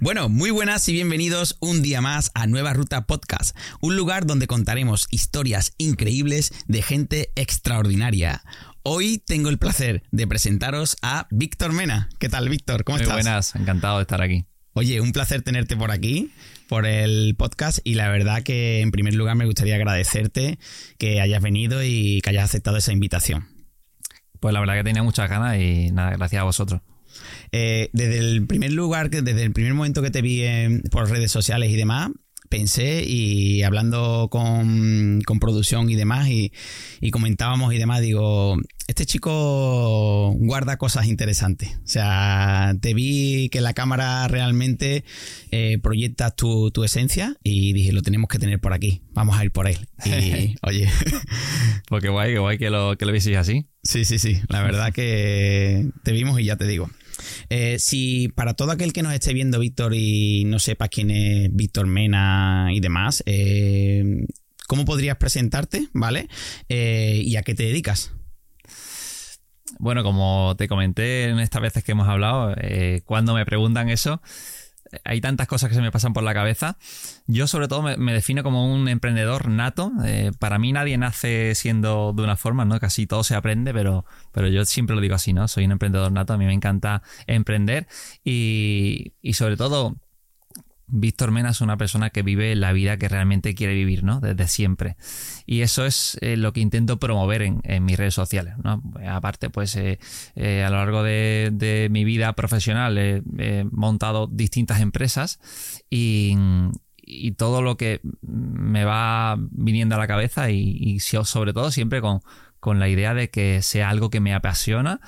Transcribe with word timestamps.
Bueno, 0.00 0.30
muy 0.30 0.50
buenas 0.50 0.88
y 0.88 0.92
bienvenidos 0.94 1.58
un 1.60 1.82
día 1.82 2.00
más 2.00 2.30
a 2.34 2.46
Nueva 2.46 2.72
Ruta 2.72 3.06
Podcast, 3.06 3.54
un 3.82 3.96
lugar 3.96 4.24
donde 4.24 4.46
contaremos 4.46 5.06
historias 5.10 5.74
increíbles 5.76 6.54
de 6.68 6.80
gente 6.80 7.32
extraordinaria. 7.36 8.42
Hoy 8.82 9.18
tengo 9.18 9.50
el 9.50 9.58
placer 9.58 10.02
de 10.10 10.26
presentaros 10.26 10.96
a 11.02 11.28
Víctor 11.30 11.74
Mena. 11.74 12.08
¿Qué 12.18 12.30
tal, 12.30 12.48
Víctor? 12.48 12.84
¿Cómo 12.84 12.96
Muy 12.96 13.02
estás? 13.02 13.16
buenas, 13.16 13.54
encantado 13.56 13.98
de 13.98 14.02
estar 14.02 14.22
aquí. 14.22 14.46
Oye, 14.72 15.02
un 15.02 15.12
placer 15.12 15.42
tenerte 15.42 15.76
por 15.76 15.90
aquí, 15.90 16.30
por 16.66 16.86
el 16.86 17.34
podcast, 17.36 17.80
y 17.84 17.94
la 17.94 18.08
verdad 18.08 18.42
que 18.42 18.80
en 18.80 18.90
primer 18.90 19.14
lugar 19.14 19.36
me 19.36 19.44
gustaría 19.44 19.74
agradecerte 19.74 20.58
que 20.96 21.20
hayas 21.20 21.42
venido 21.42 21.84
y 21.84 22.22
que 22.22 22.30
hayas 22.30 22.44
aceptado 22.44 22.78
esa 22.78 22.92
invitación. 22.92 23.59
Pues 24.40 24.52
la 24.54 24.60
verdad 24.60 24.74
que 24.74 24.84
tenía 24.84 25.02
muchas 25.02 25.28
ganas 25.28 25.58
y 25.58 25.90
nada, 25.92 26.10
gracias 26.16 26.40
a 26.40 26.44
vosotros. 26.44 26.80
Eh, 27.52 27.90
desde 27.92 28.18
el 28.18 28.46
primer 28.46 28.72
lugar, 28.72 29.10
desde 29.10 29.42
el 29.42 29.52
primer 29.52 29.74
momento 29.74 30.02
que 30.02 30.10
te 30.10 30.22
vi 30.22 30.42
en- 30.44 30.82
por 30.90 31.10
redes 31.10 31.30
sociales 31.30 31.70
y 31.70 31.76
demás, 31.76 32.10
pensé 32.50 33.04
y 33.06 33.62
hablando 33.62 34.28
con, 34.30 35.22
con 35.24 35.38
producción 35.38 35.88
y 35.88 35.94
demás 35.94 36.28
y, 36.28 36.52
y 37.00 37.10
comentábamos 37.10 37.72
y 37.72 37.78
demás, 37.78 38.02
digo, 38.02 38.56
este 38.88 39.06
chico 39.06 40.32
guarda 40.36 40.76
cosas 40.76 41.06
interesantes. 41.06 41.70
O 41.84 41.88
sea, 41.88 42.74
te 42.80 42.92
vi 42.92 43.48
que 43.50 43.60
la 43.60 43.72
cámara 43.72 44.26
realmente 44.28 45.04
eh, 45.52 45.78
proyecta 45.80 46.32
tu, 46.32 46.72
tu 46.72 46.82
esencia 46.84 47.36
y 47.44 47.72
dije, 47.72 47.92
lo 47.92 48.02
tenemos 48.02 48.28
que 48.28 48.38
tener 48.38 48.60
por 48.60 48.72
aquí, 48.72 49.02
vamos 49.12 49.38
a 49.38 49.44
ir 49.44 49.52
por 49.52 49.68
él. 49.68 49.78
Y 50.04 50.56
oye, 50.62 50.88
Pues 51.88 52.02
qué 52.02 52.08
guay, 52.08 52.32
qué 52.32 52.38
guay 52.38 52.58
que 52.58 52.70
lo, 52.70 52.96
que 52.98 53.06
lo 53.06 53.12
vieseis 53.12 53.36
así. 53.36 53.66
Sí, 53.82 54.04
sí, 54.04 54.18
sí. 54.18 54.40
La 54.48 54.62
verdad 54.62 54.92
que 54.92 55.88
te 56.02 56.12
vimos 56.12 56.38
y 56.40 56.44
ya 56.44 56.56
te 56.56 56.66
digo. 56.66 56.90
Eh, 57.48 57.78
si 57.78 58.28
para 58.28 58.54
todo 58.54 58.70
aquel 58.70 58.92
que 58.92 59.02
nos 59.02 59.12
esté 59.12 59.32
viendo, 59.32 59.58
Víctor, 59.58 59.94
y 59.94 60.44
no 60.44 60.58
sepa 60.58 60.88
quién 60.88 61.10
es 61.10 61.54
Víctor 61.54 61.86
Mena 61.86 62.68
y 62.72 62.80
demás, 62.80 63.22
eh, 63.26 64.26
¿cómo 64.66 64.84
podrías 64.84 65.16
presentarte? 65.16 65.88
¿Vale? 65.92 66.28
Eh, 66.68 67.22
¿Y 67.24 67.36
a 67.36 67.42
qué 67.42 67.54
te 67.54 67.64
dedicas? 67.64 68.12
Bueno, 69.78 70.02
como 70.02 70.56
te 70.58 70.68
comenté 70.68 71.24
en 71.24 71.38
estas 71.38 71.62
veces 71.62 71.84
que 71.84 71.92
hemos 71.92 72.08
hablado, 72.08 72.54
cuando 73.06 73.34
me 73.34 73.46
preguntan 73.46 73.88
eso, 73.88 74.20
hay 75.04 75.20
tantas 75.20 75.46
cosas 75.46 75.68
que 75.68 75.74
se 75.74 75.80
me 75.80 75.90
pasan 75.90 76.12
por 76.12 76.22
la 76.22 76.34
cabeza. 76.34 76.76
Yo 77.26 77.46
sobre 77.46 77.68
todo 77.68 77.82
me, 77.82 78.12
defino 78.12 78.42
como 78.42 78.72
un 78.72 78.88
emprendedor 78.88 79.48
nato. 79.48 79.92
Eh, 80.04 80.32
para 80.38 80.58
mí 80.58 80.72
nadie 80.72 80.98
nace 80.98 81.54
siendo 81.54 82.12
de 82.12 82.22
una 82.22 82.36
forma, 82.36 82.64
¿no? 82.64 82.78
Casi 82.80 83.06
todo 83.06 83.24
se 83.24 83.34
aprende, 83.34 83.72
pero, 83.72 84.04
pero 84.32 84.48
yo 84.48 84.64
siempre 84.64 84.94
lo 84.94 85.02
digo 85.02 85.14
así, 85.14 85.32
¿no? 85.32 85.48
Soy 85.48 85.64
un 85.64 85.72
emprendedor 85.72 86.12
nato, 86.12 86.32
a 86.32 86.38
mí 86.38 86.44
me 86.44 86.54
encanta 86.54 87.02
emprender 87.26 87.86
y, 88.24 89.14
y 89.22 89.34
sobre 89.34 89.56
todo 89.56 89.96
Víctor 90.90 91.30
Mena 91.30 91.50
es 91.50 91.60
una 91.60 91.76
persona 91.76 92.10
que 92.10 92.22
vive 92.22 92.54
la 92.54 92.72
vida 92.72 92.96
que 92.96 93.08
realmente 93.08 93.54
quiere 93.54 93.74
vivir, 93.74 94.04
¿no? 94.04 94.20
Desde 94.20 94.48
siempre. 94.48 94.96
Y 95.46 95.62
eso 95.62 95.86
es 95.86 96.18
eh, 96.20 96.36
lo 96.36 96.52
que 96.52 96.60
intento 96.60 96.98
promover 96.98 97.42
en, 97.42 97.60
en 97.64 97.84
mis 97.84 97.96
redes 97.96 98.14
sociales, 98.14 98.54
¿no? 98.62 98.82
Aparte, 99.08 99.50
pues 99.50 99.76
eh, 99.76 99.98
eh, 100.34 100.64
a 100.64 100.70
lo 100.70 100.76
largo 100.76 101.02
de, 101.02 101.88
mi 101.90 102.04
vida 102.04 102.32
profesional 102.34 102.98
he, 102.98 103.22
montado 103.70 104.26
distintas 104.26 104.80
empresas 104.80 105.40
y, 105.88 106.36
todo 107.36 107.60
lo 107.60 107.76
que 107.76 108.00
me 108.22 108.84
va 108.84 109.36
viniendo 109.50 109.96
a 109.96 109.98
la 109.98 110.06
cabeza 110.06 110.50
y, 110.50 110.76
y 110.78 111.00
so- 111.00 111.24
sobre 111.24 111.52
todo 111.52 111.72
siempre 111.72 112.00
con, 112.00 112.20
con 112.60 112.78
la 112.78 112.88
idea 112.88 113.14
de 113.14 113.30
que 113.30 113.62
sea 113.62 113.88
algo 113.88 114.10
que 114.10 114.20
me 114.20 114.34
apasiona. 114.34 115.00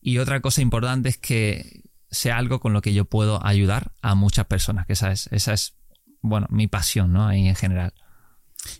Y 0.00 0.18
otra 0.18 0.40
cosa 0.40 0.62
importante 0.62 1.10
es 1.10 1.18
que 1.18 1.82
sea 2.10 2.38
algo 2.38 2.60
con 2.60 2.72
lo 2.72 2.82
que 2.82 2.92
yo 2.92 3.04
puedo 3.04 3.44
ayudar 3.44 3.92
a 4.02 4.14
muchas 4.14 4.46
personas, 4.46 4.86
que 4.86 4.94
esa 4.94 5.12
es, 5.12 5.28
esa 5.32 5.52
es 5.52 5.74
bueno, 6.22 6.46
mi 6.50 6.66
pasión, 6.66 7.12
¿no? 7.12 7.26
Ahí 7.26 7.46
en 7.46 7.54
general. 7.54 7.92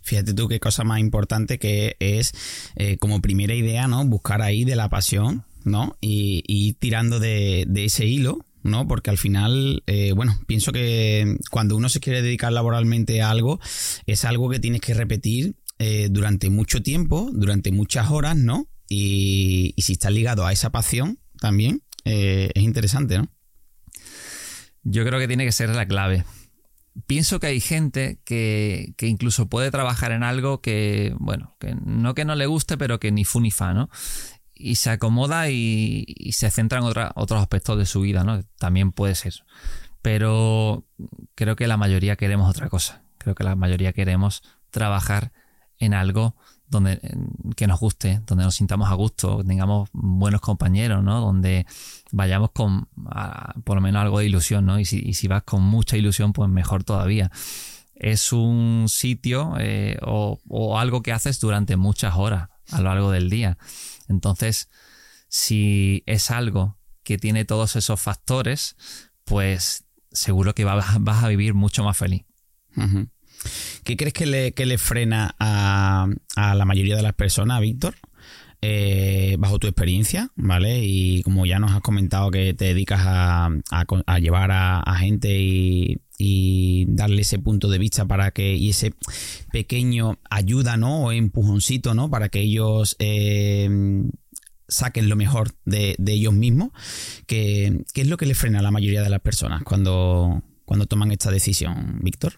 Fíjate 0.03 0.33
tú 0.33 0.47
qué 0.47 0.59
cosa 0.59 0.83
más 0.83 0.99
importante 0.99 1.57
que 1.57 1.95
es 1.99 2.33
eh, 2.75 2.97
como 2.97 3.21
primera 3.21 3.55
idea, 3.55 3.87
¿no? 3.87 4.05
Buscar 4.05 4.41
ahí 4.41 4.63
de 4.63 4.75
la 4.75 4.89
pasión, 4.89 5.45
¿no? 5.63 5.97
Y, 6.01 6.43
ir 6.47 6.75
tirando 6.77 7.19
de, 7.19 7.65
ese 7.75 8.05
hilo, 8.05 8.45
¿no? 8.61 8.87
Porque 8.87 9.09
al 9.09 9.17
final, 9.17 9.83
eh, 9.87 10.11
bueno, 10.15 10.39
pienso 10.45 10.71
que 10.71 11.37
cuando 11.49 11.75
uno 11.75 11.89
se 11.89 11.99
quiere 11.99 12.21
dedicar 12.21 12.53
laboralmente 12.53 13.21
a 13.21 13.31
algo, 13.31 13.59
es 14.05 14.23
algo 14.25 14.49
que 14.49 14.59
tienes 14.59 14.81
que 14.81 14.93
repetir 14.93 15.55
eh, 15.79 16.09
durante 16.11 16.51
mucho 16.51 16.83
tiempo, 16.83 17.31
durante 17.33 17.71
muchas 17.71 18.11
horas, 18.11 18.37
¿no? 18.37 18.67
Y, 18.87 19.73
y 19.75 19.81
si 19.81 19.93
está 19.93 20.11
ligado 20.11 20.45
a 20.45 20.51
esa 20.51 20.69
pasión 20.69 21.17
también, 21.39 21.81
eh, 22.05 22.51
es 22.53 22.63
interesante, 22.63 23.17
¿no? 23.17 23.27
Yo 24.83 25.05
creo 25.05 25.19
que 25.19 25.27
tiene 25.27 25.45
que 25.45 25.51
ser 25.51 25.69
la 25.69 25.87
clave. 25.87 26.23
Pienso 27.07 27.39
que 27.39 27.47
hay 27.47 27.61
gente 27.61 28.19
que, 28.25 28.93
que 28.97 29.07
incluso 29.07 29.47
puede 29.47 29.71
trabajar 29.71 30.11
en 30.11 30.23
algo 30.23 30.61
que, 30.61 31.15
bueno, 31.19 31.55
que 31.59 31.75
no 31.75 32.13
que 32.13 32.25
no 32.25 32.35
le 32.35 32.47
guste, 32.47 32.77
pero 32.77 32.99
que 32.99 33.11
ni 33.11 33.23
fu 33.23 33.39
ni 33.39 33.51
fa, 33.51 33.73
¿no? 33.73 33.89
Y 34.53 34.75
se 34.75 34.89
acomoda 34.89 35.49
y, 35.49 36.05
se 36.31 36.51
centra 36.51 36.79
en 36.79 36.85
otros 36.85 37.41
aspectos 37.41 37.77
de 37.77 37.85
su 37.85 38.01
vida, 38.01 38.23
¿no? 38.23 38.43
También 38.57 38.91
puede 38.91 39.15
ser. 39.15 39.33
Pero 40.01 40.85
creo 41.35 41.55
que 41.55 41.67
la 41.67 41.77
mayoría 41.77 42.15
queremos 42.15 42.49
otra 42.49 42.69
cosa. 42.69 43.03
Creo 43.17 43.35
que 43.35 43.43
la 43.43 43.55
mayoría 43.55 43.93
queremos 43.93 44.43
trabajar 44.71 45.31
en 45.77 45.93
algo 45.93 46.35
donde 46.71 46.99
que 47.55 47.67
nos 47.67 47.79
guste, 47.79 48.21
donde 48.25 48.43
nos 48.45 48.55
sintamos 48.55 48.89
a 48.89 48.95
gusto, 48.95 49.43
tengamos 49.45 49.89
buenos 49.93 50.41
compañeros, 50.41 51.03
¿no? 51.03 51.19
Donde 51.21 51.67
vayamos 52.11 52.51
con 52.51 52.87
por 53.63 53.75
lo 53.75 53.81
menos 53.81 54.01
algo 54.01 54.19
de 54.19 54.25
ilusión, 54.25 54.65
¿no? 54.65 54.79
Y 54.79 54.85
si, 54.85 54.97
y 54.99 55.13
si 55.13 55.27
vas 55.27 55.43
con 55.43 55.61
mucha 55.61 55.97
ilusión, 55.97 56.33
pues 56.33 56.49
mejor 56.49 56.83
todavía. 56.83 57.29
Es 57.93 58.33
un 58.33 58.85
sitio 58.87 59.53
eh, 59.59 59.99
o, 60.01 60.39
o 60.47 60.79
algo 60.79 61.03
que 61.03 61.11
haces 61.11 61.39
durante 61.39 61.75
muchas 61.77 62.15
horas 62.15 62.49
a 62.71 62.77
lo 62.79 62.85
largo 62.85 63.11
del 63.11 63.29
día. 63.29 63.57
Entonces, 64.07 64.69
si 65.27 66.03
es 66.07 66.31
algo 66.31 66.77
que 67.03 67.17
tiene 67.17 67.45
todos 67.45 67.75
esos 67.75 67.99
factores, 68.01 68.75
pues 69.23 69.85
seguro 70.11 70.53
que 70.55 70.63
va- 70.65 70.83
vas 70.99 71.23
a 71.23 71.27
vivir 71.27 71.53
mucho 71.53 71.83
más 71.83 71.97
feliz. 71.97 72.23
¿Qué 73.83 73.97
crees 73.97 74.13
que 74.13 74.25
le, 74.25 74.51
que 74.53 74.65
le 74.65 74.77
frena 74.77 75.35
a, 75.39 76.07
a 76.35 76.55
la 76.55 76.65
mayoría 76.65 76.95
de 76.95 77.03
las 77.03 77.13
personas, 77.13 77.61
Víctor? 77.61 77.95
Eh, 78.63 79.37
bajo 79.39 79.57
tu 79.57 79.65
experiencia, 79.65 80.29
¿vale? 80.35 80.81
Y 80.83 81.23
como 81.23 81.47
ya 81.47 81.57
nos 81.57 81.71
has 81.71 81.81
comentado 81.81 82.29
que 82.29 82.53
te 82.53 82.65
dedicas 82.65 83.01
a, 83.03 83.49
a 83.71 84.19
llevar 84.19 84.51
a, 84.51 84.95
gente 84.97 85.35
y, 85.39 85.97
y 86.19 86.85
darle 86.87 87.23
ese 87.23 87.39
punto 87.39 87.69
de 87.69 87.79
vista 87.79 88.05
para 88.05 88.29
que, 88.29 88.53
y 88.53 88.69
ese 88.69 88.93
pequeño 89.51 90.19
ayuda, 90.29 90.77
¿no? 90.77 91.05
O 91.05 91.11
empujoncito, 91.11 91.95
¿no? 91.95 92.11
Para 92.11 92.29
que 92.29 92.41
ellos 92.41 92.95
eh, 92.99 93.67
saquen 94.67 95.09
lo 95.09 95.15
mejor 95.15 95.55
de, 95.65 95.95
de 95.97 96.13
ellos 96.13 96.33
mismos. 96.33 96.69
¿Qué, 97.25 97.83
¿Qué 97.95 98.01
es 98.01 98.07
lo 98.07 98.17
que 98.17 98.27
le 98.27 98.35
frena 98.35 98.59
a 98.59 98.63
la 98.63 98.69
mayoría 98.69 99.01
de 99.01 99.09
las 99.09 99.21
personas 99.21 99.63
cuando, 99.63 100.43
cuando 100.65 100.85
toman 100.85 101.11
esta 101.11 101.31
decisión, 101.31 101.97
Víctor? 102.03 102.33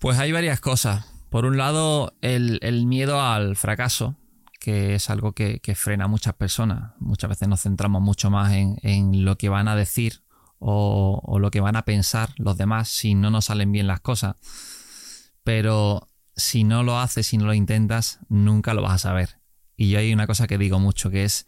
Pues 0.00 0.18
hay 0.18 0.32
varias 0.32 0.60
cosas. 0.60 1.04
Por 1.28 1.44
un 1.44 1.58
lado, 1.58 2.14
el, 2.22 2.86
miedo 2.86 3.20
al 3.20 3.54
fracaso, 3.54 4.16
que 4.58 4.94
es 4.94 5.10
algo 5.10 5.32
que, 5.32 5.60
que 5.60 5.74
frena 5.74 6.06
a 6.06 6.08
muchas 6.08 6.32
personas. 6.32 6.94
Muchas 7.00 7.28
veces 7.28 7.48
nos 7.48 7.60
centramos 7.60 8.00
mucho 8.00 8.30
más 8.30 8.54
en, 8.54 8.78
en 8.82 9.26
lo 9.26 9.36
que 9.36 9.50
van 9.50 9.68
a 9.68 9.76
decir 9.76 10.22
o, 10.58 11.20
o 11.22 11.38
lo 11.38 11.50
que 11.50 11.60
van 11.60 11.76
a 11.76 11.84
pensar 11.84 12.30
los 12.38 12.56
demás 12.56 12.88
si 12.88 13.14
no 13.14 13.30
nos 13.30 13.44
salen 13.44 13.72
bien 13.72 13.86
las 13.86 14.00
cosas. 14.00 14.36
Pero 15.44 16.08
si 16.34 16.64
no 16.64 16.82
lo 16.82 16.98
haces, 16.98 17.26
si 17.26 17.36
no 17.36 17.44
lo 17.44 17.52
intentas, 17.52 18.20
nunca 18.30 18.72
lo 18.72 18.80
vas 18.80 18.92
a 18.92 19.08
saber. 19.10 19.38
Y 19.76 19.90
yo 19.90 19.98
hay 19.98 20.14
una 20.14 20.26
cosa 20.26 20.46
que 20.46 20.56
digo 20.56 20.80
mucho, 20.80 21.10
que 21.10 21.24
es, 21.24 21.46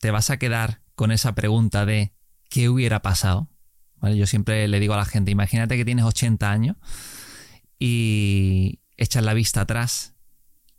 te 0.00 0.10
vas 0.10 0.30
a 0.30 0.38
quedar 0.38 0.80
con 0.96 1.12
esa 1.12 1.36
pregunta 1.36 1.86
de 1.86 2.12
¿qué 2.50 2.68
hubiera 2.68 3.02
pasado? 3.02 3.48
¿Vale? 3.98 4.16
Yo 4.16 4.26
siempre 4.26 4.66
le 4.66 4.80
digo 4.80 4.94
a 4.94 4.98
la 4.98 5.04
gente, 5.04 5.30
imagínate 5.30 5.76
que 5.76 5.84
tienes 5.84 6.04
80 6.04 6.50
años 6.50 6.76
y 7.78 8.80
echas 8.96 9.22
la 9.22 9.34
vista 9.34 9.62
atrás 9.62 10.14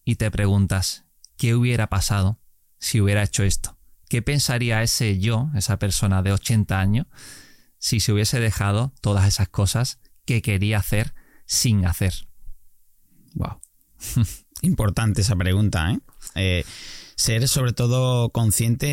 y 0.03 0.15
te 0.15 0.31
preguntas, 0.31 1.05
¿qué 1.37 1.55
hubiera 1.55 1.87
pasado 1.87 2.39
si 2.79 3.01
hubiera 3.01 3.23
hecho 3.23 3.43
esto? 3.43 3.77
¿Qué 4.09 4.21
pensaría 4.21 4.81
ese 4.83 5.19
yo, 5.19 5.49
esa 5.55 5.79
persona 5.79 6.21
de 6.21 6.31
80 6.31 6.79
años, 6.79 7.07
si 7.77 7.99
se 7.99 8.13
hubiese 8.13 8.39
dejado 8.39 8.93
todas 9.01 9.27
esas 9.27 9.49
cosas 9.49 9.99
que 10.25 10.41
quería 10.41 10.77
hacer 10.77 11.13
sin 11.45 11.85
hacer? 11.85 12.13
Wow. 13.33 13.59
Importante 14.61 15.21
esa 15.21 15.35
pregunta, 15.35 15.91
¿eh? 15.91 15.99
Eh, 16.35 16.65
ser 17.15 17.47
sobre 17.47 17.73
todo 17.73 18.29
consciente 18.29 18.87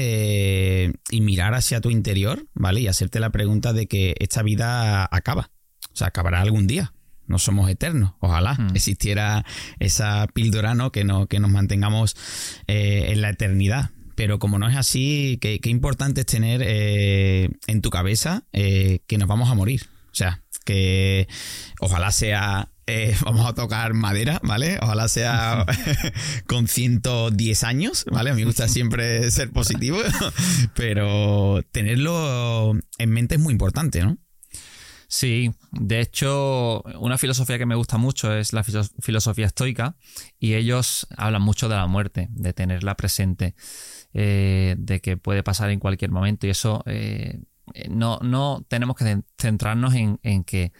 eh, 0.86 0.92
y 1.10 1.20
mirar 1.20 1.54
hacia 1.54 1.80
tu 1.80 1.90
interior, 1.90 2.46
¿vale? 2.54 2.80
Y 2.80 2.88
hacerte 2.88 3.20
la 3.20 3.30
pregunta 3.30 3.72
de 3.72 3.86
que 3.86 4.14
esta 4.18 4.42
vida 4.42 5.06
acaba. 5.10 5.50
O 5.92 5.96
sea, 5.96 6.08
acabará 6.08 6.40
algún 6.40 6.66
día. 6.66 6.93
No 7.26 7.38
somos 7.38 7.68
eternos. 7.70 8.12
Ojalá 8.20 8.54
Mm. 8.54 8.68
existiera 8.74 9.44
esa 9.78 10.26
píldora, 10.32 10.74
¿no? 10.74 10.92
Que, 10.92 11.04
no, 11.04 11.26
que 11.26 11.40
nos 11.40 11.50
mantengamos 11.50 12.16
eh, 12.66 13.06
en 13.08 13.20
la 13.22 13.30
eternidad. 13.30 13.90
pero 14.16 14.38
como 14.38 14.60
no 14.60 14.68
es 14.68 14.76
así, 14.76 15.38
qué, 15.40 15.58
importante 15.64 16.20
es 16.20 16.26
tener 16.26 16.62
eh, 16.64 17.48
en 17.66 17.80
tu 17.82 17.90
cabeza 17.90 18.44
eh, 18.52 19.00
que 19.08 19.18
nos 19.18 19.26
vamos 19.26 19.50
a 19.50 19.54
morir. 19.54 19.88
O 20.12 20.14
sea, 20.14 20.40
que 20.64 21.26
ojalá 21.80 22.12
sea 22.12 22.68
eh, 22.86 23.16
vamos 23.24 23.44
a 23.46 23.54
tocar 23.54 23.92
madera, 23.94 24.38
¿vale? 24.44 24.78
Ojalá 24.82 25.08
sea 25.08 25.66
con 26.46 26.68
110 26.68 27.64
años, 27.64 28.04
¿vale? 28.10 28.30
A 28.30 28.34
mí 28.34 28.42
me 28.42 28.46
gusta 28.46 28.68
siempre 28.68 29.28
ser 29.32 29.50
positivo, 29.50 29.98
pero 30.76 31.62
tenerlo 31.72 32.74
en 32.98 33.10
mente 33.10 33.34
es 33.34 33.40
muy 33.40 33.52
importante, 33.52 34.00
¿no? 34.02 34.18
Sí, 35.16 35.52
de 35.70 36.00
hecho, 36.00 36.82
una 36.98 37.18
filosofía 37.18 37.56
que 37.56 37.66
me 37.66 37.76
gusta 37.76 37.98
mucho 37.98 38.34
es 38.34 38.52
la 38.52 38.64
filosofía 38.64 39.46
estoica 39.46 39.94
y 40.40 40.54
ellos 40.54 41.06
hablan 41.16 41.40
mucho 41.40 41.68
de 41.68 41.76
la 41.76 41.86
muerte, 41.86 42.26
de 42.32 42.52
tenerla 42.52 42.96
presente, 42.96 43.54
eh, 44.12 44.74
de 44.76 45.00
que 45.00 45.16
puede 45.16 45.44
pasar 45.44 45.70
en 45.70 45.78
cualquier 45.78 46.10
momento 46.10 46.48
y 46.48 46.50
eso 46.50 46.82
eh, 46.86 47.44
no, 47.88 48.18
no 48.22 48.66
tenemos 48.66 48.96
que 48.96 49.22
centrarnos 49.38 49.94
en, 49.94 50.18
en 50.24 50.42
que 50.42 50.72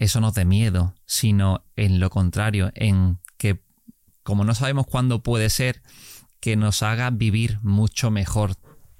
eso 0.00 0.20
nos 0.20 0.34
dé 0.34 0.44
miedo, 0.44 0.96
sino 1.06 1.64
en 1.76 2.00
lo 2.00 2.10
contrario, 2.10 2.72
en 2.74 3.20
que 3.36 3.62
como 4.24 4.42
no 4.42 4.56
sabemos 4.56 4.88
cuándo 4.88 5.22
puede 5.22 5.48
ser, 5.48 5.80
que 6.40 6.56
nos 6.56 6.82
haga 6.82 7.10
vivir 7.10 7.60
mucho 7.62 8.10
mejor 8.10 8.56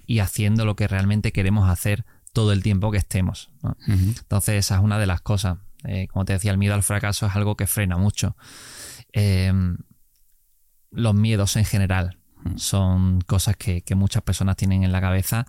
y 0.07 0.21
haciendo 0.21 0.65
lo 0.65 0.77
que 0.77 0.87
realmente 0.87 1.33
queremos 1.33 1.69
hacer 1.69 2.05
todo 2.33 2.53
el 2.53 2.63
tiempo 2.63 2.91
que 2.91 2.99
estemos. 2.99 3.51
Entonces 3.87 4.55
esa 4.57 4.77
es 4.77 4.83
una 4.83 4.99
de 4.99 5.07
las 5.07 5.21
cosas. 5.21 5.59
Eh, 5.85 6.09
como 6.09 6.25
te 6.25 6.35
decía, 6.35 6.51
el 6.51 6.59
miedo 6.59 6.75
al 6.75 6.83
fracaso 6.83 7.27
es 7.27 7.37
algo 7.37 7.57
que 7.57 7.67
frena 7.67 7.97
mucho. 7.97 8.37
Em, 9.13 9.79
los 10.91 11.15
miedos 11.15 11.57
en 11.57 11.65
general 11.65 12.19
son 12.57 13.21
cosas 13.23 13.57
que, 13.57 13.83
muchas 13.95 14.23
personas 14.23 14.57
tienen 14.57 14.85
en 14.85 14.93
la 14.93 15.01
cabeza 15.01 15.47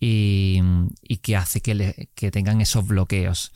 y, 0.00 0.60
que 1.22 1.36
hace 1.36 1.60
que, 1.60 2.08
que 2.14 2.30
tengan 2.30 2.60
esos 2.60 2.86
bloqueos. 2.86 3.52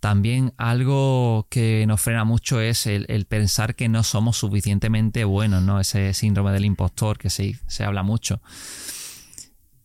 También 0.00 0.54
algo 0.58 1.48
que 1.50 1.84
nos 1.88 2.00
frena 2.00 2.24
mucho 2.24 2.60
es 2.60 2.86
el, 2.86 3.26
pensar 3.26 3.74
que 3.74 3.88
no 3.88 4.04
somos 4.04 4.36
suficientemente 4.36 5.24
buenos, 5.24 5.62
¿no? 5.62 5.80
Ese 5.80 6.14
síndrome 6.14 6.52
del 6.52 6.64
impostor 6.64 7.18
que 7.18 7.30
se, 7.30 7.58
se 7.66 7.84
habla 7.84 8.04
mucho. 8.04 8.40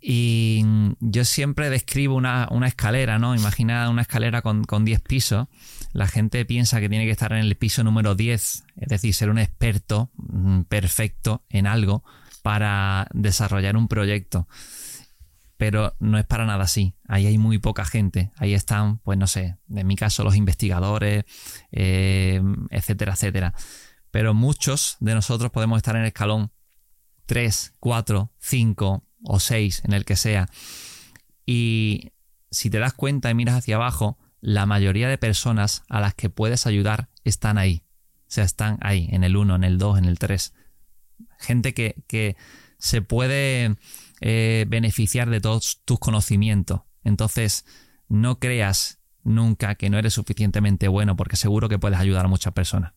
Y 0.05 0.65
yo 1.00 1.23
siempre 1.23 1.69
describo 1.69 2.15
una, 2.15 2.50
escalera, 2.65 3.19
¿no? 3.19 3.35
Imagina 3.35 3.89
una 3.89 4.01
escalera 4.01 4.41
con, 4.41 4.65
con 4.65 4.83
10 4.83 5.00
pisos. 5.00 5.47
La 5.94 6.07
gente 6.07 6.44
piensa 6.44 6.81
que 6.81 6.89
tiene 6.89 7.05
que 7.05 7.11
estar 7.11 7.31
en 7.31 7.39
el 7.39 7.55
piso 7.55 7.85
número 7.85 8.13
10, 8.13 8.63
es 8.75 8.88
decir, 8.89 9.13
ser 9.13 9.29
un 9.29 9.39
experto 9.39 10.11
mm, 10.17 10.63
perfecto 10.63 11.44
en 11.50 11.67
algo 11.67 12.03
para 12.41 13.07
desarrollar 13.13 13.77
un 13.77 13.88
proyecto 13.88 14.47
pero 15.63 15.95
no 16.00 16.17
es 16.17 16.25
para 16.25 16.45
nada 16.45 16.65
así. 16.65 16.94
Ahí 17.07 17.25
hay 17.25 17.38
muy 17.38 17.57
poca 17.57 17.85
gente. 17.85 18.31
Ahí 18.35 18.53
están, 18.53 18.97
pues 18.97 19.17
no 19.17 19.27
sé, 19.27 19.55
en 19.73 19.88
mi 19.88 19.95
caso 19.95 20.25
los 20.25 20.35
investigadores, 20.35 21.23
eh, 21.71 22.41
etcétera, 22.69 23.13
etcétera. 23.13 23.53
Pero 24.11 24.33
muchos 24.33 24.97
de 25.00 25.13
nosotros 25.13 25.51
podemos 25.51 25.77
estar 25.77 25.95
en 25.95 26.01
el 26.01 26.07
escalón 26.07 26.51
3, 27.27 27.75
4, 27.79 28.29
5 28.39 29.05
o 29.24 29.40
6, 29.40 29.84
en 29.86 29.94
el 29.94 30.06
que 30.06 30.16
sea. 30.16 30.50
Y 31.46 32.12
si 32.52 32.70
te 32.70 32.80
das 32.80 32.94
cuenta 32.94 33.30
y 33.30 33.36
miras 33.36 33.56
hacia 33.56 33.75
abajo, 33.75 34.18
la 34.42 34.66
mayoría 34.66 35.08
de 35.08 35.18
personas 35.18 35.84
a 35.90 36.00
las 36.00 36.14
que 36.14 36.30
puedes 36.30 36.68
ayudar 36.68 37.10
están 37.24 37.58
ahí. 37.58 37.84
O 38.22 38.31
sea, 38.34 38.44
están 38.44 38.78
ahí, 38.81 39.08
en 39.12 39.24
el 39.24 39.36
1, 39.36 39.56
en 39.56 39.64
el 39.64 39.78
2, 39.78 40.00
en 40.00 40.06
el 40.06 40.20
3. 40.20 40.54
Gente 41.40 41.74
que, 41.74 42.04
que 42.08 42.36
se 42.78 43.02
puede 43.02 43.78
eh, 44.22 44.66
beneficiar 44.68 45.30
de 45.30 45.40
todos 45.40 45.81
tus 45.86 46.00
conocimientos. 46.00 46.81
Entonces, 47.04 47.66
no 48.08 48.40
creas 48.40 49.00
nunca 49.24 49.75
que 49.75 49.90
no 49.90 49.98
eres 49.98 50.14
suficientemente 50.14 50.88
bueno 50.88 51.16
porque 51.16 51.36
seguro 51.36 51.70
que 51.70 51.80
puedes 51.80 52.00
ayudar 52.00 52.25
a 52.25 52.30
muchas 52.30 52.54
personas. 52.54 52.94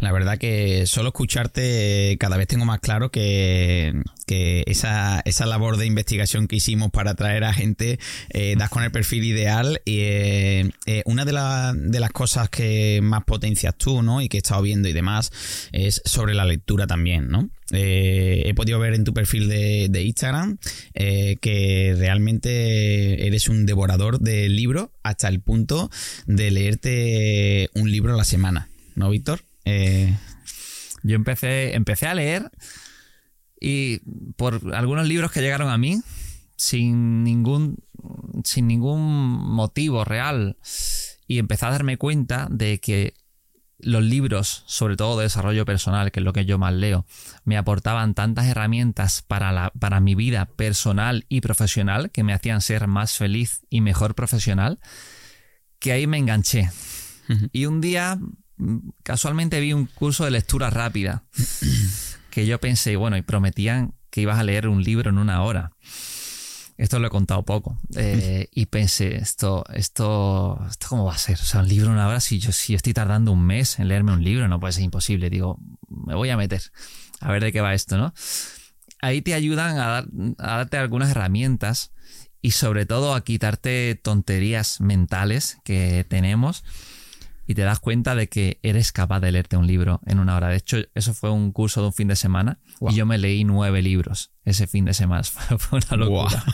La 0.00 0.12
verdad 0.12 0.38
que 0.38 0.86
solo 0.86 1.08
escucharte 1.08 2.16
cada 2.18 2.36
vez 2.36 2.46
tengo 2.48 2.64
más 2.64 2.80
claro 2.80 3.10
que, 3.10 3.94
esa, 4.26 5.22
labor 5.46 5.76
de 5.76 5.86
investigación 5.86 6.48
que 6.48 6.56
hicimos 6.56 6.90
para 6.90 7.14
traer 7.14 7.44
a 7.44 7.52
gente 7.52 7.98
eh, 8.30 8.54
das 8.56 8.70
con 8.70 8.82
el 8.82 8.90
perfil 8.90 9.24
ideal 9.24 9.80
y 9.84 9.98
eh, 10.00 10.70
eh, 10.86 11.02
una 11.04 11.24
de, 11.24 11.32
de, 11.90 12.00
las 12.00 12.10
cosas 12.12 12.48
que 12.48 13.00
más 13.02 13.24
potencias 13.24 13.76
tú, 13.76 14.02
¿no? 14.02 14.22
Y 14.22 14.28
que 14.28 14.38
he 14.38 14.40
estado 14.40 14.62
viendo 14.62 14.88
y 14.88 14.92
demás 14.92 15.30
es 15.72 16.00
sobre 16.04 16.34
la 16.34 16.44
lectura 16.44 16.86
también, 16.86 17.28
¿no? 17.28 17.50
he 17.74 18.52
podido 18.54 18.78
ver 18.78 18.92
en 18.92 19.02
tu 19.02 19.14
perfil 19.14 19.48
de, 19.48 19.86
de 19.88 20.02
Instagram 20.02 20.58
que 20.92 21.94
realmente 21.96 23.26
eres 23.26 23.48
un 23.48 23.64
devorador 23.64 24.20
de 24.20 24.50
libros 24.50 24.90
hasta 25.02 25.28
el 25.28 25.40
punto 25.40 25.90
de 26.26 26.50
leerte 26.50 27.70
un 27.74 27.90
libro 27.90 28.12
a 28.12 28.16
la 28.18 28.24
semana, 28.24 28.68
¿no, 28.94 29.08
Víctor? 29.08 29.40
Eh, 29.64 30.16
yo 31.02 31.16
empecé, 31.16 31.74
empecé 31.74 32.06
a 32.06 32.14
leer 32.14 32.50
y 33.60 34.00
por 34.36 34.74
algunos 34.74 35.06
libros 35.06 35.30
que 35.30 35.40
llegaron 35.40 35.70
a 35.70 35.78
mí 35.78 36.00
sin 36.56 37.24
ningún, 37.24 37.82
sin 38.44 38.66
ningún 38.66 39.00
motivo 39.00 40.04
real 40.04 40.56
y 41.26 41.38
empecé 41.38 41.66
a 41.66 41.70
darme 41.70 41.96
cuenta 41.96 42.48
de 42.50 42.78
que 42.80 43.14
los 43.78 44.02
libros, 44.02 44.62
sobre 44.66 44.96
todo 44.96 45.18
de 45.18 45.24
desarrollo 45.24 45.64
personal, 45.64 46.12
que 46.12 46.20
es 46.20 46.24
lo 46.24 46.32
que 46.32 46.44
yo 46.44 46.56
más 46.56 46.72
leo, 46.72 47.04
me 47.44 47.56
aportaban 47.56 48.14
tantas 48.14 48.46
herramientas 48.46 49.22
para, 49.22 49.50
la, 49.50 49.70
para 49.78 50.00
mi 50.00 50.14
vida 50.14 50.46
personal 50.46 51.26
y 51.28 51.40
profesional 51.40 52.10
que 52.10 52.22
me 52.22 52.32
hacían 52.32 52.60
ser 52.60 52.86
más 52.86 53.16
feliz 53.16 53.62
y 53.70 53.80
mejor 53.80 54.14
profesional, 54.14 54.78
que 55.78 55.92
ahí 55.92 56.06
me 56.06 56.18
enganché. 56.18 56.70
Y 57.52 57.66
un 57.66 57.80
día 57.80 58.18
casualmente 59.02 59.60
vi 59.60 59.72
un 59.72 59.86
curso 59.86 60.24
de 60.24 60.30
lectura 60.30 60.70
rápida 60.70 61.24
que 62.30 62.46
yo 62.46 62.60
pensé, 62.60 62.96
bueno, 62.96 63.16
y 63.16 63.22
prometían 63.22 63.94
que 64.10 64.20
ibas 64.22 64.38
a 64.38 64.44
leer 64.44 64.68
un 64.68 64.82
libro 64.82 65.10
en 65.10 65.18
una 65.18 65.42
hora. 65.42 65.72
Esto 66.78 66.98
lo 66.98 67.06
he 67.06 67.10
contado 67.10 67.44
poco. 67.44 67.78
Eh, 67.96 68.48
y 68.52 68.66
pensé, 68.66 69.16
esto, 69.16 69.64
esto, 69.72 70.58
esto 70.68 70.86
cómo 70.88 71.04
va 71.04 71.14
a 71.14 71.18
ser? 71.18 71.38
O 71.38 71.44
sea, 71.44 71.60
un 71.60 71.68
libro 71.68 71.86
en 71.86 71.92
una 71.92 72.08
hora, 72.08 72.20
si 72.20 72.38
yo, 72.38 72.50
si 72.52 72.74
estoy 72.74 72.94
tardando 72.94 73.32
un 73.32 73.44
mes 73.44 73.78
en 73.78 73.88
leerme 73.88 74.12
un 74.12 74.24
libro, 74.24 74.48
no 74.48 74.58
puede 74.58 74.72
ser 74.72 74.82
imposible. 74.82 75.30
Digo, 75.30 75.58
me 75.88 76.14
voy 76.14 76.30
a 76.30 76.36
meter 76.36 76.62
a 77.20 77.30
ver 77.30 77.44
de 77.44 77.52
qué 77.52 77.60
va 77.60 77.74
esto, 77.74 77.98
¿no? 77.98 78.12
Ahí 79.00 79.22
te 79.22 79.34
ayudan 79.34 79.78
a, 79.78 79.98
a 79.98 80.56
darte 80.56 80.76
algunas 80.76 81.10
herramientas 81.10 81.92
y 82.40 82.52
sobre 82.52 82.86
todo 82.86 83.14
a 83.14 83.22
quitarte 83.22 84.00
tonterías 84.02 84.80
mentales 84.80 85.58
que 85.64 86.04
tenemos 86.08 86.64
y 87.46 87.54
te 87.54 87.62
das 87.62 87.80
cuenta 87.80 88.14
de 88.14 88.28
que 88.28 88.60
eres 88.62 88.92
capaz 88.92 89.20
de 89.20 89.32
leerte 89.32 89.56
un 89.56 89.66
libro 89.66 90.00
en 90.06 90.20
una 90.20 90.36
hora. 90.36 90.48
De 90.48 90.56
hecho, 90.56 90.78
eso 90.94 91.12
fue 91.12 91.30
un 91.30 91.52
curso 91.52 91.80
de 91.80 91.88
un 91.88 91.92
fin 91.92 92.08
de 92.08 92.16
semana 92.16 92.58
y 92.88 92.94
yo 92.94 93.06
me 93.06 93.18
leí 93.18 93.44
nueve 93.44 93.82
libros 93.82 94.32
ese 94.44 94.66
fin 94.66 94.84
de 94.84 94.94
semana. 94.94 95.22
Fue 95.58 95.78
una 95.78 95.96
locura. 95.96 96.44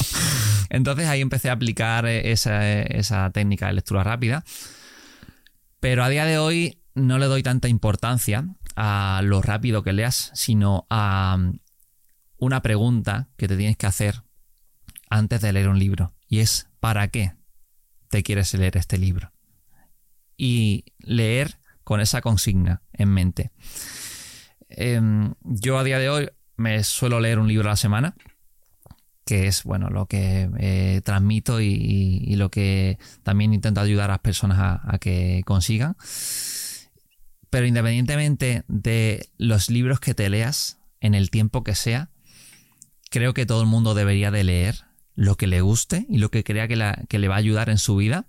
Entonces 0.70 1.06
ahí 1.06 1.20
empecé 1.20 1.50
a 1.50 1.52
aplicar 1.52 2.06
esa, 2.06 3.30
técnica 3.30 3.66
de 3.66 3.74
lectura 3.74 4.04
rápida. 4.04 4.44
Pero 5.80 6.04
a 6.04 6.08
día 6.08 6.24
de 6.24 6.38
hoy 6.38 6.78
no 6.94 7.18
le 7.18 7.26
doy 7.26 7.42
tanta 7.42 7.68
importancia 7.68 8.46
a 8.76 9.20
lo 9.24 9.42
rápido 9.42 9.82
que 9.82 9.92
leas, 9.92 10.30
sino 10.34 10.86
a 10.88 11.36
um, 11.38 11.58
una 12.38 12.62
pregunta 12.62 13.28
que 13.36 13.48
te 13.48 13.56
tienes 13.56 13.76
que 13.76 13.86
hacer 13.86 14.22
antes 15.10 15.40
de 15.40 15.52
leer 15.52 15.68
un 15.68 15.78
libro. 15.78 16.14
Y 16.26 16.40
es, 16.40 16.68
¿para 16.80 17.08
qué 17.08 17.32
te 18.08 18.22
quieres 18.22 18.54
leer 18.54 18.76
este 18.76 18.96
libro? 18.96 19.32
Y 20.36 20.84
leer 20.98 21.58
con 21.84 22.00
esa 22.00 22.20
consigna 22.20 22.82
en 22.92 23.08
mente. 23.08 23.50
Em, 24.68 25.34
yo 25.42 25.78
a 25.78 25.84
día 25.84 25.98
de 25.98 26.08
hoy 26.08 26.30
me 26.56 26.82
suelo 26.84 27.20
leer 27.20 27.38
un 27.38 27.48
libro 27.48 27.68
a 27.68 27.72
la 27.72 27.76
semana, 27.76 28.14
que 29.24 29.46
es 29.46 29.64
bueno 29.64 29.88
lo 29.90 30.06
que 30.06 30.48
eh, 30.58 31.00
transmito 31.04 31.60
y, 31.60 32.34
lo 32.36 32.50
que 32.50 32.98
también 33.22 33.52
intento 33.52 33.80
ayudar 33.80 34.10
a 34.10 34.14
las 34.14 34.20
personas 34.20 34.80
a, 34.82 34.98
que 34.98 35.42
consigan. 35.44 35.96
Pero 37.50 37.66
independientemente 37.66 38.64
de 38.68 39.28
los 39.36 39.68
libros 39.68 40.00
que 40.00 40.14
te 40.14 40.28
leas, 40.30 40.78
en 41.00 41.14
el 41.14 41.30
tiempo 41.30 41.64
que 41.64 41.74
sea, 41.74 42.10
creo 43.10 43.34
que 43.34 43.44
todo 43.44 43.60
el 43.60 43.66
mundo 43.66 43.94
debería 43.94 44.30
de 44.30 44.44
leer 44.44 44.84
lo 45.14 45.36
que 45.36 45.46
le 45.46 45.60
guste 45.60 46.06
y 46.08 46.18
lo 46.18 46.30
que 46.30 46.44
crea 46.44 46.68
que 46.68 47.18
le 47.18 47.28
va 47.28 47.34
a 47.34 47.38
ayudar 47.38 47.68
en 47.68 47.78
su 47.78 47.96
vida 47.96 48.26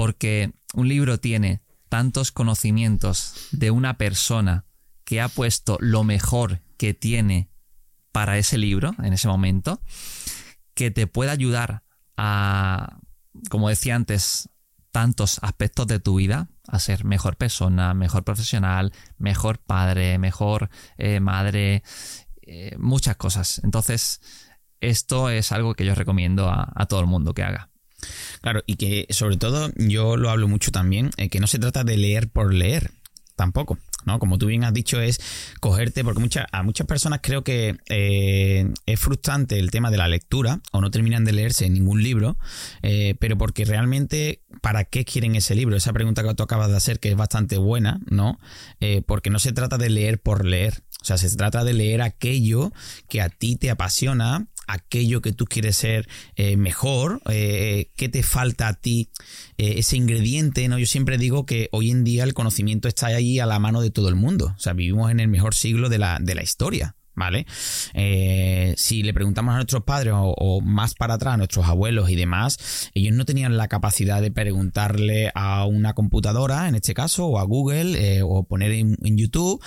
porque 0.00 0.54
un 0.72 0.88
libro 0.88 1.20
tiene 1.20 1.60
tantos 1.90 2.32
conocimientos 2.32 3.34
de 3.52 3.70
una 3.70 3.98
persona 3.98 4.64
que 5.04 5.20
ha 5.20 5.28
puesto 5.28 5.76
lo 5.78 6.04
mejor 6.04 6.62
que 6.78 6.94
tiene 6.94 7.50
para 8.10 8.38
ese 8.38 8.56
libro 8.56 8.94
en 9.02 9.12
ese 9.12 9.28
momento, 9.28 9.82
que 10.72 10.90
te 10.90 11.06
puede 11.06 11.30
ayudar 11.30 11.82
a, 12.16 12.98
como 13.50 13.68
decía 13.68 13.94
antes, 13.94 14.48
tantos 14.90 15.38
aspectos 15.42 15.86
de 15.86 16.00
tu 16.00 16.14
vida, 16.14 16.48
a 16.66 16.78
ser 16.78 17.04
mejor 17.04 17.36
persona, 17.36 17.92
mejor 17.92 18.24
profesional, 18.24 18.94
mejor 19.18 19.58
padre, 19.58 20.16
mejor 20.16 20.70
eh, 20.96 21.20
madre, 21.20 21.82
eh, 22.40 22.74
muchas 22.78 23.16
cosas. 23.16 23.60
Entonces, 23.64 24.22
esto 24.80 25.28
es 25.28 25.52
algo 25.52 25.74
que 25.74 25.84
yo 25.84 25.94
recomiendo 25.94 26.48
a, 26.48 26.72
a 26.74 26.86
todo 26.86 27.00
el 27.00 27.06
mundo 27.06 27.34
que 27.34 27.42
haga. 27.42 27.69
Claro, 28.40 28.62
y 28.66 28.76
que 28.76 29.06
sobre 29.10 29.36
todo 29.36 29.70
yo 29.76 30.16
lo 30.16 30.30
hablo 30.30 30.48
mucho 30.48 30.70
también, 30.70 31.10
eh, 31.16 31.28
que 31.28 31.40
no 31.40 31.46
se 31.46 31.58
trata 31.58 31.84
de 31.84 31.96
leer 31.96 32.28
por 32.28 32.54
leer, 32.54 32.90
tampoco. 33.36 33.78
¿no? 34.06 34.18
Como 34.18 34.38
tú 34.38 34.46
bien 34.46 34.64
has 34.64 34.72
dicho, 34.72 34.98
es 34.98 35.20
cogerte, 35.60 36.02
porque 36.04 36.20
muchas, 36.20 36.46
a 36.52 36.62
muchas 36.62 36.86
personas 36.86 37.20
creo 37.22 37.44
que 37.44 37.76
eh, 37.90 38.72
es 38.86 38.98
frustrante 38.98 39.58
el 39.58 39.70
tema 39.70 39.90
de 39.90 39.98
la 39.98 40.08
lectura, 40.08 40.60
o 40.72 40.80
no 40.80 40.90
terminan 40.90 41.24
de 41.24 41.32
leerse 41.32 41.68
ningún 41.68 42.02
libro, 42.02 42.38
eh, 42.82 43.14
pero 43.20 43.36
porque 43.36 43.66
realmente, 43.66 44.42
¿para 44.62 44.84
qué 44.84 45.04
quieren 45.04 45.36
ese 45.36 45.54
libro? 45.54 45.76
Esa 45.76 45.92
pregunta 45.92 46.22
que 46.22 46.34
tú 46.34 46.42
acabas 46.42 46.70
de 46.70 46.78
hacer, 46.78 46.98
que 46.98 47.10
es 47.10 47.16
bastante 47.16 47.58
buena, 47.58 48.00
¿no? 48.06 48.38
porque 49.06 49.28
no 49.28 49.38
se 49.38 49.52
trata 49.52 49.76
de 49.76 49.90
leer 49.90 50.18
por 50.20 50.46
leer. 50.46 50.82
O 51.02 51.04
sea, 51.04 51.16
se 51.16 51.34
trata 51.34 51.64
de 51.64 51.72
leer 51.72 52.02
aquello 52.02 52.72
que 53.08 53.22
a 53.22 53.30
ti 53.30 53.56
te 53.56 53.70
apasiona, 53.70 54.46
aquello 54.70 55.20
que 55.20 55.32
tú 55.32 55.44
quieres 55.44 55.76
ser 55.76 56.08
eh, 56.36 56.56
mejor, 56.56 57.20
eh, 57.28 57.90
qué 57.96 58.08
te 58.08 58.22
falta 58.22 58.68
a 58.68 58.74
ti, 58.74 59.10
eh, 59.58 59.74
ese 59.78 59.96
ingrediente, 59.96 60.68
¿no? 60.68 60.78
Yo 60.78 60.86
siempre 60.86 61.18
digo 61.18 61.46
que 61.46 61.68
hoy 61.72 61.90
en 61.90 62.04
día 62.04 62.24
el 62.24 62.34
conocimiento 62.34 62.88
está 62.88 63.08
ahí 63.08 63.38
a 63.38 63.46
la 63.46 63.58
mano 63.58 63.80
de 63.80 63.90
todo 63.90 64.08
el 64.08 64.14
mundo. 64.14 64.54
O 64.56 64.60
sea, 64.60 64.72
vivimos 64.72 65.10
en 65.10 65.20
el 65.20 65.28
mejor 65.28 65.54
siglo 65.54 65.88
de 65.88 65.98
la, 65.98 66.18
de 66.20 66.34
la 66.34 66.42
historia. 66.42 66.96
¿Vale? 67.12 67.44
si 68.76 69.02
le 69.02 69.12
preguntamos 69.12 69.52
a 69.52 69.56
nuestros 69.56 69.82
padres 69.82 70.14
o, 70.16 70.60
más 70.62 70.94
para 70.94 71.14
atrás 71.14 71.34
a 71.34 71.36
nuestros 71.36 71.66
abuelos 71.66 72.08
y 72.08 72.16
demás, 72.16 72.88
ellos 72.94 73.14
no 73.14 73.26
tenían 73.26 73.58
la 73.58 73.68
capacidad 73.68 74.22
de 74.22 74.30
preguntarle 74.30 75.30
a 75.34 75.66
una 75.66 75.92
computadora, 75.92 76.66
en 76.66 76.76
este 76.76 76.94
caso, 76.94 77.26
o 77.26 77.38
a 77.38 77.42
Google, 77.42 78.22
o 78.22 78.44
poner 78.44 78.70
en, 78.72 78.96
en 79.02 79.18
YouTube, 79.18 79.62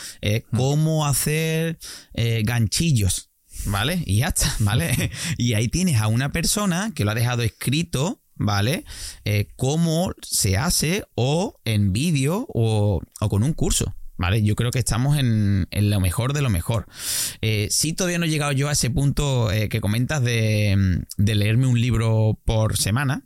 cómo 0.51 1.05
hacer 1.05 1.77
ganchillos, 2.43 3.32
¿vale? 3.65 4.03
Y 4.05 4.19
ya 4.19 4.27
está, 4.27 4.53
¿vale? 4.59 5.11
y 5.37 5.53
ahí 5.53 5.67
tienes 5.67 6.01
a 6.01 6.07
una 6.07 6.31
persona 6.31 6.91
que 6.95 7.05
lo 7.05 7.11
ha 7.11 7.15
dejado 7.15 7.41
escrito, 7.43 8.21
¿vale? 8.35 8.85
Eh, 9.25 9.47
cómo 9.55 10.13
se 10.21 10.57
hace 10.57 11.05
o 11.15 11.59
en 11.65 11.93
vídeo 11.93 12.45
o, 12.49 13.01
con 13.29 13.43
un 13.43 13.53
curso. 13.53 13.95
¿Vale? 14.15 14.43
Yo 14.43 14.55
creo 14.55 14.69
que 14.69 14.77
estamos 14.77 15.17
en, 15.17 15.67
lo 15.71 15.99
mejor 15.99 16.33
de 16.33 16.43
lo 16.43 16.51
mejor. 16.51 16.85
Eh, 17.41 17.67
sí, 17.71 17.93
todavía 17.93 18.19
no 18.19 18.25
he 18.25 18.29
llegado 18.29 18.51
yo 18.51 18.69
a 18.69 18.73
ese 18.73 18.91
punto 18.91 19.51
eh, 19.51 19.69
que 19.69 19.81
comentas 19.81 20.23
de, 20.23 21.03
de 21.17 21.35
leerme 21.35 21.65
un 21.65 21.81
libro 21.81 22.39
por 22.45 22.77
semana, 22.77 23.25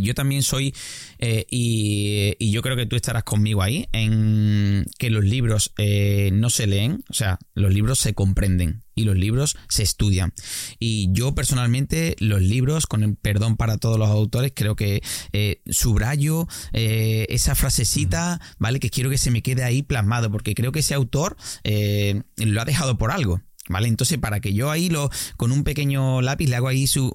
yo 0.00 0.14
también 0.14 0.42
soy, 0.42 0.74
eh, 1.18 1.46
y, 1.50 2.50
yo 2.50 2.62
creo 2.62 2.76
que 2.76 2.86
tú 2.86 2.96
estarás 2.96 3.24
conmigo 3.24 3.62
ahí, 3.62 3.88
en 3.92 4.86
que 4.98 5.10
los 5.10 5.24
libros 5.24 5.72
eh, 5.78 6.30
no 6.32 6.50
se 6.50 6.66
leen, 6.66 7.04
o 7.08 7.14
sea, 7.14 7.38
los 7.54 7.72
libros 7.72 7.98
se 7.98 8.14
comprenden 8.14 8.82
y 8.94 9.04
los 9.04 9.16
libros 9.16 9.56
se 9.68 9.82
estudian. 9.82 10.32
Y 10.78 11.08
yo 11.12 11.34
personalmente 11.34 12.14
los 12.18 12.42
libros, 12.42 12.86
con 12.86 13.02
el 13.02 13.16
perdón 13.16 13.56
para 13.56 13.78
todos 13.78 13.98
los 13.98 14.08
autores, 14.08 14.52
creo 14.54 14.76
que 14.76 15.02
eh, 15.32 15.62
subrayo 15.70 16.46
esa 16.72 17.54
frasecita, 17.54 18.40
¿vale? 18.58 18.80
Que 18.80 18.90
quiero 18.90 19.08
que 19.08 19.18
se 19.18 19.30
me 19.30 19.42
quede 19.42 19.64
ahí 19.64 19.82
plasmado, 19.82 20.30
porque 20.30 20.54
creo 20.54 20.72
que 20.72 20.80
ese 20.80 20.94
autor 20.94 21.36
lo 21.64 22.60
ha 22.60 22.64
dejado 22.64 22.98
por 22.98 23.10
algo. 23.10 23.40
¿Vale? 23.68 23.86
Entonces, 23.86 24.18
para 24.18 24.40
que 24.40 24.54
yo 24.54 24.72
ahí 24.72 24.88
lo, 24.88 25.08
con 25.36 25.52
un 25.52 25.62
pequeño 25.62 26.20
lápiz 26.20 26.48
le 26.48 26.56
hago 26.56 26.66
ahí 26.66 26.88
su. 26.88 27.12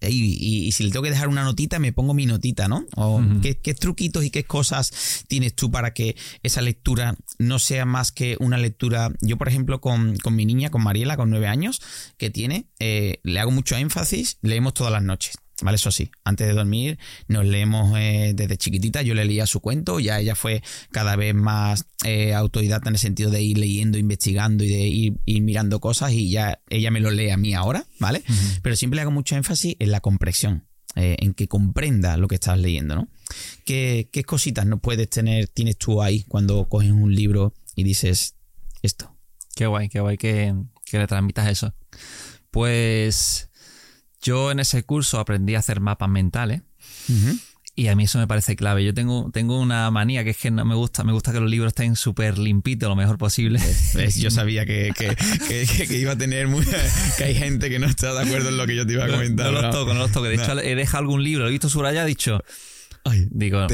y, 0.00 0.70
si 0.72 0.84
le 0.84 0.90
tengo 0.90 1.02
que 1.02 1.10
dejar 1.10 1.28
una 1.28 1.42
notita, 1.42 1.80
me 1.80 1.92
pongo 1.92 2.14
mi 2.14 2.26
notita, 2.26 2.68
¿no? 2.68 2.86
O 2.94 3.20
¿qué, 3.42 3.74
truquitos 3.74 4.24
y 4.24 4.30
qué 4.30 4.44
cosas 4.44 5.24
tienes 5.26 5.54
tú 5.54 5.70
para 5.70 5.92
que 5.94 6.16
esa 6.44 6.62
lectura 6.62 7.16
no 7.38 7.58
sea 7.58 7.84
más 7.84 8.12
que 8.12 8.36
una 8.38 8.56
lectura. 8.56 9.10
Yo, 9.20 9.36
por 9.36 9.48
ejemplo, 9.48 9.80
con, 9.80 10.16
mi 10.30 10.46
niña, 10.46 10.70
con 10.70 10.84
Mariela, 10.84 11.16
con 11.16 11.28
nueve 11.30 11.48
años, 11.48 11.82
que 12.18 12.30
tiene, 12.30 12.66
eh, 12.78 13.18
le 13.24 13.40
hago 13.40 13.50
mucho 13.50 13.76
énfasis, 13.76 14.38
leemos 14.42 14.74
todas 14.74 14.92
las 14.92 15.02
noches. 15.02 15.41
¿Vale? 15.62 15.76
Eso 15.76 15.90
sí, 15.90 16.10
antes 16.24 16.46
de 16.46 16.52
dormir 16.52 16.98
nos 17.28 17.46
leemos 17.46 17.96
eh, 17.98 18.32
desde 18.34 18.56
chiquitita, 18.56 19.02
yo 19.02 19.14
le 19.14 19.24
leía 19.24 19.46
su 19.46 19.60
cuento, 19.60 20.00
ya 20.00 20.20
ella 20.20 20.34
fue 20.34 20.62
cada 20.90 21.16
vez 21.16 21.34
más 21.34 21.86
eh, 22.04 22.34
autodidacta 22.34 22.88
en 22.88 22.96
el 22.96 23.00
sentido 23.00 23.30
de 23.30 23.42
ir 23.42 23.58
leyendo, 23.58 23.96
investigando 23.98 24.64
y 24.64 24.68
de 24.68 24.80
ir, 25.26 25.42
mirando 25.42 25.80
cosas 25.80 26.12
y 26.12 26.30
ya 26.30 26.60
ella 26.68 26.90
me 26.90 27.00
lo 27.00 27.10
lee 27.10 27.30
a 27.30 27.36
mí 27.36 27.54
ahora, 27.54 27.86
¿vale? 27.98 28.22
Pero 28.62 28.76
siempre 28.76 28.96
le 28.96 29.02
hago 29.02 29.10
mucho 29.10 29.36
énfasis 29.36 29.76
en 29.78 29.90
la 29.90 30.00
comprensión, 30.00 30.66
eh, 30.96 31.16
en 31.20 31.34
que 31.34 31.48
comprenda 31.48 32.16
lo 32.16 32.28
que 32.28 32.34
estás 32.34 32.58
leyendo, 32.58 32.94
¿no? 32.94 33.08
¿Qué, 33.64 34.08
¿Qué 34.12 34.24
cositas 34.24 34.66
no 34.66 34.78
puedes 34.78 35.08
tener, 35.08 35.48
tienes 35.48 35.78
tú 35.78 36.02
ahí 36.02 36.24
cuando 36.24 36.68
coges 36.68 36.90
un 36.90 37.14
libro 37.14 37.54
y 37.74 37.84
dices 37.84 38.34
esto? 38.82 39.16
Qué 39.54 39.66
guay, 39.66 39.88
qué 39.88 40.00
guay 40.00 40.18
que, 40.18 40.54
que 40.84 40.98
le 40.98 41.06
transmitas 41.06 41.48
eso. 41.48 41.74
Pues 42.50 43.48
yo 44.22 44.50
en 44.50 44.60
ese 44.60 44.84
curso 44.84 45.18
aprendí 45.18 45.54
a 45.56 45.58
hacer 45.58 45.80
mapas 45.80 46.08
mentales. 46.08 46.62
Y 47.74 47.88
a 47.88 47.96
mí 47.96 48.04
eso 48.04 48.18
me 48.18 48.26
parece 48.26 48.54
clave. 48.54 48.84
Yo 48.84 48.92
tengo, 48.92 49.30
tengo 49.32 49.58
una 49.58 49.90
manía 49.90 50.24
que 50.24 50.30
es 50.30 50.36
que 50.36 50.50
no 50.50 50.62
me 50.64 50.74
gusta, 50.74 51.04
me 51.04 51.12
gusta 51.12 51.32
que 51.32 51.40
los 51.40 51.50
libros 51.50 51.70
estén 51.70 51.96
súper 51.96 52.36
limpitos 52.36 52.86
lo 52.86 52.96
mejor 52.96 53.16
posible. 53.16 53.60
Yo 54.16 54.30
sabía 54.30 54.66
que, 54.66 54.92
iba 55.90 56.12
a 56.12 56.18
tener 56.18 56.48
que 57.16 57.24
hay 57.24 57.34
gente 57.34 57.70
que 57.70 57.78
no 57.78 57.86
está 57.86 58.12
de 58.12 58.20
acuerdo 58.20 58.50
en 58.50 58.58
lo 58.58 58.66
que 58.66 58.76
yo 58.76 58.86
te 58.86 58.92
iba 58.92 59.06
a 59.06 59.08
comentar. 59.08 59.50
No, 59.50 59.62
los 59.62 59.70
toco, 59.70 59.94
no 59.94 60.00
los 60.00 60.12
toco. 60.12 60.26
De 60.26 60.34
hecho, 60.34 60.58
he 60.60 60.74
dejado 60.74 60.98
algún 60.98 61.24
libro, 61.24 61.44
lo 61.44 61.48
he 61.48 61.52
visto 61.52 61.70
subrayado, 61.70 62.06
he 62.06 62.10
dicho. 62.10 62.44
Ay, 63.04 63.26
digo, 63.30 63.66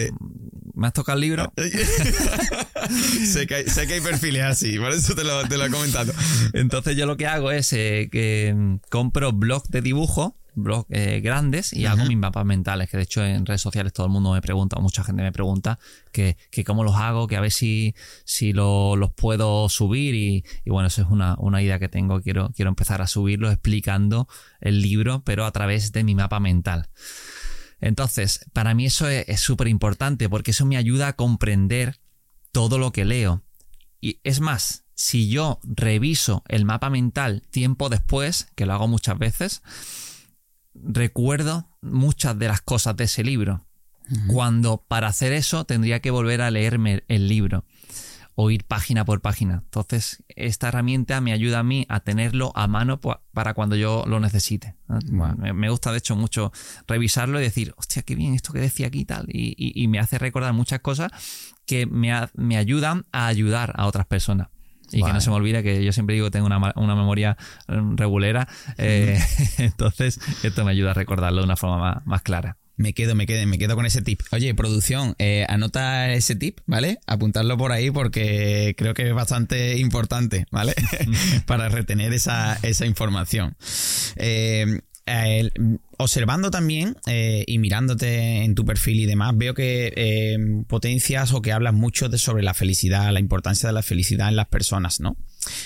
¿me 0.75 0.87
has 0.87 0.93
tocado 0.93 1.17
el 1.17 1.23
libro? 1.23 1.53
sé, 3.27 3.47
que 3.47 3.55
hay, 3.57 4.01
perfiles 4.01 4.43
así, 4.43 4.79
por 4.79 4.93
eso 4.93 5.15
te 5.15 5.25
lo, 5.25 5.47
te 5.49 5.59
lo 5.59 5.67
he 5.67 5.71
comentado. 5.71 6.13
Entonces 6.55 6.97
yo 6.97 7.07
lo 7.07 7.17
que 7.17 7.27
hago 7.27 7.51
es 7.51 7.73
eh, 7.73 8.09
que 8.11 8.79
compro 8.91 9.33
blogs 9.33 9.69
de 9.69 9.83
dibujo 9.83 10.39
blogs 10.59 10.87
eh, 10.91 11.21
grandes 11.21 11.73
y 11.73 11.87
hago 11.87 12.05
mis 12.05 12.17
mapas 12.17 12.45
mentales, 12.45 12.91
que 12.91 12.97
de 12.97 13.05
hecho 13.05 13.25
en 13.25 13.47
redes 13.47 13.61
sociales 13.61 13.93
todo 13.93 14.07
el 14.07 14.13
mundo 14.13 14.33
me 14.33 14.43
pregunta, 14.43 14.77
o 14.77 14.83
mucha 14.83 15.05
gente 15.05 15.23
me 15.23 15.33
pregunta 15.33 15.79
que, 16.13 16.37
cómo 16.67 16.85
los 16.85 16.97
hago, 16.97 17.27
que 17.27 17.37
a 17.37 17.41
ver 17.41 17.53
si, 17.53 17.95
si 18.25 18.53
los 18.53 19.11
puedo 19.13 19.69
subir 19.69 20.15
y, 20.15 20.45
bueno, 20.67 20.89
eso 20.89 21.03
es 21.03 21.09
una, 21.09 21.63
idea 21.63 21.79
que 21.79 21.89
tengo, 21.89 22.21
quiero, 22.21 22.51
quiero 22.55 22.69
empezar 22.69 23.03
a 23.03 23.07
subirlo 23.07 23.51
explicando 23.51 24.29
el 24.61 24.83
libro, 24.83 25.23
pero 25.25 25.45
a 25.45 25.53
través 25.53 25.93
de 25.93 26.05
mi 26.05 26.15
mapa 26.15 26.41
mental. 26.41 26.89
Entonces, 27.81 28.45
para 28.53 28.75
mí 28.75 28.87
eso 28.87 29.09
es 29.09 29.41
súper 29.41 29.69
importante 29.69 30.29
porque 30.29 30.51
eso 30.51 30.67
me 30.67 30.77
ayuda 30.77 31.09
a 31.09 31.13
comprender 31.15 32.01
todo 32.53 32.79
lo 32.79 32.93
que 32.93 33.05
leo. 33.05 33.43
Y 34.01 34.21
es 34.25 34.41
más, 34.41 34.85
si 34.95 35.29
yo 35.29 35.61
reviso 35.63 36.43
el 36.49 36.65
mapa 36.65 36.91
mental 36.91 37.43
tiempo 37.51 37.89
después, 37.89 38.49
que 38.55 38.67
lo 38.67 38.75
hago 38.75 38.89
muchas 38.89 39.19
veces, 39.19 39.63
recuerdo 40.75 41.69
muchas 41.81 42.39
de 42.39 42.49
las 42.49 42.61
cosas 42.61 42.97
de 42.97 43.05
ese 43.05 43.25
libro. 43.25 43.65
Cuando 44.27 44.83
para 44.89 45.09
hacer 45.09 45.35
eso 45.35 45.65
tendría 45.67 46.01
que 46.01 46.11
volver 46.11 46.41
a 46.41 46.51
leerme 46.51 47.05
el 47.09 47.29
libro 47.29 47.67
o 48.41 48.53
ir 48.53 48.63
página 48.63 49.05
por 49.05 49.21
página. 49.21 49.63
Entonces, 49.65 50.23
esta 50.29 50.69
herramienta 50.69 51.21
me 51.21 51.33
ayuda 51.33 51.59
a 51.59 51.63
mí 51.65 51.85
a 51.89 51.99
tenerlo 51.99 52.53
a 52.55 52.69
mano 52.69 53.01
para 53.01 53.53
cuando 53.53 53.75
yo 53.75 54.05
lo 54.07 54.21
necesite. 54.21 54.77
Me, 55.11 55.69
gusta, 55.69 55.91
de 55.91 55.99
hecho, 55.99 56.15
mucho 56.15 56.53
revisarlo 56.87 57.41
y 57.41 57.43
decir, 57.43 57.75
hostia, 57.77 58.03
qué 58.03 58.15
bien 58.15 58.35
esto 58.35 58.53
que 58.53 58.61
decía 58.61 58.87
aquí 58.87 59.01
y 59.01 59.05
tal. 59.05 59.27
Y, 59.27 59.89
me 59.89 59.99
hace 59.99 60.19
recordar 60.19 60.53
muchas 60.53 60.79
cosas 60.79 61.11
que 61.67 61.87
me, 61.87 62.13
me 62.35 62.57
ayudan 62.57 63.07
a 63.11 63.27
ayudar 63.27 63.73
a 63.77 63.87
otras 63.87 64.07
personas. 64.07 64.51
Y 64.93 65.03
que 65.03 65.13
no 65.13 65.21
se 65.21 65.31
me 65.31 65.37
olvide 65.37 65.65
que 65.65 65.85
yo 65.85 65.93
siempre 65.93 66.15
digo 66.15 66.29
que 66.29 66.31
tengo 66.31 66.47
una, 66.47 66.95
memoria 66.95 67.37
mm, 67.67 67.97
regulera. 67.97 68.47
Eh, 68.77 69.19
entonces, 69.59 70.21
esto 70.45 70.65
me 70.65 70.71
ayuda 70.71 70.93
a 70.93 70.95
recordarlo 70.95 71.41
de 71.41 71.45
una 71.45 71.57
forma 71.57 72.03
más 72.05 72.23
clara. 72.23 72.57
Me 72.79 72.93
quedo, 72.93 73.17
me 73.17 73.27
quedo, 73.27 73.45
me 73.49 73.59
quedo 73.59 73.75
con 73.75 73.87
ese 73.87 74.03
tip. 74.03 74.21
Oye, 74.31 74.55
producción, 74.55 75.17
eh, 75.19 75.45
anota 75.49 76.13
ese 76.13 76.37
tip, 76.37 76.61
¿vale? 76.65 77.01
Apuntarlo 77.09 77.59
por 77.59 77.73
ahí 77.73 77.91
porque 77.91 78.77
creo 78.79 78.95
que 78.95 79.09
es 79.09 79.13
bastante 79.13 79.79
importante, 79.79 80.47
¿vale? 80.53 80.75
Para 81.47 81.69
retener 81.69 82.13
esa, 82.13 82.57
esa 82.63 82.87
información. 82.87 83.57
Eh, 84.15 84.79
observando 85.97 86.53
también 86.53 86.95
eh, 87.07 87.43
y 87.49 87.59
mirándote 87.59 88.45
en 88.45 88.55
tu 88.55 88.65
perfil 88.65 89.01
y 89.01 89.07
demás, 89.07 89.33
veo 89.37 89.55
que 89.55 90.39
potencias 90.69 91.33
o 91.33 91.43
que 91.43 91.51
hablas 91.51 91.75
mucho 91.75 92.09
de, 92.09 92.19
sobre 92.19 92.45
la 92.45 92.55
felicidad, 92.55 93.13
la 93.13 93.19
importancia 93.19 93.69
de 93.69 93.73
la 93.73 93.83
felicidad 93.83 94.29
en 94.29 94.37
las 94.37 94.47
personas, 94.47 95.01
¿no? 95.01 95.17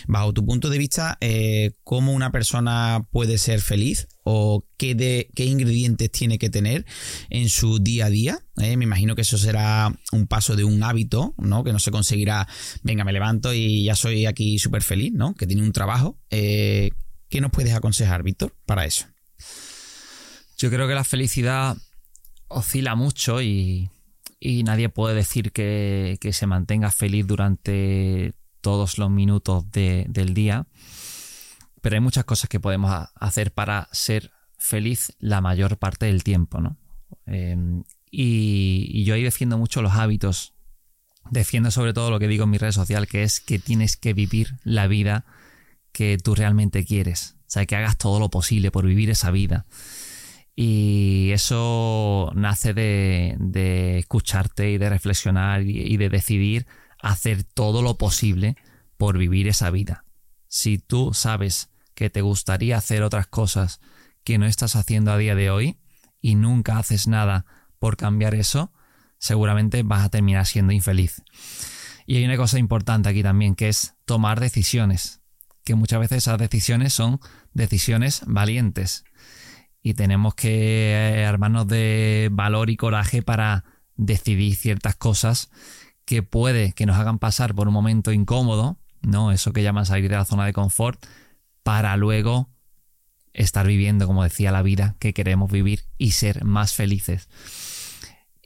Bajo 0.07 0.33
tu 0.33 0.45
punto 0.45 0.71
de 0.71 0.79
vista, 0.79 1.19
eh, 1.21 1.73
¿cómo 1.85 2.13
una 2.13 2.31
persona 2.31 3.07
puede 3.11 3.39
ser 3.39 3.61
feliz 3.61 4.09
o 4.25 4.65
qué, 4.77 5.29
qué 5.35 5.45
ingredientes 5.45 6.11
tiene 6.11 6.39
que 6.39 6.51
tener 6.51 6.85
en 7.31 7.49
su 7.49 7.79
día 7.79 8.07
a 8.07 8.11
día? 8.11 8.39
me 8.57 8.85
imagino 8.85 9.17
que 9.17 9.23
eso 9.23 9.39
será 9.39 9.93
un 10.13 10.27
paso 10.29 10.55
de 10.55 10.63
un 10.63 10.83
hábito, 10.85 11.35
¿no? 11.37 11.65
Que 11.65 11.73
no 11.73 11.81
se 11.81 11.91
conseguirá, 11.91 12.47
venga, 12.83 13.03
me 13.03 13.13
levanto 13.13 13.53
y 13.53 13.85
ya 13.85 13.97
soy 13.97 14.27
aquí 14.27 14.59
súper 14.59 14.83
feliz, 14.83 15.13
¿no? 15.13 15.35
Que 15.35 15.47
tiene 15.47 15.63
un 15.63 15.73
trabajo. 15.73 16.21
¿Qué 17.33 17.41
nos 17.41 17.51
puedes 17.51 17.75
aconsejar, 17.75 18.23
Víctor, 18.23 18.55
para 18.67 18.85
eso? 18.85 19.07
Yo 20.59 20.71
creo 20.71 20.87
que 20.87 20.95
la 20.95 21.03
felicidad 21.03 21.77
oscila 22.47 22.95
mucho 22.95 23.43
y, 23.43 23.89
nadie 24.41 24.89
puede 24.89 25.15
decir 25.15 25.51
que, 25.51 26.19
se 26.31 26.47
mantenga 26.47 26.91
feliz 26.91 27.27
durante 27.27 28.35
todos 28.63 28.97
los 28.97 29.11
minutos 29.11 29.71
del 29.71 30.33
día, 30.33 30.67
pero 31.83 31.97
hay 31.97 32.01
muchas 32.01 32.25
cosas 32.25 32.49
que 32.49 32.61
podemos 32.61 33.09
hacer 33.15 33.53
para 33.53 33.89
ser 33.93 34.31
feliz 34.57 35.13
la 35.19 35.41
mayor 35.43 35.77
parte 35.77 36.07
del 36.07 36.25
tiempo, 36.25 36.61
¿no? 36.61 36.79
Em, 37.27 37.85
y, 38.11 39.05
yo 39.05 39.15
ahí 39.15 39.23
defiendo 39.23 39.59
mucho 39.59 39.83
los 39.83 39.93
hábitos. 39.93 40.55
Defiendo 41.31 41.71
sobre 41.71 41.93
todo 41.93 42.11
lo 42.11 42.19
que 42.19 42.29
digo 42.29 42.45
en 42.45 42.51
mi 42.51 42.59
red 42.59 42.73
social, 42.73 43.07
que 43.07 43.23
es 43.23 43.41
que 43.41 43.59
tienes 43.59 43.97
que 43.97 44.13
vivir 44.13 44.57
la 44.65 44.87
vida 44.87 45.25
que 45.93 46.19
tú 46.19 46.35
realmente 46.35 46.85
quieres. 46.85 47.37
O 47.41 47.51
sea, 47.53 47.67
que 47.67 47.77
hagas 47.77 47.99
todo 47.99 48.19
lo 48.19 48.31
posible 48.31 48.71
por 48.71 48.87
vivir 48.87 49.11
esa 49.11 49.31
vida. 49.31 49.65
Y 50.55 51.31
eso 51.33 52.33
nace 52.35 52.75
de, 52.75 53.99
escucharte 53.99 54.71
y 54.71 54.79
de 54.79 54.91
reflexionar 54.91 55.63
y, 55.63 55.97
de 55.97 56.09
decidir 56.09 56.67
hacer 57.03 57.45
todo 57.45 57.83
lo 57.83 57.99
posible 57.99 58.57
por 58.97 59.19
vivir 59.19 59.49
esa 59.49 59.71
vida. 59.71 60.05
Si 60.49 60.79
tú 60.79 61.13
sabes 61.13 61.71
que 61.95 62.09
te 62.09 62.23
gustaría 62.23 62.77
hacer 62.77 63.03
otras 63.03 63.27
cosas 63.27 63.81
que 64.25 64.39
no 64.39 64.47
estás 64.47 64.77
haciendo 64.77 65.13
a 65.13 65.19
día 65.19 65.35
de 65.35 65.51
hoy 65.51 65.79
y 66.21 66.37
nunca 66.37 66.79
haces 66.79 67.09
nada 67.09 67.45
por 67.79 67.97
cambiar 67.97 68.35
eso, 68.35 68.73
seguramente 69.19 69.83
vas 69.83 70.05
a 70.05 70.09
terminar 70.09 70.47
siendo 70.47 70.73
infeliz. 70.73 71.23
Y 72.07 72.17
hay 72.17 72.25
una 72.25 72.37
cosa 72.37 72.59
importante 72.59 73.09
aquí 73.09 73.23
también, 73.23 73.55
que 73.55 73.69
es 73.69 73.95
tomar 74.05 74.41
decisiones, 74.41 75.21
que 75.65 75.75
muchas 75.75 76.01
veces 76.01 76.19
esas 76.19 76.39
decisiones 76.39 76.93
son 76.93 77.21
decisiones 77.53 78.23
valientes 78.27 79.05
y 79.83 79.95
tenemos 79.95 80.35
que 80.35 80.93
eh, 80.93 81.27
armarnos 81.27 81.67
de 81.67 82.29
valor 82.31 82.71
y 82.71 82.77
coraje 82.77 83.23
para 83.23 83.65
decidir 83.97 84.57
ciertas 84.57 84.95
cosas 84.95 85.51
que 86.13 86.23
puede 86.23 86.75
que 86.75 86.85
nos 86.85 86.99
hagan 86.99 87.19
pasar 87.19 87.55
por 87.55 87.69
un 87.69 87.73
momento 87.73 88.13
incómodo, 88.13 88.77
¿no? 89.01 89.33
Eso 89.33 89.55
que 89.55 89.63
llaman 89.63 89.87
salir 89.87 90.11
de 90.11 90.17
la 90.17 90.27
zona 90.27 90.45
de 90.45 90.53
confort, 90.53 91.03
para 91.63 91.97
luego 91.97 92.51
estar 93.33 93.67
viviendo, 93.67 94.07
como 94.07 94.23
decía, 94.23 94.53
la 94.53 94.61
vida 94.61 94.95
que 94.99 95.15
queremos 95.15 95.51
vivir 95.51 95.85
y 95.97 96.11
ser 96.11 96.45
más 96.45 96.75
felices. 96.75 97.31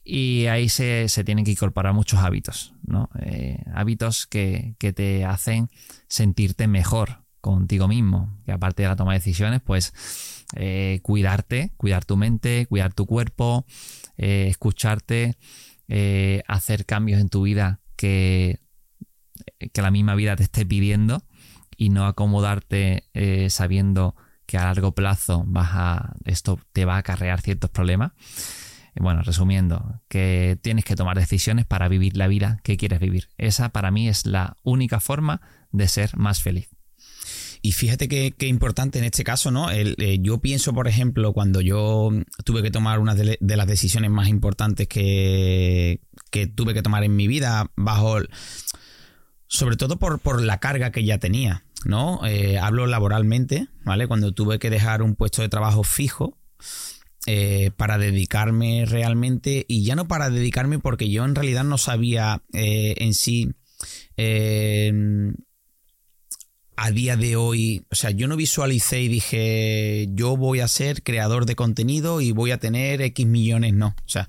Y 0.04 0.46
ahí 0.46 0.68
se, 0.68 1.08
tienen 1.24 1.44
que 1.44 1.50
incorporar 1.50 1.92
muchos 1.92 2.20
hábitos, 2.20 2.72
¿no? 2.86 3.10
Eh, 3.18 3.64
hábitos 3.74 4.28
que, 4.28 4.76
que, 4.78 4.92
te 4.92 5.24
hacen 5.24 5.68
sentirte 6.06 6.68
mejor 6.68 7.24
contigo 7.40 7.88
mismo, 7.88 8.38
que 8.44 8.52
aparte 8.52 8.82
de 8.82 8.90
la 8.90 8.94
toma 8.94 9.14
de 9.14 9.18
decisiones, 9.18 9.60
pues 9.60 9.92
eh, 10.54 11.00
cuidarte, 11.02 11.72
cuidar 11.76 12.04
tu 12.04 12.16
mente, 12.16 12.66
cuidar 12.66 12.94
tu 12.94 13.06
cuerpo, 13.06 13.66
eh, 14.16 14.46
escucharte, 14.48 15.36
hacer 16.48 16.86
cambios 16.86 17.20
en 17.20 17.28
tu 17.28 17.42
vida 17.42 17.80
que, 17.96 18.60
que 19.72 19.82
la 19.82 19.90
misma 19.90 20.14
vida 20.14 20.36
te 20.36 20.42
esté 20.42 20.66
pidiendo 20.66 21.22
y 21.76 21.90
no 21.90 22.06
acomodarte 22.06 23.04
sabiendo 23.48 24.16
que 24.46 24.58
a 24.58 24.64
largo 24.64 24.92
plazo 24.92 25.44
vas 25.46 25.70
a, 25.72 26.14
esto 26.24 26.58
te 26.72 26.84
va 26.84 26.94
a 26.94 26.98
acarrear 26.98 27.40
ciertos 27.40 27.70
problemas. 27.70 28.12
Bueno, 28.98 29.22
resumiendo, 29.22 30.00
que 30.08 30.58
tienes 30.62 30.84
que 30.84 30.96
tomar 30.96 31.18
decisiones 31.18 31.66
para 31.66 31.88
vivir 31.88 32.16
la 32.16 32.28
vida 32.28 32.60
que 32.62 32.78
quieres 32.78 32.98
vivir. 32.98 33.28
Esa 33.36 33.68
para 33.68 33.90
mí 33.90 34.08
es 34.08 34.24
la 34.24 34.56
única 34.62 35.00
forma 35.00 35.42
de 35.70 35.86
ser 35.86 36.16
más 36.16 36.40
feliz. 36.40 36.75
Y 37.66 37.72
fíjate 37.72 38.06
qué 38.06 38.46
importante 38.46 39.00
en 39.00 39.04
este 39.04 39.24
caso, 39.24 39.50
¿no? 39.50 39.72
Eh, 39.72 40.18
yo 40.20 40.38
pienso, 40.38 40.72
por 40.72 40.86
ejemplo, 40.86 41.32
cuando 41.32 41.60
yo 41.60 42.10
tuve 42.44 42.62
que 42.62 42.70
tomar 42.70 43.00
una 43.00 43.16
de, 43.16 43.38
las 43.40 43.66
decisiones 43.66 44.08
más 44.08 44.28
importantes 44.28 44.86
que, 44.86 46.00
que, 46.30 46.46
tuve 46.46 46.74
que 46.74 46.82
tomar 46.82 47.02
en 47.02 47.16
mi 47.16 47.26
vida, 47.26 47.72
bajo. 47.74 48.18
Sobre 49.48 49.74
todo 49.74 49.98
por, 49.98 50.20
por 50.20 50.40
la 50.40 50.60
carga 50.60 50.92
que 50.92 51.02
ya 51.02 51.18
tenía. 51.18 51.64
¿no? 51.84 52.24
Eh, 52.24 52.56
hablo 52.56 52.86
laboralmente, 52.86 53.66
¿vale? 53.84 54.06
Cuando 54.06 54.30
tuve 54.30 54.60
que 54.60 54.70
dejar 54.70 55.02
un 55.02 55.16
puesto 55.16 55.42
de 55.42 55.48
trabajo 55.48 55.82
fijo 55.82 56.38
eh, 57.26 57.72
para 57.76 57.98
dedicarme 57.98 58.84
realmente, 58.86 59.64
y 59.66 59.82
ya 59.82 59.96
no 59.96 60.06
para 60.06 60.30
dedicarme 60.30 60.78
porque 60.78 61.10
yo 61.10 61.24
en 61.24 61.34
realidad 61.34 61.64
no 61.64 61.78
sabía 61.78 62.44
en 62.52 63.12
sí 63.12 63.56
a 66.76 66.90
día 66.90 67.16
de 67.16 67.36
hoy, 67.36 67.84
o 67.90 67.94
sea, 67.94 68.10
yo 68.10 68.28
no 68.28 68.36
visualicé 68.36 69.00
y 69.00 69.08
dije, 69.08 70.08
yo 70.12 70.36
voy 70.36 70.60
a 70.60 70.68
ser 70.68 71.02
creador 71.02 71.46
de 71.46 71.56
contenido 71.56 72.20
y 72.20 72.32
voy 72.32 72.50
a 72.50 72.58
tener 72.58 73.00
X 73.00 73.26
millones, 73.26 73.72
no. 73.72 73.88
O 73.88 74.08
sea, 74.08 74.28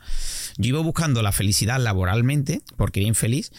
yo 0.57 0.69
iba 0.69 0.79
buscando 0.79 1.21
la 1.21 1.33
felicidad 1.33 1.79
laboralmente, 1.79 2.61
porque 2.77 3.01
era 3.01 3.09
infeliz, 3.09 3.51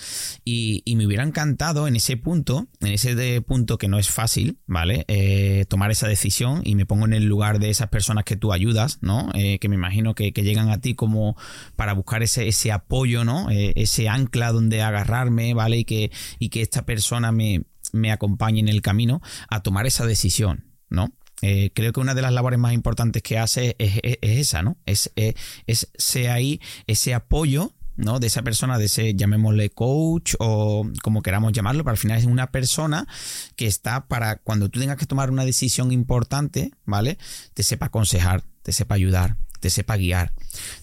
y, 0.44 0.83
me 0.98 1.07
hubiera 1.07 1.22
encantado 1.22 1.87
en 1.87 1.94
ese 1.94 2.16
punto, 2.16 2.66
en 2.81 2.88
ese 2.88 3.40
punto 3.42 3.79
que 3.79 3.87
no 3.87 4.01
es 4.01 4.09
fácil, 4.09 4.59
¿vale? 4.66 5.05
Eh, 5.07 5.64
tomar 5.68 5.92
esa 5.92 6.09
decisión 6.09 6.62
y 6.64 6.74
me 6.74 6.87
pongo 6.87 7.05
en 7.05 7.12
el 7.12 7.27
lugar 7.27 7.61
de 7.61 7.70
esas 7.70 7.88
personas 7.88 8.24
que 8.24 8.35
tú 8.35 8.53
ayudas, 8.53 8.98
¿no? 9.01 9.31
Eh, 9.35 9.61
que 9.61 9.68
me 9.68 9.77
imagino 9.77 10.16
que, 10.16 10.33
llegan 10.33 10.70
a 10.70 10.81
ti 10.81 10.94
como 10.94 11.37
para 11.77 11.92
buscar 11.92 12.22
ese, 12.22 12.48
ese 12.48 12.72
apoyo, 12.72 13.24
¿no? 13.24 13.51
Eh, 13.51 13.74
ese 13.77 14.09
ancla 14.09 14.51
donde 14.51 14.83
agarrarme, 14.83 15.55
¿vale? 15.55 15.79
Y 15.79 15.85
que, 15.85 16.11
y 16.40 16.48
que 16.48 16.62
esta 16.62 16.85
persona 16.85 17.31
me 17.31 17.62
me 17.92 18.12
acompañe 18.12 18.61
en 18.61 18.68
el 18.68 18.83
camino 18.83 19.20
a 19.48 19.62
tomar 19.62 19.87
esa 19.87 20.07
decisión, 20.07 20.72
¿no? 20.88 21.12
Eh, 21.40 21.70
creo 21.72 21.92
que 21.92 22.01
una 22.01 22.14
de 22.14 22.22
las 22.22 22.33
labores 22.33 22.59
más 22.59 22.72
importantes 22.72 23.22
que 23.22 23.38
hace 23.38 23.77
es, 23.79 24.01
esa, 24.22 24.62
¿no? 24.62 24.77
Es, 24.87 25.12
es 25.14 26.16
ahí 26.29 26.61
ese 26.87 27.14
apoyo 27.14 27.74
¿no? 27.98 28.20
De 28.20 28.29
esa 28.29 28.42
persona, 28.42 28.79
de 28.79 28.87
ese, 28.87 29.14
llamémosle 29.14 29.70
coach 29.70 30.35
o 30.38 30.88
como 31.03 31.20
queramos 31.20 31.53
llamarlo, 31.53 31.83
pero 31.83 31.90
al 31.90 31.98
final 31.98 32.16
es 32.16 32.24
una 32.24 32.51
persona 32.53 33.07
que 33.57 33.66
está 33.66 34.07
para 34.07 34.37
cuando 34.37 34.68
tú 34.68 34.79
tengas 34.79 34.96
que 34.96 35.05
tomar 35.05 35.31
una 35.31 35.44
decisión 35.44 35.90
importante, 35.90 36.70
¿vale? 36.85 37.18
Te 37.55 37.64
sepa 37.64 37.87
aconsejar, 37.87 38.44
te 38.62 38.72
sepa 38.72 38.94
ayudar, 38.94 39.37
te 39.59 39.68
sepa 39.68 39.96
guiar, 39.96 40.33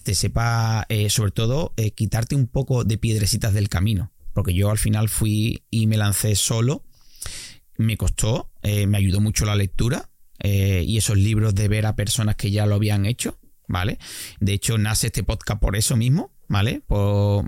te 0.02 0.14
sepa, 0.14 0.84
eh, 0.90 1.08
sobre 1.08 1.30
todo, 1.30 1.72
eh, 1.78 1.92
quitarte 1.92 2.36
un 2.36 2.46
poco 2.46 2.84
de 2.84 2.98
piedrecitas 2.98 3.54
del 3.54 3.70
camino. 3.70 4.12
Porque 4.34 4.52
yo 4.52 4.70
al 4.70 4.78
final 4.78 5.08
fui 5.08 5.64
y 5.70 5.86
me 5.86 5.96
lancé 5.96 6.34
solo 6.34 6.84
me 7.78 7.96
costó, 7.96 8.50
eh, 8.62 8.86
me 8.86 8.98
ayudó 8.98 9.20
mucho 9.20 9.44
la 9.44 9.54
lectura 9.54 10.10
eh, 10.40 10.84
y 10.86 10.96
esos 10.96 11.16
libros 11.16 11.54
de 11.54 11.68
ver 11.68 11.86
a 11.86 11.96
personas 11.96 12.36
que 12.36 12.50
ya 12.50 12.66
lo 12.66 12.74
habían 12.74 13.06
hecho, 13.06 13.38
¿vale? 13.68 13.98
De 14.40 14.52
hecho, 14.52 14.78
nace 14.78 15.08
este 15.08 15.22
podcast 15.22 15.60
por 15.60 15.76
eso 15.76 15.96
mismo, 15.96 16.32
¿vale? 16.48 16.82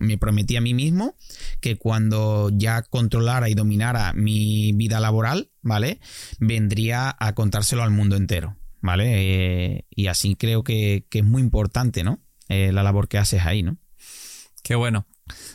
Me 0.00 0.18
prometí 0.18 0.56
a 0.56 0.60
mí 0.60 0.74
mismo 0.74 1.16
que 1.60 1.76
cuando 1.76 2.50
ya 2.52 2.82
controlara 2.82 3.48
y 3.48 3.54
dominara 3.54 4.12
mi 4.12 4.72
vida 4.72 5.00
laboral, 5.00 5.50
¿vale? 5.62 6.00
Vendría 6.38 7.14
a 7.18 7.34
contárselo 7.34 7.82
al 7.82 7.90
mundo 7.90 8.16
entero, 8.16 8.56
¿vale? 8.80 9.04
Eh, 9.76 9.86
y 9.90 10.06
así 10.06 10.34
creo 10.34 10.64
que, 10.64 11.06
es 11.10 11.24
muy 11.24 11.42
importante, 11.42 12.02
¿no? 12.02 12.20
la 12.48 12.82
labor 12.82 13.08
que 13.08 13.18
haces 13.18 13.44
ahí, 13.44 13.62
¿no? 13.62 13.76
Qué 14.62 14.74
bueno. 14.74 15.06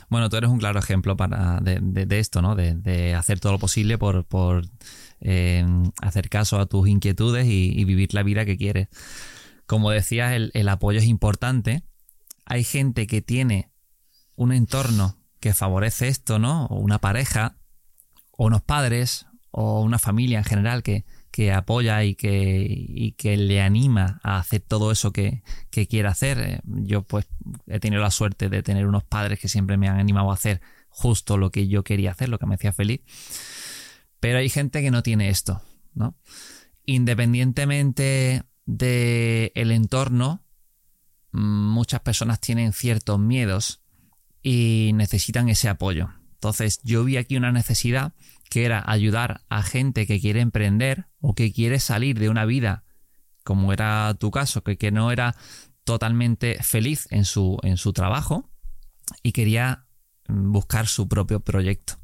Bueno, 0.08 0.28
tú 0.28 0.36
eres 0.36 0.50
un 0.50 0.58
claro 0.58 0.78
ejemplo 0.78 1.16
para, 1.16 1.60
de, 1.60 2.18
esto, 2.18 2.42
¿no? 2.42 2.54
De, 2.54 3.14
hacer 3.14 3.40
todo 3.40 3.52
lo 3.52 3.58
posible 3.58 3.98
por, 3.98 4.26
eh, 5.20 5.66
hacer 6.02 6.28
caso 6.28 6.58
a 6.58 6.66
tus 6.66 6.88
inquietudes 6.88 7.46
y, 7.46 7.84
vivir 7.84 8.14
la 8.14 8.22
vida 8.22 8.44
que 8.44 8.56
quieres. 8.56 8.88
Como 9.66 9.90
decías, 9.90 10.32
el, 10.52 10.68
apoyo 10.68 10.98
es 10.98 11.06
importante. 11.06 11.82
Hay 12.44 12.64
gente 12.64 13.06
que 13.06 13.22
tiene 13.22 13.70
un 14.36 14.52
entorno 14.52 15.16
que 15.40 15.54
favorece 15.54 16.08
esto, 16.08 16.38
¿no? 16.38 16.66
O 16.66 16.78
una 16.78 17.00
pareja, 17.00 17.56
o 18.32 18.46
unos 18.46 18.62
padres, 18.62 19.26
o 19.50 19.80
una 19.80 19.98
familia 19.98 20.38
en 20.38 20.44
general 20.44 20.82
que, 20.82 21.04
que 21.34 21.50
apoya 21.50 22.04
y 22.04 22.14
que, 22.14 22.64
y 22.68 23.10
que 23.18 23.36
le 23.36 23.60
anima 23.60 24.20
a 24.22 24.38
hacer 24.38 24.60
todo 24.60 24.92
eso 24.92 25.12
que, 25.12 25.42
que 25.68 25.88
quiere 25.88 26.06
hacer. 26.06 26.38
Eh, 26.38 26.60
yo 26.64 27.02
pues 27.02 27.26
he 27.66 27.80
tenido 27.80 28.00
la 28.00 28.12
suerte 28.12 28.48
de 28.48 28.62
tener 28.62 28.86
unos 28.86 29.02
padres 29.02 29.40
que 29.40 29.48
siempre 29.48 29.76
me 29.76 29.88
han 29.88 29.98
animado 29.98 30.30
a 30.30 30.34
hacer 30.34 30.60
justo 30.90 31.36
lo 31.36 31.50
que 31.50 31.66
yo 31.66 31.82
quería 31.82 32.12
hacer, 32.12 32.28
lo 32.28 32.38
que 32.38 32.46
me 32.46 32.54
hacía 32.54 32.72
feliz. 32.72 33.00
Pero 34.20 34.38
hay 34.38 34.48
gente 34.48 34.80
que 34.80 34.92
no 34.92 35.02
tiene 35.02 35.28
esto, 35.28 35.60
¿no? 35.92 36.14
Independientemente 36.86 38.44
del 38.64 39.50
el 39.56 39.72
entorno, 39.72 40.44
muchas 41.32 42.00
personas 42.02 42.38
tienen 42.38 42.72
ciertos 42.72 43.18
miedos 43.18 43.82
y 44.40 44.92
necesitan 44.94 45.48
ese 45.48 45.68
apoyo. 45.68 46.10
Entonces 46.34 46.78
yo 46.84 47.02
vi 47.02 47.16
aquí 47.16 47.36
una 47.36 47.50
necesidad 47.50 48.12
que 48.54 48.64
era 48.64 48.84
ayudar 48.86 49.40
a 49.48 49.64
gente 49.64 50.06
que 50.06 50.20
quiere 50.20 50.40
emprender 50.40 51.08
o 51.18 51.34
que 51.34 51.52
quiere 51.52 51.80
salir 51.80 52.20
de 52.20 52.28
una 52.28 52.44
vida, 52.44 52.84
como 53.42 53.72
era 53.72 54.14
tu 54.14 54.30
caso, 54.30 54.62
que, 54.62 54.78
que 54.78 54.92
no 54.92 55.10
era 55.10 55.34
totalmente 55.82 56.62
feliz 56.62 57.08
en 57.10 57.24
su, 57.24 57.58
en 57.64 57.78
su 57.78 57.92
trabajo 57.92 58.48
y 59.24 59.32
quería 59.32 59.88
buscar 60.28 60.86
su 60.86 61.08
propio 61.08 61.40
proyecto. 61.40 61.94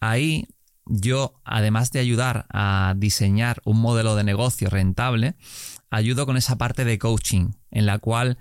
Ahí 0.00 0.48
yo, 0.84 1.40
además 1.46 1.92
de 1.92 2.00
ayudar 2.00 2.44
a 2.50 2.92
diseñar 2.98 3.62
un 3.64 3.80
modelo 3.80 4.16
de 4.16 4.24
negocio 4.24 4.68
rentable, 4.68 5.34
ayudo 5.88 6.26
con 6.26 6.36
esa 6.36 6.58
parte 6.58 6.84
de 6.84 6.98
coaching, 6.98 7.52
en 7.70 7.86
la 7.86 7.98
cual 8.00 8.36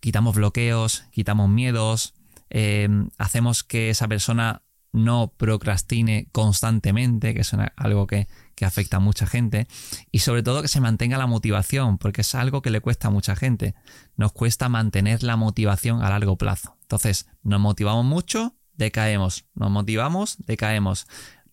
quitamos 0.00 0.34
bloqueos, 0.34 1.04
quitamos 1.10 1.50
miedos, 1.50 2.14
eh, 2.48 2.88
hacemos 3.18 3.64
que 3.64 3.90
esa 3.90 4.08
persona 4.08 4.62
no 4.96 5.34
procrastine 5.36 6.26
constantemente, 6.32 7.34
que 7.34 7.42
es 7.42 7.52
algo 7.76 8.06
que, 8.06 8.28
que, 8.54 8.64
afecta 8.64 8.96
a 8.96 9.00
mucha 9.00 9.26
gente, 9.26 9.68
y 10.10 10.20
sobre 10.20 10.42
todo 10.42 10.62
que 10.62 10.68
se 10.68 10.80
mantenga 10.80 11.18
la 11.18 11.26
motivación, 11.26 11.98
porque 11.98 12.22
es 12.22 12.34
algo 12.34 12.62
que 12.62 12.70
le 12.70 12.80
cuesta 12.80 13.08
a 13.08 13.10
mucha 13.10 13.36
gente. 13.36 13.74
Nos 14.16 14.32
cuesta 14.32 14.70
mantener 14.70 15.22
la 15.22 15.36
motivación 15.36 16.02
a 16.02 16.08
largo 16.08 16.38
plazo. 16.38 16.78
Entonces, 16.80 17.28
nos 17.42 17.60
motivamos 17.60 18.06
mucho, 18.06 18.54
decaemos, 18.72 19.44
nos 19.54 19.70
motivamos, 19.70 20.38
decaemos. 20.46 21.06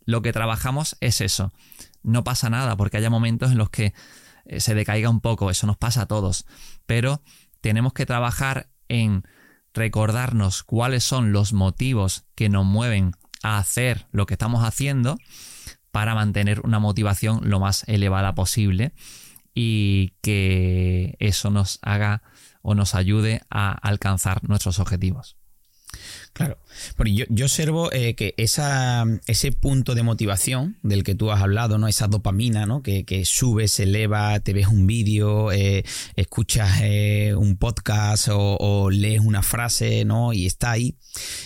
Lo 0.06 0.22
que 0.22 0.32
trabajamos 0.32 0.96
es 1.02 1.20
eso. 1.20 1.52
No 2.02 2.24
pasa 2.24 2.50
nada, 2.50 2.78
porque 2.78 2.96
haya 2.96 3.10
momentos 3.10 3.52
en 3.52 3.58
los 3.58 3.70
que 3.70 3.94
eh, 4.46 4.62
se 4.62 4.74
decaiga 4.74 5.10
un 5.10 5.20
poco, 5.20 5.50
eso 5.50 5.68
nos 5.68 5.78
pasa 5.78 6.04
a 6.04 6.06
todos, 6.06 6.46
pero 6.86 7.22
tenemos 7.60 7.92
que 7.92 8.06
trabajar 8.06 8.70
en 8.88 9.24
recordarnos 9.74 10.64
cuáles 10.64 11.04
son 11.04 11.34
los 11.34 11.52
motivos 11.52 12.24
que 12.36 12.48
nos 12.48 12.64
mueven 12.64 13.12
a 13.44 13.60
hacer 13.60 14.08
lo 14.12 14.26
que 14.26 14.34
estamos 14.34 14.64
haciendo 14.64 15.20
para 15.92 16.16
mantener 16.16 16.62
una 16.62 16.80
motivación 16.80 17.42
lo 17.44 17.60
más 17.60 17.84
elevada 17.88 18.34
posible 18.34 18.94
y 19.54 20.14
que 20.22 21.16
eso 21.20 21.52
nos 21.52 21.78
haga 21.84 22.24
o 22.64 22.74
nos 22.74 22.96
ayude 22.96 23.42
a 23.52 23.72
alcanzar 23.72 24.44
nuestros 24.48 24.80
objetivos. 24.80 25.38
Claro, 26.34 26.58
porque 26.98 27.14
yo, 27.30 27.46
observo 27.46 27.92
eh, 27.92 28.16
que 28.16 28.34
ese 28.38 29.52
punto 29.52 29.94
de 29.94 30.02
motivación 30.02 30.80
del 30.82 31.04
que 31.04 31.14
tú 31.14 31.30
has 31.30 31.44
hablado, 31.44 31.78
¿no? 31.78 31.88
Esa 31.88 32.08
dopamina, 32.08 32.66
¿no? 32.66 32.82
Que, 32.82 33.06
que 33.06 33.24
sube, 33.24 33.68
se 33.68 33.84
eleva, 33.84 34.40
te 34.40 34.54
ves 34.54 34.68
un 34.68 34.88
vídeo, 34.88 35.52
eh, 35.52 35.86
escuchas 36.16 36.82
eh, 36.82 37.36
un 37.38 37.58
podcast 37.58 38.30
o, 38.32 38.90
lees 38.90 39.22
una 39.22 39.44
frase, 39.44 40.06
¿no? 40.06 40.34
Y 40.34 40.48
está 40.48 40.72
ahí. 40.72 40.98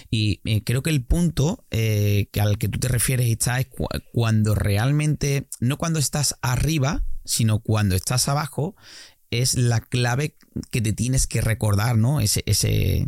Y 0.10 0.39
creo 0.62 0.82
que 0.82 0.89
el 0.89 1.04
punto 1.04 1.65
que 1.69 2.30
al 2.39 2.58
que 2.58 2.69
tú 2.69 2.80
te 2.80 2.88
refieres 2.88 3.28
está 3.28 3.60
es 3.60 3.67
cuando 4.13 4.56
realmente, 4.56 5.50
no 5.60 5.78
cuando 5.78 6.00
estás 6.00 6.38
arriba, 6.41 7.04
sino 7.26 7.60
cuando 7.60 7.95
estás 7.95 8.30
abajo, 8.30 8.76
es 9.31 9.55
la 9.55 9.81
clave 9.81 10.35
que 10.71 10.81
te 10.81 10.93
tienes 10.93 11.27
que 11.27 11.41
recordar, 11.41 11.97
¿no? 11.97 12.21
Ese, 12.21 12.43
ese, 12.45 13.07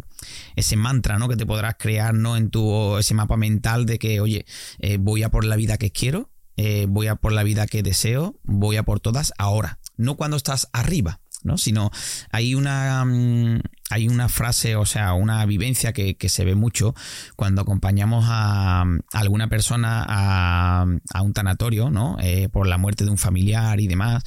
ese 0.55 0.75
mantra, 0.75 1.17
¿no? 1.17 1.27
Que 1.27 1.38
te 1.38 1.45
podrás 1.45 1.75
crear, 1.77 2.13
¿no? 2.13 2.38
En 2.38 2.49
tu 2.49 2.97
ese 2.97 3.13
mapa 3.13 3.38
mental 3.38 3.86
de 3.86 3.99
que, 3.99 4.19
oye, 4.19 4.45
eh, 4.79 4.97
voy 4.99 5.23
a 5.23 5.29
por 5.29 5.45
la 5.45 5.55
vida 5.55 5.77
que 5.77 5.91
quiero, 5.91 6.29
eh, 6.58 6.88
voy 6.89 7.08
a 7.08 7.15
por 7.15 7.32
la 7.32 7.43
vida 7.43 7.67
que 7.67 7.84
deseo, 7.84 8.36
voy 8.43 8.77
a 8.77 8.84
por 8.84 8.99
todas 8.99 9.34
ahora, 9.38 9.79
no 9.95 10.17
cuando 10.17 10.36
estás 10.36 10.67
arriba, 10.73 11.21
¿no? 11.41 11.58
Sino 11.58 11.89
hay 12.32 12.53
una, 12.53 13.05
mm, 13.05 13.62
hay 13.89 14.08
una 14.10 14.27
frase, 14.27 14.75
o 14.75 14.86
sea, 14.86 15.13
una 15.13 15.45
vivencia 15.45 15.93
que, 15.93 16.17
se 16.27 16.43
ve 16.43 16.55
mucho 16.55 16.93
cuando 17.38 17.62
acompañamos 17.62 18.25
a, 18.27 18.84
alguna 19.13 19.47
persona 19.47 20.05
a, 20.08 20.86
a 21.13 21.21
un 21.21 21.34
tanatorio, 21.34 21.89
¿no? 21.89 22.17
Eh, 22.19 22.49
por 22.49 22.67
la 22.67 22.77
muerte 22.77 23.05
de 23.05 23.12
un 23.12 23.17
familiar 23.17 23.79
y 23.79 23.88
demás 23.88 24.23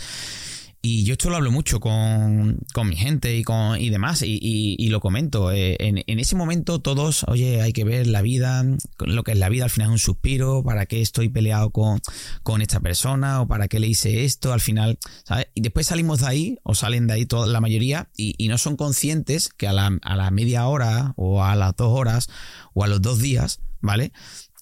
y 0.85 1.05
yo 1.05 1.13
esto 1.13 1.31
lo 1.31 1.37
hablo 1.37 1.53
mucho 1.53 1.79
con, 1.79 2.59
mi 2.85 2.97
gente 2.97 3.37
y, 3.37 3.45
con, 3.45 3.81
y 3.81 3.89
demás, 3.89 4.23
y, 4.27 4.89
lo 4.89 4.99
comento. 4.99 5.53
Eh, 5.53 5.77
en, 5.79 6.19
ese 6.19 6.35
momento 6.35 6.81
todos, 6.81 7.25
oye, 7.29 7.63
hay 7.63 7.73
que 7.73 7.85
ver 7.85 8.09
la 8.09 8.21
vida, 8.21 8.65
lo 8.99 9.23
que 9.23 9.31
es 9.31 9.39
la 9.39 9.49
vida, 9.49 9.63
al 9.63 9.71
final 9.71 9.91
es 9.91 9.93
un 9.93 9.99
suspiro, 10.01 10.65
¿para 10.65 10.87
qué 10.87 11.01
estoy 11.01 11.29
peleado 11.29 11.71
con, 11.71 12.01
con 12.43 12.63
esta 12.63 12.81
persona? 12.81 13.41
¿O 13.43 13.47
para 13.47 13.69
qué 13.69 13.79
le 13.79 13.87
hice 13.87 14.25
esto? 14.25 14.53
Al 14.53 14.61
final, 14.61 14.99
¿sabes? 15.23 15.47
Y 15.55 15.61
después 15.61 15.87
salimos 15.87 16.19
de 16.23 16.27
ahí, 16.27 16.59
o 16.65 16.75
salen 16.75 17.07
de 17.07 17.15
ahí 17.15 17.27
toda 17.27 17.47
la 17.47 17.61
mayoría, 17.61 18.11
y, 18.17 18.49
no 18.49 18.59
son 18.59 18.77
conscientes 18.77 19.51
que 19.51 19.69
a 19.69 19.73
la, 19.73 19.99
a 20.03 20.17
la 20.17 20.33
media 20.33 20.67
hora, 20.67 21.15
o 21.17 21.45
a 21.45 21.55
las 21.55 21.77
dos 21.77 21.97
horas, 21.97 22.29
o 22.75 22.83
a 22.83 22.89
los 22.89 23.01
dos 23.01 23.21
días, 23.21 23.61
¿vale? 23.81 24.13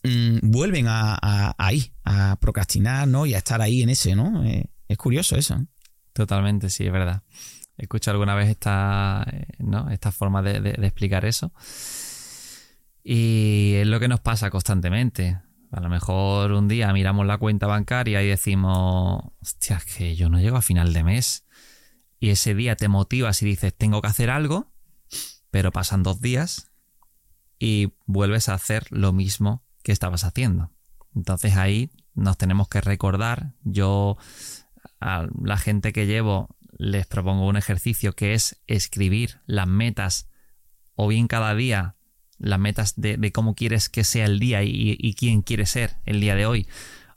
Mm, 0.05 0.51
vuelven 0.51 0.87
a, 0.87 1.19
a, 1.21 1.55
ahí, 1.57 1.95
a 2.05 2.37
procrastinar, 2.41 3.09
¿no? 3.09 3.25
Y 3.25 3.33
a 3.33 3.39
estar 3.39 3.63
ahí 3.63 3.83
en 3.83 3.89
ese, 3.89 4.15
¿no? 4.15 4.45
Eh, 4.45 4.67
es 4.87 4.99
curioso 4.99 5.37
eso. 5.37 5.55
¿eh? 5.55 5.67
Totalmente, 6.13 6.71
sí, 6.71 6.87
es 6.87 6.93
verdad. 6.93 7.23
He 7.77 7.85
escuchado 7.85 8.17
alguna 8.17 8.35
vez 8.35 8.49
esta, 8.49 9.27
eh, 9.33 9.47
¿no? 9.59 9.91
esta 9.91 10.13
forma 10.13 10.43
de, 10.43 10.71
explicar 10.85 11.25
eso. 11.25 11.53
Y 13.03 13.75
es 13.77 13.87
lo 13.87 13.99
que 14.01 14.09
nos 14.09 14.21
pasa 14.21 14.51
constantemente. 14.51 15.41
A 15.71 15.81
lo 15.81 15.89
mejor 15.89 16.53
un 16.53 16.69
día 16.69 16.93
miramos 16.93 17.27
la 17.27 17.39
cuenta 17.39 17.67
bancaria 17.67 18.23
y 18.23 18.29
decimos, 18.29 19.23
hostia, 19.41 19.77
es 19.77 19.85
que 19.85 20.17
yo 20.17 20.29
no 20.29 20.41
llego 20.41 20.57
a 20.57 20.63
final 20.63 20.93
de 20.93 21.05
mes. 21.05 21.47
Y 22.19 22.31
ese 22.31 22.55
día 22.55 22.77
te 22.77 22.89
motivas 22.89 23.41
y 23.41 23.47
dices, 23.47 23.75
tengo 23.75 24.03
que 24.03 24.09
hacer 24.09 24.29
algo, 24.29 24.71
pero 25.51 25.73
pasan 25.73 26.03
dos 26.03 26.21
días 26.21 26.71
y 27.59 27.95
vuelves 28.07 28.49
a 28.49 28.55
hacer 28.55 28.87
lo 28.91 29.13
mismo 29.13 29.65
que 29.83 29.93
estabas 29.93 30.25
haciendo. 30.25 30.71
Entonces 31.15 31.57
ahí 31.57 31.91
nos 32.15 32.37
tenemos 32.37 32.69
que 32.69 32.81
recordar. 32.81 33.55
Yo 33.63 34.17
a 35.01 35.27
la 35.43 35.57
gente 35.57 35.93
que 35.93 36.07
llevo 36.07 36.57
les 36.79 37.07
propongo 37.07 37.47
un 37.47 37.57
ejercicio 37.57 38.15
que 38.15 38.35
es 38.35 38.63
escribir 38.67 39.41
las 39.47 39.67
metas 39.67 40.29
o 40.95 41.09
bien 41.09 41.27
cada 41.27 41.55
día 41.55 41.97
las 42.41 42.59
metas 42.59 42.95
de, 42.97 43.33
cómo 43.33 43.55
quieres 43.55 43.89
que 43.89 44.03
sea 44.03 44.25
el 44.25 44.39
día 44.39 44.63
y, 44.63 45.15
quién 45.15 45.43
quiere 45.43 45.67
ser 45.67 45.97
el 46.07 46.21
día 46.21 46.35
de 46.35 46.47
hoy 46.47 46.67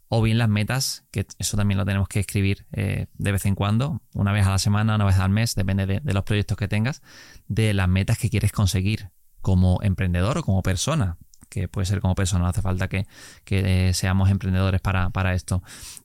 o 0.10 0.22
bien 0.22 0.38
las 0.38 0.50
metas, 0.50 1.06
que 1.10 1.26
eso 1.40 1.58
también 1.58 1.78
lo 1.78 1.86
tenemos 1.86 2.08
que 2.08 2.20
escribir 2.20 2.68
eh, 2.72 3.08
de 3.14 3.32
vez 3.32 3.48
en 3.48 3.56
cuando, 3.56 4.02
una 4.14 4.32
vez 4.32 4.46
a 4.46 4.52
la 4.52 4.60
semana, 4.60 4.96
una 4.96 5.06
vez 5.06 5.18
al 5.18 5.32
mes, 5.32 5.56
depende 5.56 5.88
de, 5.88 6.14
los 6.14 6.24
proyectos 6.24 6.56
que 6.56 6.68
tengas, 6.68 7.02
de 7.48 7.74
las 7.74 7.88
metas 7.88 8.20
que 8.20 8.30
quieres 8.30 8.52
conseguir 8.52 9.10
como 9.42 9.82
emprendedor 9.82 10.38
o 10.38 10.44
como 10.44 10.62
persona, 10.62 11.18
que 11.50 11.68
puede 11.68 11.86
ser 11.86 12.00
como 12.00 12.14
persona, 12.14 12.44
no 12.44 12.50
hace 12.50 12.62
falta 12.62 12.88
que, 12.90 13.08
que 13.44 13.88
eh, 13.88 13.94
seamos 13.96 14.30
emprendedores 14.30 14.82
para, 14.82 15.10
para, 15.10 15.34
esto. 15.34 15.64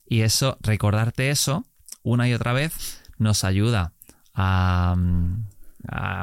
Y 0.09 0.21
eso, 0.21 0.57
recordarte 0.61 1.29
eso, 1.29 1.65
una 2.01 2.27
y 2.27 2.33
otra 2.33 2.51
vez 2.51 3.03
nos 3.19 3.43
ayuda 3.43 3.93
a, 4.33 4.95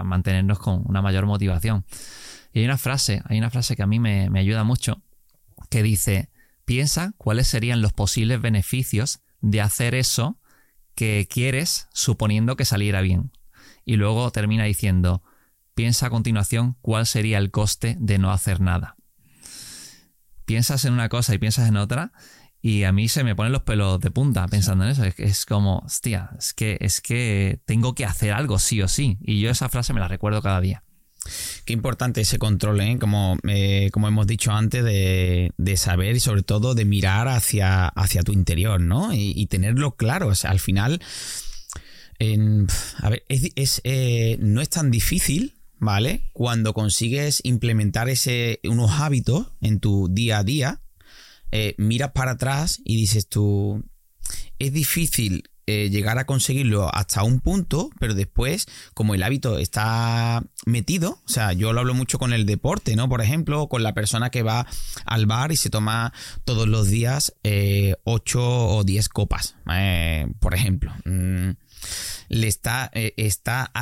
mantenernos 0.04 0.58
con 0.58 0.82
una 0.86 1.02
mayor 1.02 1.26
motivación. 1.26 1.84
Y 2.52 2.58
hay 2.58 2.64
una 2.64 2.78
frase, 2.78 3.22
hay 3.26 3.38
una 3.38 3.48
frase 3.50 3.76
que 3.76 3.84
a 3.84 3.86
mí 3.86 4.00
me, 4.00 4.28
ayuda 4.38 4.64
mucho, 4.64 5.02
que 5.70 5.84
dice, 5.84 6.30
piensa 6.64 7.14
cuáles 7.16 7.46
serían 7.46 7.80
los 7.80 7.92
posibles 7.92 8.40
beneficios 8.40 9.20
de 9.40 9.60
hacer 9.60 9.94
eso 9.94 10.38
que 10.96 11.28
quieres 11.30 11.88
suponiendo 11.92 12.56
que 12.56 12.64
saliera 12.64 13.02
bien. 13.02 13.30
Y 13.84 13.96
luego 13.96 14.32
termina 14.32 14.64
diciendo, 14.64 15.22
piensa 15.74 16.06
a 16.06 16.10
continuación 16.10 16.76
cuál 16.82 17.06
sería 17.06 17.38
el 17.38 17.52
coste 17.52 17.96
de 18.00 18.18
no 18.18 18.32
hacer 18.32 18.60
nada. 18.60 18.96
Piensas 20.44 20.84
en 20.84 20.92
una 20.92 21.08
cosa 21.08 21.34
y 21.34 21.38
piensas 21.38 21.68
en 21.68 21.76
otra 21.76 22.12
y 22.66 22.82
a 22.82 22.90
mí 22.90 23.06
se 23.06 23.22
me 23.22 23.36
ponen 23.36 23.52
los 23.52 23.62
pelos 23.62 24.00
de 24.00 24.10
punta 24.10 24.44
pensando 24.48 24.82
en 24.82 24.90
eso. 24.90 25.04
Es, 25.04 25.14
es 25.18 25.46
como, 25.46 25.84
hostia, 25.86 26.30
es 26.36 26.52
que, 26.52 26.76
es 26.80 27.00
que 27.00 27.60
tengo 27.64 27.94
que 27.94 28.04
hacer 28.04 28.32
algo 28.32 28.58
sí 28.58 28.82
o 28.82 28.88
sí. 28.88 29.18
Y 29.20 29.40
yo 29.40 29.50
esa 29.50 29.68
frase 29.68 29.92
me 29.92 30.00
la 30.00 30.08
recuerdo 30.08 30.42
cada 30.42 30.60
día. 30.60 30.82
Qué 31.64 31.72
importante 31.72 32.22
ese 32.22 32.40
control, 32.40 32.80
¿eh? 32.80 32.98
como, 32.98 33.38
eh, 33.46 33.90
como 33.92 34.08
hemos 34.08 34.26
dicho 34.26 34.50
antes, 34.50 34.82
de, 34.82 35.76
saber 35.76 36.16
y 36.16 36.20
sobre 36.20 36.42
todo 36.42 36.74
de 36.74 36.84
mirar 36.84 37.28
hacia, 37.28 37.86
hacia 37.86 38.24
tu 38.24 38.32
interior, 38.32 38.80
¿no? 38.80 39.14
Y, 39.14 39.46
tenerlo 39.46 39.94
claro. 39.94 40.26
O 40.26 40.34
sea, 40.34 40.50
al 40.50 40.58
final, 40.58 41.00
a 42.18 43.08
ver, 43.08 43.24
es, 43.28 43.80
eh, 43.84 44.38
no 44.40 44.60
es 44.60 44.70
tan 44.70 44.90
difícil, 44.90 45.54
¿vale? 45.78 46.30
Cuando 46.32 46.74
consigues 46.74 47.42
implementar 47.44 48.08
ese, 48.08 48.58
unos 48.64 48.90
hábitos 48.90 49.52
en 49.60 49.78
tu 49.78 50.08
día 50.10 50.38
a 50.38 50.42
día, 50.42 50.80
eh, 51.52 51.74
miras 51.78 52.12
para 52.12 52.32
atrás 52.32 52.80
y 52.84 52.96
dices 52.96 53.28
tú, 53.28 53.84
es 54.58 54.72
difícil 54.72 55.50
eh, 55.68 55.90
llegar 55.90 56.16
a 56.20 56.26
conseguirlo 56.26 56.94
hasta 56.94 57.24
un 57.24 57.40
punto, 57.40 57.90
pero 57.98 58.14
después, 58.14 58.68
como 58.94 59.16
el 59.16 59.24
hábito 59.24 59.58
está 59.58 60.44
metido, 60.64 61.18
o 61.24 61.28
sea, 61.28 61.54
yo 61.54 61.72
lo 61.72 61.80
hablo 61.80 61.92
mucho 61.92 62.20
con 62.20 62.32
el 62.32 62.46
deporte, 62.46 62.94
¿no? 62.94 63.08
Por 63.08 63.20
ejemplo, 63.20 63.66
con 63.66 63.82
la 63.82 63.92
persona 63.92 64.30
que 64.30 64.44
va 64.44 64.68
al 65.06 65.26
bar 65.26 65.50
y 65.50 65.56
se 65.56 65.68
toma 65.68 66.12
todos 66.44 66.68
los 66.68 66.88
días 66.88 67.34
eh, 67.42 67.96
8 68.04 68.40
o 68.40 68.84
10 68.84 69.08
copas, 69.08 69.56
eh, 69.74 70.28
por 70.38 70.54
ejemplo. 70.54 70.92
Mm, 71.04 71.50
le 72.28 72.46
está, 72.46 72.88
está 72.94 73.72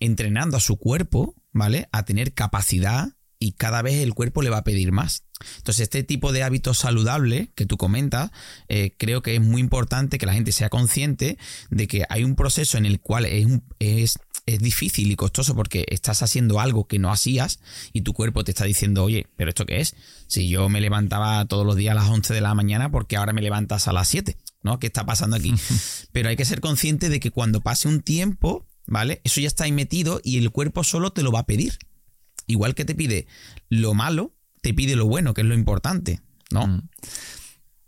entrenando 0.00 0.56
a 0.56 0.60
su 0.60 0.78
cuerpo, 0.78 1.36
¿vale? 1.52 1.88
A 1.92 2.04
tener 2.04 2.34
capacidad 2.34 3.10
y 3.38 3.52
cada 3.52 3.82
vez 3.82 4.02
el 4.02 4.14
cuerpo 4.14 4.42
le 4.42 4.50
va 4.50 4.58
a 4.58 4.64
pedir 4.64 4.92
más. 4.92 5.24
Entonces, 5.58 5.84
este 5.84 6.02
tipo 6.02 6.32
de 6.32 6.42
hábitos 6.42 6.78
saludables 6.78 7.48
que 7.54 7.66
tú 7.66 7.76
comentas, 7.76 8.30
eh, 8.68 8.94
creo 8.96 9.22
que 9.22 9.36
es 9.36 9.40
muy 9.40 9.60
importante 9.60 10.18
que 10.18 10.26
la 10.26 10.32
gente 10.32 10.52
sea 10.52 10.68
consciente 10.68 11.38
de 11.70 11.86
que 11.86 12.04
hay 12.08 12.24
un 12.24 12.34
proceso 12.34 12.78
en 12.78 12.86
el 12.86 13.00
cual 13.00 13.24
es, 13.24 13.46
es, 13.78 14.18
es 14.46 14.58
difícil 14.58 15.10
y 15.10 15.16
costoso 15.16 15.54
porque 15.54 15.86
estás 15.88 16.22
haciendo 16.22 16.58
algo 16.58 16.86
que 16.86 16.98
no 16.98 17.12
hacías 17.12 17.60
y 17.92 18.00
tu 18.00 18.14
cuerpo 18.14 18.42
te 18.42 18.50
está 18.50 18.64
diciendo, 18.64 19.04
oye, 19.04 19.26
pero 19.36 19.50
¿esto 19.50 19.66
qué 19.66 19.80
es? 19.80 19.94
Si 20.26 20.48
yo 20.48 20.68
me 20.68 20.80
levantaba 20.80 21.44
todos 21.44 21.64
los 21.64 21.76
días 21.76 21.92
a 21.92 22.00
las 22.00 22.08
11 22.08 22.34
de 22.34 22.40
la 22.40 22.54
mañana, 22.54 22.90
porque 22.90 23.16
ahora 23.16 23.32
me 23.32 23.42
levantas 23.42 23.86
a 23.86 23.92
las 23.92 24.08
7? 24.08 24.36
¿No? 24.62 24.80
¿Qué 24.80 24.88
está 24.88 25.06
pasando 25.06 25.36
aquí? 25.36 25.54
pero 26.12 26.30
hay 26.30 26.36
que 26.36 26.44
ser 26.44 26.60
consciente 26.60 27.08
de 27.08 27.20
que 27.20 27.30
cuando 27.30 27.60
pase 27.60 27.86
un 27.86 28.02
tiempo, 28.02 28.66
¿vale? 28.86 29.20
Eso 29.22 29.40
ya 29.40 29.46
está 29.46 29.64
ahí 29.64 29.72
metido 29.72 30.20
y 30.24 30.38
el 30.38 30.50
cuerpo 30.50 30.82
solo 30.82 31.12
te 31.12 31.22
lo 31.22 31.30
va 31.30 31.40
a 31.40 31.46
pedir. 31.46 31.78
Igual 32.48 32.74
que 32.74 32.84
te 32.84 32.96
pide 32.96 33.28
lo 33.68 33.94
malo, 33.94 34.34
te 34.60 34.74
pide 34.74 34.96
lo 34.96 35.06
bueno, 35.06 35.34
que 35.34 35.42
es 35.42 35.46
lo 35.46 35.54
importante, 35.54 36.20
¿no? 36.50 36.66
Mm. 36.66 36.88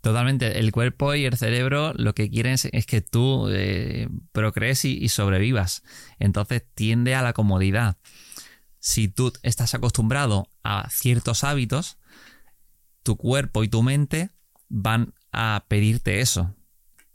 Totalmente. 0.01 0.59
El 0.59 0.71
cuerpo 0.73 1.15
y 1.15 1.25
el 1.25 1.37
cerebro 1.37 1.93
lo 1.95 2.15
que 2.15 2.31
quieren 2.31 2.55
es, 2.55 2.87
que 2.87 3.01
tú 3.01 3.49
eh, 3.51 4.09
procrees 4.33 4.85
y, 4.85 5.09
sobrevivas. 5.09 5.83
Entonces 6.19 6.63
tiende 6.75 7.15
a 7.15 7.23
la 7.23 7.33
comodidad. 7.33 7.97
Si 8.79 9.09
tú 9.09 9.33
estás 9.43 9.75
acostumbrado 9.75 10.49
a 10.63 10.89
ciertos 10.91 11.45
hábitos, 11.45 11.99
tu 13.03 13.17
cuerpo 13.17 13.63
y 13.63 13.69
tu 13.69 13.83
mente 13.83 14.31
van 14.69 15.15
a 15.33 15.67
pedirte 15.69 16.21
eso. 16.21 16.55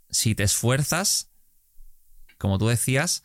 Si 0.10 0.36
te 0.36 0.44
esfuerzas, 0.44 1.32
como 2.38 2.60
tú 2.60 2.68
decías, 2.68 3.24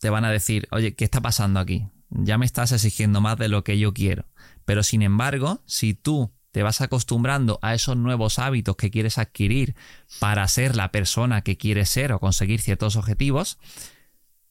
te 0.00 0.10
van 0.10 0.24
a 0.24 0.30
decir, 0.30 0.68
oye, 0.72 0.94
¿qué 0.94 1.04
está 1.04 1.20
pasando 1.20 1.60
aquí? 1.60 1.88
Ya 2.10 2.38
me 2.38 2.46
estás 2.46 2.72
exigiendo 2.72 3.20
más 3.20 3.38
de 3.38 3.48
lo 3.48 3.64
que 3.64 3.78
yo 3.78 3.94
quiero. 3.94 4.26
Pero 4.64 4.82
sin 4.82 5.02
embargo, 5.02 5.62
si 5.66 5.94
tú 5.94 6.32
te 6.50 6.62
vas 6.62 6.80
acostumbrando 6.80 7.58
a 7.62 7.74
esos 7.74 7.96
nuevos 7.96 8.38
hábitos 8.38 8.76
que 8.76 8.90
quieres 8.90 9.18
adquirir 9.18 9.76
para 10.18 10.46
ser 10.48 10.74
la 10.74 10.90
persona 10.90 11.42
que 11.42 11.56
quieres 11.56 11.88
ser 11.88 12.12
o 12.12 12.18
conseguir 12.18 12.60
ciertos 12.60 12.96
objetivos, 12.96 13.58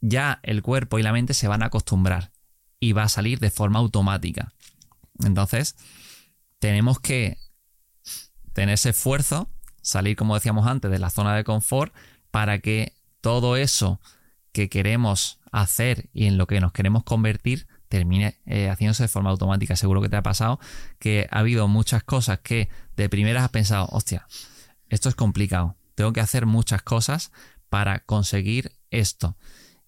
ya 0.02 0.40
el 0.44 0.62
cuerpo 0.62 1.00
y 1.00 1.04
la 1.04 1.12
mente 1.12 1.34
se 1.34 1.48
van 1.48 1.62
a 1.62 1.68
acostumbrar 1.68 2.32
y 2.80 2.94
va 2.94 3.04
a 3.04 3.10
salir 3.10 3.40
de 3.40 3.52
forma 3.52 3.80
automática. 3.80 4.54
Entonces, 5.24 5.76
tenemos 6.60 7.00
que 7.00 7.38
tener 8.54 8.76
ese 8.76 8.90
esfuerzo, 8.90 9.50
salir, 9.82 10.16
como 10.16 10.36
decíamos 10.36 10.68
antes, 10.68 10.90
de 10.90 11.00
la 11.00 11.10
zona 11.10 11.36
de 11.36 11.44
confort 11.44 11.94
para 12.32 12.60
que 12.60 12.94
todo 13.22 13.58
eso 13.58 14.00
que 14.52 14.70
queremos 14.70 15.39
hacer 15.52 16.10
y 16.14 16.26
en 16.26 16.38
lo 16.38 16.48
que 16.48 16.60
nos 16.60 16.72
queremos 16.72 17.04
convertir 17.04 17.68
termine 17.88 18.40
eh, 18.46 18.70
haciéndose 18.70 19.04
de 19.04 19.08
forma 19.10 19.30
automática. 19.32 19.76
Seguro 19.76 20.02
que 20.02 20.10
te 20.10 20.16
ha 20.16 20.24
pasado 20.24 20.60
que 21.00 21.28
ha 21.32 21.40
habido 21.40 21.68
muchas 21.68 22.04
cosas 22.04 22.40
que 22.40 22.70
de 22.96 23.10
primeras 23.10 23.44
has 23.44 23.50
pensado, 23.50 23.88
hostia, 23.92 24.28
esto 24.90 25.10
es 25.10 25.16
complicado, 25.16 25.76
tengo 25.96 26.14
que 26.14 26.22
hacer 26.22 26.46
muchas 26.46 26.82
cosas 26.82 27.32
para 27.70 28.00
conseguir 28.00 28.72
esto. 28.92 29.38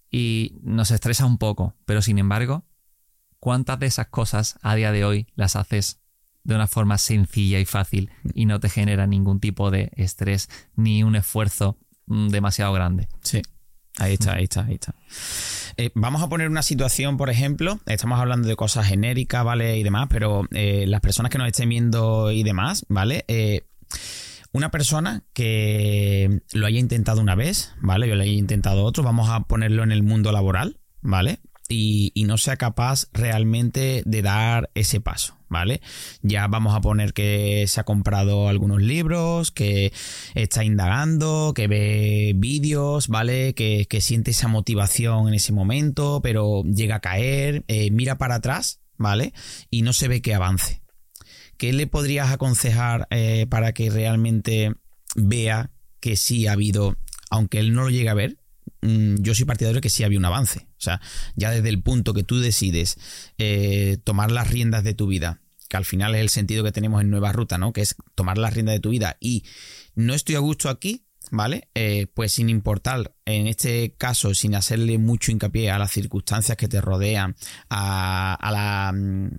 Y 0.09 0.59
nos 0.61 0.91
estresa 0.91 1.25
un 1.25 1.37
poco, 1.37 1.75
pero 1.85 2.01
sin 2.01 2.19
embargo, 2.19 2.65
¿cuántas 3.39 3.79
de 3.79 3.87
esas 3.87 4.07
cosas 4.07 4.59
a 4.61 4.75
día 4.75 4.91
de 4.91 5.05
hoy 5.05 5.27
las 5.35 5.55
haces 5.55 5.99
de 6.43 6.55
una 6.55 6.67
forma 6.67 6.97
sencilla 6.97 7.59
y 7.59 7.65
fácil 7.65 8.09
y 8.33 8.45
no 8.45 8.59
te 8.59 8.69
genera 8.69 9.07
ningún 9.07 9.39
tipo 9.39 9.71
de 9.71 9.91
estrés 9.95 10.49
ni 10.75 11.03
un 11.03 11.15
esfuerzo 11.15 11.77
mm, 12.07 12.29
demasiado 12.29 12.73
grande? 12.73 13.07
Sí. 13.21 13.41
Ahí 13.97 14.13
está, 14.13 14.33
ahí 14.33 14.43
está, 14.43 14.65
ahí 14.65 14.75
está. 14.75 14.95
Eh, 15.77 15.91
vamos 15.95 16.21
a 16.21 16.29
poner 16.29 16.49
una 16.49 16.63
situación, 16.63 17.17
por 17.17 17.29
ejemplo, 17.29 17.79
estamos 17.85 18.19
hablando 18.19 18.47
de 18.47 18.55
cosas 18.55 18.87
genéricas, 18.87 19.43
¿vale? 19.43 19.77
Y 19.77 19.83
demás, 19.83 20.07
pero 20.09 20.47
eh, 20.51 20.85
las 20.87 21.01
personas 21.01 21.29
que 21.29 21.37
nos 21.37 21.47
estén 21.47 21.69
viendo 21.69 22.31
y 22.31 22.43
demás, 22.43 22.85
¿vale? 22.89 23.25
Eh, 23.27 23.67
una 24.53 24.71
persona 24.71 25.23
que 25.33 26.41
lo 26.53 26.65
haya 26.65 26.79
intentado 26.79 27.21
una 27.21 27.35
vez, 27.35 27.73
¿vale? 27.81 28.07
Yo 28.07 28.15
lo 28.15 28.23
haya 28.23 28.31
intentado 28.31 28.83
otro, 28.83 29.03
vamos 29.03 29.29
a 29.29 29.41
ponerlo 29.41 29.83
en 29.83 29.91
el 29.91 30.03
mundo 30.03 30.31
laboral, 30.31 30.79
¿vale? 31.01 31.39
Y, 31.71 32.11
no 32.25 32.37
sea 32.37 32.57
capaz 32.57 33.07
realmente 33.13 34.03
de 34.05 34.21
dar 34.21 34.69
ese 34.75 35.01
paso, 35.01 35.35
¿vale? 35.49 35.81
Ya 36.21 36.47
vamos 36.47 36.75
a 36.75 36.81
poner 36.81 37.13
que 37.13 37.65
se 37.67 37.79
ha 37.79 37.83
comprado 37.83 38.47
algunos 38.47 38.81
libros, 38.81 39.51
que 39.51 39.91
está 40.35 40.63
indagando, 40.63 41.53
que 41.55 41.67
ve 41.67 42.33
vídeos, 42.35 43.07
¿vale? 43.07 43.53
Que, 43.53 43.87
siente 44.01 44.31
esa 44.31 44.47
motivación 44.47 45.27
en 45.27 45.33
ese 45.35 45.53
momento, 45.53 46.21
pero 46.23 46.63
llega 46.63 46.95
a 46.95 47.01
caer, 47.01 47.63
eh, 47.67 47.91
mira 47.91 48.17
para 48.17 48.35
atrás, 48.35 48.81
¿vale? 48.97 49.33
Y 49.69 49.83
no 49.83 49.93
se 49.93 50.07
ve 50.07 50.21
que 50.21 50.33
avance. 50.33 50.81
¿Qué 51.57 51.73
le 51.73 51.85
podrías 51.85 52.31
aconsejar 52.31 53.07
eh, 53.11 53.45
para 53.47 53.73
que 53.73 53.89
realmente 53.91 54.73
vea 55.15 55.69
que 55.99 56.15
sí 56.15 56.47
ha 56.47 56.53
habido, 56.53 56.97
aunque 57.29 57.59
él 57.59 57.73
no 57.73 57.83
lo 57.83 57.89
llegue 57.89 58.09
a 58.09 58.15
ver, 58.15 58.40
yo 58.81 59.35
soy 59.35 59.45
partidario 59.45 59.75
de 59.75 59.81
que 59.81 59.89
sí 59.89 60.03
había 60.03 60.17
un 60.17 60.25
avance. 60.25 60.67
O 60.77 60.81
sea, 60.81 61.01
ya 61.35 61.51
desde 61.51 61.69
el 61.69 61.81
punto 61.81 62.13
que 62.13 62.23
tú 62.23 62.39
decides 62.39 62.97
eh, 63.37 63.97
tomar 64.03 64.31
las 64.31 64.49
riendas 64.49 64.83
de 64.83 64.93
tu 64.93 65.07
vida, 65.07 65.41
que 65.69 65.77
al 65.77 65.85
final 65.85 66.15
es 66.15 66.21
el 66.21 66.29
sentido 66.29 66.63
que 66.63 66.71
tenemos 66.71 67.01
en 67.01 67.09
Nueva 67.09 67.31
Ruta, 67.31 67.57
¿no? 67.57 67.73
Que 67.73 67.81
es 67.81 67.95
tomar 68.15 68.37
las 68.37 68.53
riendas 68.53 68.73
de 68.73 68.79
tu 68.79 68.89
vida 68.89 69.17
y 69.19 69.45
no 69.95 70.13
estoy 70.13 70.35
a 70.35 70.39
gusto 70.39 70.69
aquí, 70.69 71.05
¿vale? 71.29 71.69
Eh, 71.75 72.07
pues 72.13 72.33
sin 72.33 72.49
importar, 72.49 73.13
en 73.25 73.47
este 73.47 73.93
caso, 73.97 74.33
sin 74.33 74.55
hacerle 74.55 74.97
mucho 74.97 75.31
hincapié 75.31 75.69
a 75.71 75.79
las 75.79 75.91
circunstancias 75.91 76.57
que 76.57 76.67
te 76.67 76.81
rodean, 76.81 77.35
a, 77.69 78.49
la 78.51 78.91
mm, 78.93 79.37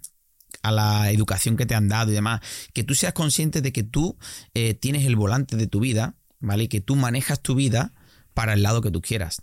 a 0.63 0.71
la 0.71 1.11
educación 1.11 1.57
que 1.57 1.67
te 1.67 1.75
han 1.75 1.89
dado 1.89 2.13
y 2.13 2.15
demás, 2.15 2.41
que 2.73 2.85
tú 2.85 2.95
seas 2.95 3.13
consciente 3.13 3.61
de 3.61 3.73
que 3.73 3.83
tú 3.83 4.17
eh, 4.55 4.75
tienes 4.75 5.05
el 5.05 5.17
volante 5.17 5.57
de 5.57 5.67
tu 5.67 5.81
vida, 5.81 6.15
¿vale? 6.39 6.65
Y 6.65 6.69
que 6.69 6.81
tú 6.81 6.95
manejas 6.95 7.43
tu 7.43 7.55
vida 7.57 7.93
para 8.35 8.55
el 8.55 8.63
lado 8.63 8.81
que 8.81 8.91
tú 8.91 9.01
quieras. 9.01 9.43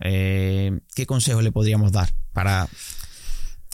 Eh, 0.00 0.80
¿Qué 0.94 1.06
consejo 1.06 1.42
le 1.42 1.52
podríamos 1.52 1.92
dar 1.92 2.10
para... 2.32 2.68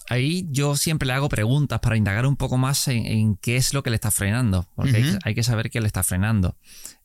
Ahí 0.09 0.49
yo 0.51 0.77
siempre 0.77 1.07
le 1.07 1.13
hago 1.13 1.29
preguntas 1.29 1.79
para 1.79 1.97
indagar 1.97 2.27
un 2.27 2.37
poco 2.37 2.59
más 2.59 2.89
en, 2.89 3.37
qué 3.37 3.57
es 3.57 3.73
lo 3.73 3.85
que 3.85 3.91
le 3.91 3.95
está 3.95 4.11
frenando, 4.11 4.69
porque 4.75 5.17
hay, 5.23 5.37
que 5.37 5.45
saber 5.45 5.71
qué 5.71 5.81
le 5.81 5.87
está 5.87 6.03
frenando. 6.03 6.57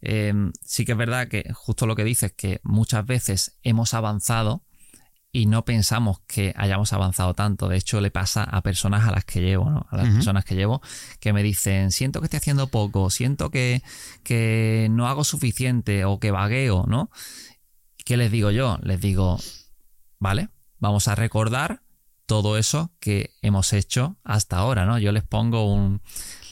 Em, 0.01 0.51
sí 0.63 0.85
que 0.85 0.93
es 0.93 0.97
verdad 0.97 1.27
que 1.27 1.53
justo 1.53 1.85
lo 1.85 1.95
que 1.95 2.03
dices, 2.03 2.33
que 2.35 2.61
muchas 2.63 3.05
veces 3.05 3.59
hemos 3.61 3.93
avanzado 3.93 4.64
y 5.35 5.47
no 5.47 5.65
pensamos 5.65 6.21
que 6.27 6.53
hayamos 6.55 6.93
avanzado 6.93 7.33
tanto. 7.33 7.67
De 7.67 7.75
hecho, 7.75 7.99
le 7.99 8.09
pasa 8.09 8.45
a 8.45 8.61
personas 8.61 9.05
a 9.05 9.11
las 9.11 9.25
que 9.25 9.41
llevo, 9.41 9.69
¿no? 9.69 9.85
A 9.89 9.97
las 9.97 10.07
personas 10.07 10.45
que 10.45 10.55
llevo, 10.55 10.81
que 11.19 11.33
me 11.33 11.43
dicen, 11.43 11.91
siento 11.91 12.21
que 12.21 12.27
estoy 12.27 12.37
haciendo 12.37 12.67
poco, 12.67 13.09
siento 13.09 13.49
que, 13.49 13.83
que 14.23 14.87
no 14.91 15.09
hago 15.09 15.25
suficiente 15.25 16.05
o 16.05 16.21
que 16.21 16.31
vagueo, 16.31 16.85
¿no? 16.87 17.11
¿Qué 18.05 18.15
les 18.15 18.31
digo 18.31 18.49
yo? 18.49 18.79
Les 18.81 19.01
digo, 19.01 19.37
vale, 20.19 20.47
vamos 20.79 21.09
a 21.09 21.15
recordar 21.15 21.81
todo 22.27 22.57
eso 22.57 22.93
que 23.01 23.31
hemos 23.41 23.73
hecho 23.73 24.15
hasta 24.23 24.55
ahora, 24.55 24.85
¿no? 24.85 24.99
Yo 24.99 25.11
les 25.11 25.23
pongo 25.23 25.69
un... 25.69 26.01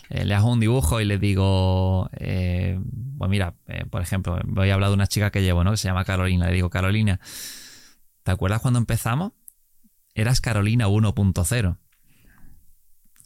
Eh, 0.09 0.25
les 0.25 0.37
hago 0.37 0.51
un 0.51 0.59
dibujo 0.59 0.99
y 0.99 1.05
les 1.05 1.21
digo, 1.21 2.09
eh, 2.17 2.77
pues 3.17 3.31
mira, 3.31 3.55
eh, 3.67 3.85
por 3.89 4.01
ejemplo, 4.01 4.37
voy 4.43 4.71
a 4.71 4.73
hablar 4.73 4.89
de 4.89 4.95
una 4.95 5.07
chica 5.07 5.31
que 5.31 5.41
llevo, 5.41 5.63
¿no? 5.63 5.71
Que 5.71 5.77
se 5.77 5.87
llama 5.87 6.03
Carolina. 6.03 6.47
Le 6.47 6.53
digo, 6.53 6.69
Carolina, 6.69 7.21
¿te 8.23 8.31
acuerdas 8.31 8.61
cuando 8.61 8.79
empezamos? 8.79 9.33
Eras 10.15 10.41
Carolina 10.41 10.87
1.0. 10.87 11.77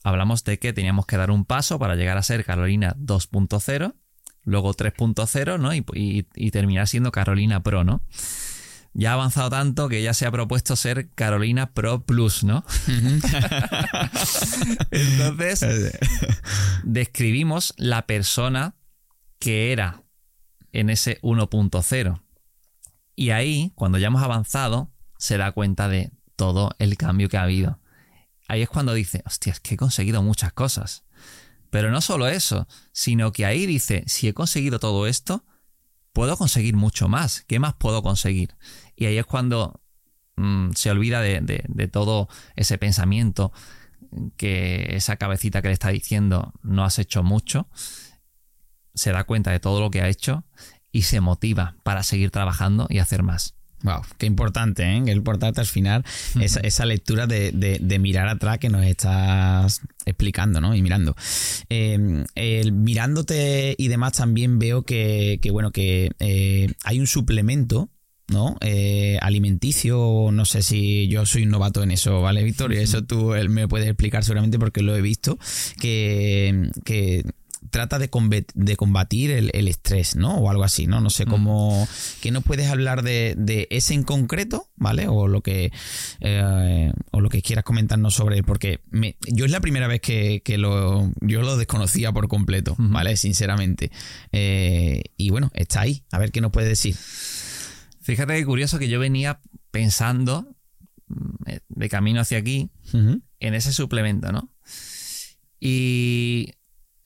Hablamos 0.03 0.43
de 0.43 0.59
que 0.59 0.73
teníamos 0.73 1.05
que 1.05 1.17
dar 1.17 1.31
un 1.31 1.45
paso 1.45 1.79
para 1.79 1.95
llegar 1.95 2.17
a 2.17 2.23
ser 2.23 2.45
Carolina 2.45 2.95
2.0 2.97 3.95
luego 4.47 4.73
3.0, 4.73 5.59
¿no? 5.59 5.75
Y, 5.75 6.23
terminar 6.51 6.87
siendo 6.87 7.11
Carolina 7.11 7.61
Pro, 7.61 7.83
¿no? 7.83 8.01
Ya 8.93 9.11
ha 9.11 9.13
avanzado 9.13 9.51
tanto 9.51 9.89
que 9.89 10.01
ya 10.01 10.15
se 10.15 10.25
ha 10.25 10.31
propuesto 10.31 10.75
ser 10.75 11.13
Carolina 11.13 11.73
Pro 11.73 12.03
Plus, 12.03 12.43
¿no? 12.43 12.65
Entonces, 14.91 15.99
describimos 16.83 17.75
la 17.77 18.07
persona 18.07 18.73
que 19.37 19.71
era 19.71 20.01
en 20.71 20.89
ese 20.89 21.21
1.0. 21.21 22.21
Y 23.19 23.31
ahí, 23.31 23.71
cuando 23.73 23.97
ya 23.97 24.07
hemos 24.07 24.21
avanzado, 24.21 24.91
se 25.17 25.39
da 25.39 25.51
cuenta 25.51 25.89
de 25.89 26.11
todo 26.35 26.75
el 26.77 26.97
cambio 26.97 27.29
que 27.29 27.37
ha 27.37 27.41
habido. 27.41 27.79
Ahí 28.47 28.61
es 28.61 28.69
cuando 28.69 28.93
dice, 28.93 29.23
hostia, 29.25 29.53
es 29.53 29.59
que 29.59 29.73
he 29.73 29.77
conseguido 29.77 30.21
muchas 30.21 30.53
cosas. 30.53 31.03
Pero 31.71 31.89
no 31.89 31.99
solo 31.99 32.27
eso, 32.27 32.67
sino 32.91 33.31
que 33.31 33.47
ahí 33.47 33.65
dice, 33.65 34.03
si 34.05 34.27
he 34.27 34.35
conseguido 34.35 34.77
todo 34.77 35.07
esto, 35.07 35.43
puedo 36.13 36.37
conseguir 36.37 36.75
mucho 36.75 37.09
más. 37.09 37.41
¿Qué 37.47 37.57
más 37.57 37.73
puedo 37.73 38.03
conseguir? 38.03 38.55
Y 38.95 39.07
ahí 39.07 39.17
es 39.17 39.25
cuando 39.25 39.81
mm, 40.35 40.73
se 40.75 40.91
olvida 40.91 41.19
de, 41.19 41.89
todo 41.91 42.29
ese 42.55 42.77
pensamiento 42.77 43.51
que 44.37 44.95
esa 44.95 45.15
cabecita 45.15 45.63
que 45.63 45.69
le 45.69 45.73
está 45.73 45.89
diciendo 45.89 46.53
no 46.61 46.85
has 46.85 46.99
hecho 46.99 47.23
mucho, 47.23 47.67
se 48.93 49.11
da 49.11 49.23
cuenta 49.23 49.49
de 49.49 49.59
todo 49.59 49.79
lo 49.79 49.89
que 49.89 50.03
ha 50.03 50.07
hecho 50.07 50.45
y 50.97 51.03
se 51.03 51.21
motiva 51.21 51.75
para 51.83 52.01
seguir 52.01 52.31
trabajando 52.31 52.87
y 52.89 52.97
hacer 52.97 53.21
más. 53.21 53.53
Wow, 53.83 54.01
qué 54.17 54.25
importante, 54.25 54.81
¿eh? 54.81 55.03
Qué 55.05 55.11
importante 55.11 55.61
al 55.61 55.67
final 55.67 56.03
esa, 56.41 56.85
lectura 56.87 57.27
de, 57.27 57.99
mirar 57.99 58.27
atrás 58.27 58.57
que 58.57 58.69
nos 58.69 58.83
estás 58.83 59.81
explicando, 60.07 60.59
¿no? 60.59 60.73
Y 60.73 60.81
mirando. 60.81 61.15
Em, 61.69 62.25
mirándote 62.73 63.75
y 63.77 63.87
demás 63.89 64.13
también 64.13 64.57
veo 64.57 64.81
que, 64.81 65.39
bueno, 65.51 65.69
que 65.69 66.09
eh, 66.17 66.73
hay 66.83 66.99
un 66.99 67.05
suplemento 67.05 67.91
¿no? 68.29 68.57
Eh, 68.59 69.19
alimenticio, 69.21 70.31
no 70.33 70.45
sé 70.45 70.63
si 70.63 71.07
yo 71.07 71.25
soy 71.27 71.43
un 71.43 71.49
novato 71.49 71.83
en 71.83 71.91
eso, 71.91 72.21
¿vale, 72.21 72.43
Victoria? 72.43 72.81
Eso 72.81 73.03
tú 73.03 73.33
me 73.47 73.67
puedes 73.69 73.87
explicar 73.87 74.25
seguramente 74.25 74.59
porque 74.59 74.81
lo 74.81 74.97
he 74.97 75.01
visto, 75.01 75.37
que, 75.79 76.71
que 76.83 77.23
trata 77.69 77.99
de, 77.99 78.09
combatir 78.09 79.31
el, 79.31 79.67
estrés, 79.67 80.15
¿no? 80.15 80.35
O 80.35 80.49
algo 80.49 80.63
así, 80.63 80.87
¿no? 80.87 81.01
No 81.01 81.09
sé 81.09 81.25
mm. 81.25 81.29
cómo... 81.29 81.87
¿Qué 82.21 82.31
nos 82.31 82.43
puedes 82.43 82.69
hablar 82.69 83.03
de, 83.03 83.67
ese 83.69 83.93
en 83.93 84.03
concreto, 84.03 84.67
¿vale? 84.75 85.07
O 85.07 85.27
lo 85.27 85.41
que 85.41 85.71
eh, 86.19 86.91
o 87.11 87.21
lo 87.21 87.29
que 87.29 87.41
quieras 87.41 87.63
comentarnos 87.63 88.13
sobre 88.13 88.37
él, 88.37 88.43
porque 88.43 88.81
yo 89.27 89.45
es 89.45 89.51
la 89.51 89.61
primera 89.61 89.87
vez 89.87 90.01
que, 90.01 90.41
lo... 90.57 91.11
Yo 91.21 91.41
lo 91.41 91.57
desconocía 91.57 92.11
por 92.11 92.27
completo, 92.27 92.75
¿vale? 92.77 93.17
Sinceramente. 93.17 93.91
Eh, 94.31 95.03
y 95.17 95.29
bueno, 95.29 95.51
está 95.53 95.81
ahí. 95.81 96.03
A 96.11 96.19
ver 96.19 96.31
qué 96.31 96.41
nos 96.41 96.51
puede 96.51 96.67
decir. 96.67 96.95
Fíjate 98.01 98.35
que 98.35 98.45
curioso 98.45 98.79
que 98.79 98.89
yo 98.89 98.99
venía 98.99 99.41
pensando 99.71 100.55
mm, 101.07 101.51
de 101.67 101.89
camino 101.89 102.21
hacia 102.21 102.37
aquí 102.37 102.69
en 102.93 103.53
ese 103.53 103.73
suplemento, 103.73 104.31
¿no? 104.31 104.53
Y 105.59 106.53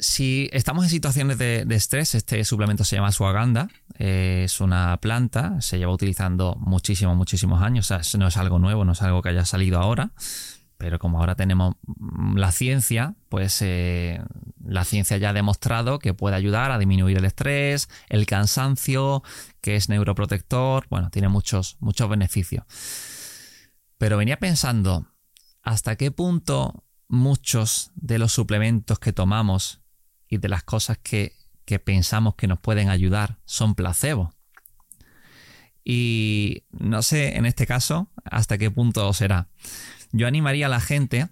si 0.01 0.49
estamos 0.51 0.83
en 0.83 0.89
situaciones 0.89 1.37
de, 1.37 1.63
estrés, 1.69 2.15
este 2.15 2.43
suplemento 2.43 2.83
se 2.83 2.95
llama 2.95 3.11
suaganda, 3.11 3.69
es 3.99 4.59
una 4.59 4.97
planta, 4.97 5.61
se 5.61 5.77
lleva 5.77 5.93
utilizando 5.93 6.55
muchísimos, 6.59 7.15
muchísimos 7.15 7.61
años, 7.61 7.91
o 7.91 8.01
sea, 8.01 8.19
no 8.19 8.27
es 8.27 8.35
algo 8.35 8.57
nuevo, 8.57 8.83
no 8.83 8.93
es 8.93 9.01
algo 9.03 9.21
que 9.21 9.29
haya 9.29 9.45
salido 9.45 9.79
ahora, 9.79 10.11
pero 10.77 10.97
como 10.97 11.19
ahora 11.19 11.35
tenemos 11.35 11.75
la 12.33 12.51
ciencia, 12.51 13.13
pues 13.29 13.61
eh, 13.61 14.19
la 14.65 14.85
ciencia 14.85 15.17
ya 15.17 15.29
ha 15.29 15.33
demostrado 15.33 15.99
que 15.99 16.15
puede 16.15 16.35
ayudar 16.35 16.71
a 16.71 16.79
disminuir 16.79 17.19
el 17.19 17.25
estrés, 17.25 17.87
el 18.09 18.25
cansancio, 18.25 19.21
que 19.61 19.75
es 19.75 19.87
neuroprotector, 19.87 20.87
bueno, 20.89 21.11
tiene 21.11 21.29
muchos, 21.29 21.77
muchos 21.79 22.09
beneficios. 22.09 22.63
Pero 23.99 24.17
venía 24.17 24.39
pensando, 24.39 25.05
¿hasta 25.61 25.95
qué 25.95 26.09
punto 26.09 26.85
muchos 27.07 27.91
de 27.93 28.17
los 28.17 28.31
suplementos 28.31 28.97
que 28.97 29.13
tomamos 29.13 29.80
y 30.31 30.37
de 30.37 30.47
las 30.49 30.63
cosas 30.63 30.97
que, 30.97 31.35
pensamos 31.85 32.35
que 32.35 32.47
nos 32.47 32.59
pueden 32.59 32.89
ayudar 32.89 33.37
son 33.45 33.75
placebo. 33.75 34.33
Y 35.85 36.63
no 36.71 37.01
sé 37.01 37.37
en 37.37 37.45
este 37.45 37.65
caso 37.65 38.09
hasta 38.25 38.57
qué 38.57 38.71
punto 38.71 39.11
será. 39.13 39.49
Yo 40.11 40.27
animaría 40.27 40.65
a 40.65 40.69
la 40.69 40.81
gente 40.81 41.29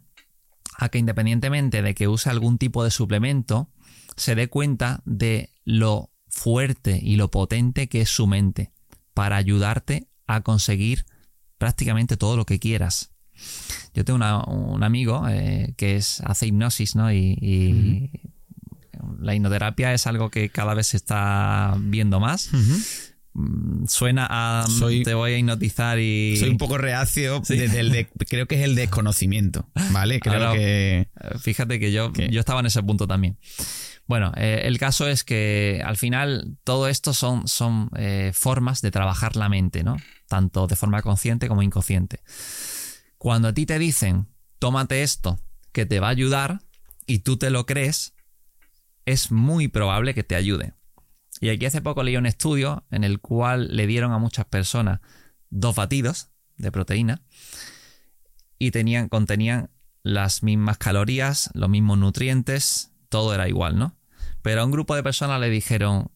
a 0.78 0.90
que 0.90 0.98
independientemente 0.98 1.82
de 1.82 1.96
que 1.96 2.08
use 2.08 2.30
algún 2.30 2.58
tipo 2.58 2.84
de 2.84 2.92
suplemento, 2.92 3.70
se 4.16 4.36
dé 4.36 4.50
cuenta 4.50 5.02
de 5.06 5.52
lo 5.64 6.12
fuerte 6.28 7.00
y 7.02 7.16
lo 7.16 7.32
potente 7.32 7.88
que 7.88 8.02
es 8.02 8.10
su 8.10 8.28
mente 8.28 8.72
para 9.14 9.38
ayudarte 9.38 10.08
a 10.28 10.42
conseguir 10.42 11.06
prácticamente 11.58 12.18
todo 12.18 12.38
lo 12.38 12.46
que 12.46 12.60
quieras. 12.60 13.12
Yo 13.94 14.06
tengo 14.06 14.20
un 14.48 14.84
amigo 14.84 15.28
eh, 15.28 15.74
que 15.78 15.96
es, 15.96 16.22
hace 16.22 16.48
hipnosis, 16.48 16.96
¿no? 16.96 17.12
y 17.12 18.29
la 19.20 19.36
hipnoterapia 19.36 19.94
es 19.94 20.08
algo 20.08 20.30
que 20.30 20.50
cada 20.50 20.74
vez 20.74 20.88
se 20.88 20.98
está 20.98 21.76
viendo 21.80 22.20
más. 22.20 22.50
Mm, 23.34 23.86
suena 23.88 24.28
a 24.30 24.66
te 25.04 25.14
voy 25.14 25.34
a 25.34 25.38
hipnotizar 25.38 26.00
y. 26.00 26.38
Soy 26.38 26.50
un 26.50 26.58
poco 26.58 26.78
reacio 26.78 27.42
desde 27.48 27.80
el 27.80 28.08
creo 28.28 28.48
que 28.48 28.56
es 28.56 28.62
el 28.62 28.76
desconocimiento. 28.76 29.70
¿Vale? 29.92 30.20
Creo 30.20 30.54
que. 30.54 31.00
Eh, 31.02 31.08
fíjate 31.40 31.80
que 31.80 31.92
yo, 31.92 32.12
yo 32.14 32.40
estaba 32.40 32.60
en 32.60 32.66
ese 32.68 32.82
punto 32.84 33.08
también. 33.08 33.38
Bueno, 34.08 34.32
eh, 34.36 34.62
el 34.64 34.80
caso 34.80 35.08
es 35.08 35.24
que 35.24 35.84
al 35.86 35.96
final 35.96 36.58
todo 36.64 36.88
esto 36.88 37.14
son, 37.14 37.48
son 37.48 37.92
eh, 37.96 38.32
formas 38.34 38.82
de 38.82 38.90
trabajar 38.90 39.36
la 39.36 39.50
mente, 39.50 39.84
¿no? 39.84 39.98
Tanto 40.28 40.66
de 40.66 40.76
forma 40.76 41.04
consciente 41.04 41.48
como 41.48 41.62
inconsciente. 41.62 42.22
Cuando 43.20 43.50
a 43.50 43.54
ti 43.54 43.68
te 43.68 43.78
dicen, 43.78 44.28
tómate 44.58 45.04
esto, 45.04 45.40
que 45.72 45.86
te 45.86 46.00
va 46.00 46.08
a 46.08 46.12
ayudar, 46.12 46.62
y 47.06 47.20
tú 47.20 47.38
te 47.38 47.52
lo 47.52 47.68
crees, 47.68 48.14
es 49.10 49.32
muy 49.32 49.68
probable 49.68 50.14
que 50.14 50.24
te 50.24 50.36
ayude. 50.36 50.74
Y 51.42 51.50
aquí 51.50 51.66
hace 51.66 51.82
poco 51.82 52.04
leí 52.04 52.16
un 52.16 52.28
estudio 52.28 52.86
en 52.92 53.04
el 53.04 53.20
cual 53.20 53.76
le 53.76 53.88
dieron 53.88 54.12
a 54.12 54.20
muchas 54.20 54.46
personas 54.46 55.00
dos 55.50 55.76
batidos 55.76 56.30
de 56.58 56.72
proteína 56.72 57.24
y 58.60 58.70
tenían, 58.70 59.10
contenían 59.10 59.72
las 60.04 60.44
mismas 60.44 60.78
calorías, 60.78 61.50
los 61.56 61.70
mismos 61.70 61.98
nutrientes, 61.98 62.92
todo 63.10 63.34
era 63.34 63.48
igual, 63.48 63.80
¿no? 63.80 63.98
Pero 64.44 64.62
a 64.62 64.66
un 64.66 64.72
grupo 64.72 64.96
de 64.96 65.02
personas 65.02 65.40
le 65.40 65.50
dijeron, 65.50 66.12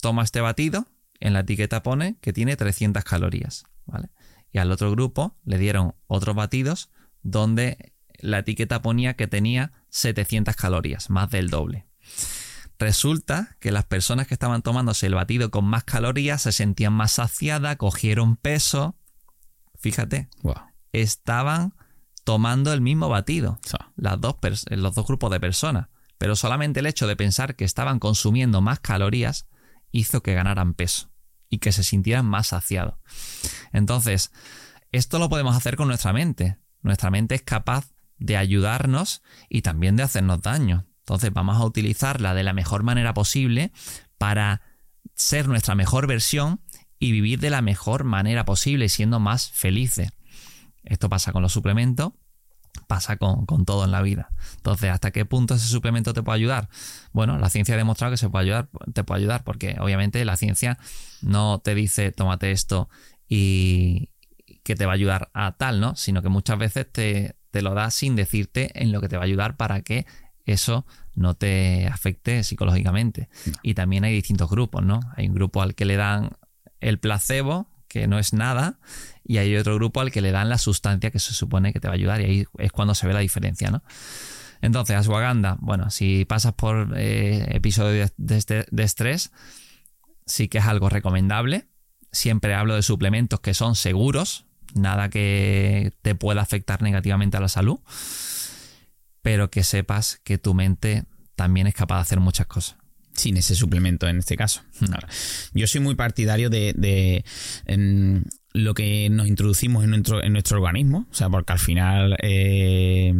toma 0.00 0.24
este 0.24 0.42
batido, 0.42 0.86
en 1.20 1.32
la 1.32 1.40
etiqueta 1.40 1.82
pone 1.82 2.18
que 2.20 2.34
tiene 2.34 2.56
300 2.56 3.02
calorías, 3.02 3.64
¿vale? 3.86 4.10
Y 4.52 4.58
al 4.58 4.70
otro 4.70 4.90
grupo 4.90 5.38
le 5.44 5.56
dieron 5.56 5.94
otros 6.06 6.36
batidos 6.36 6.90
donde 7.22 7.94
la 8.18 8.40
etiqueta 8.40 8.82
ponía 8.82 9.14
que 9.14 9.26
tenía 9.26 9.72
700 9.88 10.54
calorías, 10.54 11.08
más 11.08 11.30
del 11.30 11.48
doble. 11.48 11.86
Resulta 12.78 13.56
que 13.60 13.70
las 13.70 13.84
personas 13.84 14.26
que 14.26 14.34
estaban 14.34 14.62
tomándose 14.62 15.06
el 15.06 15.14
batido 15.14 15.50
con 15.50 15.64
más 15.64 15.84
calorías 15.84 16.42
se 16.42 16.52
sentían 16.52 16.92
más 16.92 17.12
saciadas, 17.12 17.76
cogieron 17.76 18.36
peso. 18.36 18.96
Fíjate, 19.78 20.28
estaban 20.92 21.74
tomando 22.24 22.72
el 22.72 22.80
mismo 22.80 23.08
batido, 23.08 23.60
las 23.96 24.20
dos 24.20 24.36
los 24.68 24.94
dos 24.94 25.06
grupos 25.06 25.30
de 25.30 25.40
personas. 25.40 25.88
Pero 26.18 26.36
solamente 26.36 26.80
el 26.80 26.86
hecho 26.86 27.06
de 27.06 27.16
pensar 27.16 27.54
que 27.54 27.64
estaban 27.64 27.98
consumiendo 27.98 28.60
más 28.60 28.80
calorías 28.80 29.46
hizo 29.90 30.22
que 30.22 30.34
ganaran 30.34 30.74
peso 30.74 31.10
y 31.48 31.58
que 31.58 31.72
se 31.72 31.84
sintieran 31.84 32.26
más 32.26 32.48
saciados. 32.48 32.94
Entonces, 33.72 34.32
esto 34.90 35.18
lo 35.18 35.28
podemos 35.28 35.56
hacer 35.56 35.76
con 35.76 35.88
nuestra 35.88 36.12
mente. 36.12 36.58
Nuestra 36.82 37.10
mente 37.10 37.34
es 37.34 37.42
capaz 37.42 37.92
de 38.18 38.36
ayudarnos 38.36 39.22
y 39.48 39.62
también 39.62 39.96
de 39.96 40.02
hacernos 40.02 40.40
daño. 40.42 40.86
Entonces 41.04 41.32
vamos 41.34 41.58
a 41.58 41.64
utilizarla 41.64 42.32
de 42.32 42.42
la 42.42 42.54
mejor 42.54 42.82
manera 42.82 43.12
posible 43.12 43.72
para 44.16 44.62
ser 45.14 45.48
nuestra 45.48 45.74
mejor 45.74 46.06
versión 46.06 46.62
y 46.98 47.12
vivir 47.12 47.40
de 47.40 47.50
la 47.50 47.60
mejor 47.60 48.04
manera 48.04 48.46
posible, 48.46 48.88
siendo 48.88 49.20
más 49.20 49.50
felices. 49.50 50.10
Esto 50.82 51.10
pasa 51.10 51.32
con 51.32 51.42
los 51.42 51.52
suplementos, 51.52 52.12
pasa 52.86 53.18
con, 53.18 53.44
todo 53.66 53.84
en 53.84 53.90
la 53.90 54.00
vida. 54.00 54.30
Entonces, 54.56 54.90
¿hasta 54.90 55.10
qué 55.10 55.26
punto 55.26 55.54
ese 55.54 55.66
suplemento 55.66 56.14
te 56.14 56.22
puede 56.22 56.36
ayudar? 56.36 56.70
Bueno, 57.12 57.38
la 57.38 57.50
ciencia 57.50 57.74
ha 57.74 57.78
demostrado 57.78 58.12
que 58.12 58.16
se 58.16 58.30
puede 58.30 58.46
ayudar, 58.46 58.70
te 58.94 59.04
puede 59.04 59.20
ayudar, 59.20 59.44
porque 59.44 59.76
obviamente 59.80 60.24
la 60.24 60.36
ciencia 60.36 60.78
no 61.20 61.58
te 61.58 61.74
dice 61.74 62.12
tómate 62.12 62.50
esto 62.50 62.88
y 63.28 64.08
que 64.62 64.74
te 64.74 64.86
va 64.86 64.92
a 64.92 64.94
ayudar 64.94 65.30
a 65.34 65.52
tal, 65.52 65.80
¿no? 65.80 65.96
Sino 65.96 66.22
que 66.22 66.30
muchas 66.30 66.58
veces 66.58 66.90
te, 66.90 67.36
te 67.50 67.60
lo 67.60 67.74
da 67.74 67.90
sin 67.90 68.16
decirte 68.16 68.82
en 68.82 68.90
lo 68.90 69.02
que 69.02 69.08
te 69.08 69.16
va 69.16 69.22
a 69.22 69.26
ayudar 69.26 69.56
para 69.56 69.82
que 69.82 70.06
eso 70.52 70.86
no 71.14 71.34
te 71.34 71.86
afecte 71.86 72.42
psicológicamente. 72.44 73.28
Y 73.62 73.74
también 73.74 74.04
hay 74.04 74.14
distintos 74.14 74.50
grupos, 74.50 74.84
¿no? 74.84 75.00
Hay 75.16 75.28
un 75.28 75.34
grupo 75.34 75.62
al 75.62 75.74
que 75.74 75.84
le 75.84 75.96
dan 75.96 76.30
el 76.80 76.98
placebo, 76.98 77.68
que 77.88 78.06
no 78.08 78.18
es 78.18 78.32
nada, 78.32 78.78
y 79.24 79.38
hay 79.38 79.56
otro 79.56 79.74
grupo 79.76 80.00
al 80.00 80.10
que 80.10 80.20
le 80.20 80.32
dan 80.32 80.48
la 80.48 80.58
sustancia 80.58 81.10
que 81.10 81.18
se 81.18 81.32
supone 81.32 81.72
que 81.72 81.80
te 81.80 81.88
va 81.88 81.94
a 81.94 81.96
ayudar, 81.96 82.20
y 82.20 82.24
ahí 82.24 82.44
es 82.58 82.72
cuando 82.72 82.94
se 82.94 83.06
ve 83.06 83.12
la 83.12 83.20
diferencia, 83.20 83.70
¿no? 83.70 83.82
Entonces, 84.60 84.96
ashwagandha, 84.96 85.56
bueno, 85.60 85.90
si 85.90 86.24
pasas 86.24 86.54
por 86.54 86.94
eh, 86.96 87.46
episodios 87.50 88.12
de, 88.16 88.66
de 88.70 88.82
estrés, 88.82 89.30
sí 90.26 90.48
que 90.48 90.58
es 90.58 90.64
algo 90.64 90.88
recomendable. 90.88 91.68
Siempre 92.12 92.54
hablo 92.54 92.74
de 92.74 92.82
suplementos 92.82 93.40
que 93.40 93.52
son 93.52 93.74
seguros, 93.74 94.46
nada 94.74 95.10
que 95.10 95.92
te 96.02 96.14
pueda 96.14 96.40
afectar 96.40 96.80
negativamente 96.80 97.36
a 97.36 97.40
la 97.40 97.48
salud 97.48 97.80
pero 99.24 99.50
que 99.50 99.64
sepas 99.64 100.20
que 100.22 100.36
tu 100.36 100.52
mente 100.52 101.06
también 101.34 101.66
es 101.66 101.74
capaz 101.74 101.96
de 101.96 102.02
hacer 102.02 102.20
muchas 102.20 102.46
cosas. 102.46 102.76
Sin 103.14 103.38
ese 103.38 103.54
suplemento 103.54 104.06
en 104.06 104.18
este 104.18 104.36
caso. 104.36 104.60
Hmm. 104.80 104.92
yo 105.54 105.66
soy 105.66 105.80
muy 105.80 105.94
partidario 105.94 106.50
de, 106.50 107.24
lo 108.52 108.74
que 108.74 109.08
nos 109.10 109.26
introducimos 109.26 109.82
en 109.82 109.90
nuestro, 109.90 110.22
en 110.22 110.34
nuestro 110.34 110.58
organismo, 110.58 111.08
o 111.10 111.14
sea, 111.14 111.30
porque 111.30 111.54
al 111.54 111.58
final 111.58 112.18
eh, 112.22 113.14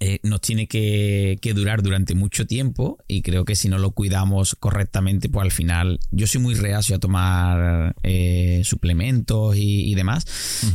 eh, 0.00 0.18
nos 0.22 0.40
tiene 0.40 0.66
que, 0.66 1.38
durar 1.54 1.82
durante 1.82 2.14
mucho 2.14 2.46
tiempo 2.46 2.98
y 3.06 3.22
creo 3.22 3.44
que 3.44 3.54
si 3.54 3.68
no 3.68 3.78
lo 3.78 3.92
cuidamos 3.92 4.56
correctamente, 4.58 5.28
pues 5.28 5.44
al 5.44 5.52
final 5.52 6.00
yo 6.10 6.26
soy 6.26 6.40
muy 6.40 6.54
reacio 6.54 6.96
a 6.96 6.98
tomar 6.98 7.94
eh, 8.02 8.62
suplementos 8.64 9.56
y, 9.56 9.94
demás. 9.94 10.24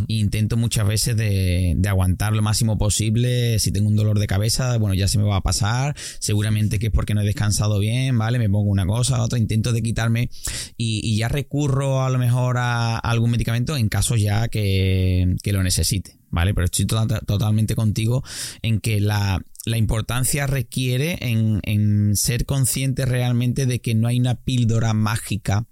Intento 0.08 0.56
muchas 0.56 0.88
veces 0.88 1.18
de, 1.18 1.78
aguantar 1.88 2.34
lo 2.34 2.42
máximo 2.42 2.78
posible. 2.78 3.60
Si 3.60 3.72
tengo 3.72 3.90
un 3.90 3.96
dolor 3.96 4.20
de 4.20 4.28
cabeza, 4.28 4.78
bueno, 4.78 4.94
ya 4.94 5.08
se 5.08 5.18
me 5.18 5.26
va 5.26 5.38
a 5.38 5.42
pasar. 5.42 5.96
Seguramente 6.20 6.80
que 6.80 6.88
es 6.88 6.94
porque 6.94 7.14
no 7.14 7.22
he 7.22 7.26
descansado 7.26 7.80
bien, 7.80 8.18
¿vale? 8.18 8.40
Me 8.40 8.50
pongo 8.50 8.70
una 8.70 8.86
cosa, 8.86 9.22
otra, 9.22 9.40
intento 9.40 9.74
de 9.74 9.82
quitarme 9.82 10.30
y, 10.78 11.18
ya 11.18 11.28
recurro 11.28 12.04
a 12.04 12.10
lo 12.10 12.18
mejor 12.18 12.58
a, 12.58 12.98
algún 12.98 13.32
medicamento 13.32 13.76
en 13.76 13.90
caso 13.90 14.16
ya 14.16 14.48
que, 14.48 15.36
que 15.44 15.52
lo 15.52 15.64
necesite. 15.64 16.19
¿Vale? 16.30 16.54
Pero 16.54 16.66
estoy 16.66 16.86
tota-, 16.86 17.20
totalmente 17.22 17.76
contigo 17.76 18.24
en 18.62 18.80
que 18.80 19.00
la, 19.00 19.42
importancia 19.66 20.48
requiere 20.48 21.18
en, 21.22 22.16
ser 22.16 22.46
consciente 22.46 23.06
realmente 23.06 23.68
de 23.68 23.82
que 23.82 23.94
no 23.94 24.08
hay 24.08 24.20
una 24.20 24.36
píldora 24.36 24.94
mágica 24.94 25.68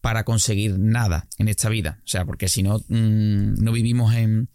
para 0.00 0.24
conseguir 0.24 0.78
nada 0.78 1.28
en 1.38 1.48
esta 1.48 1.68
vida. 1.68 2.00
O 2.04 2.08
sea, 2.08 2.24
porque 2.24 2.48
si 2.48 2.62
no, 2.64 2.78
mm, 2.88 3.62
no 3.62 3.72
vivimos 3.72 4.14
en, 4.14 4.48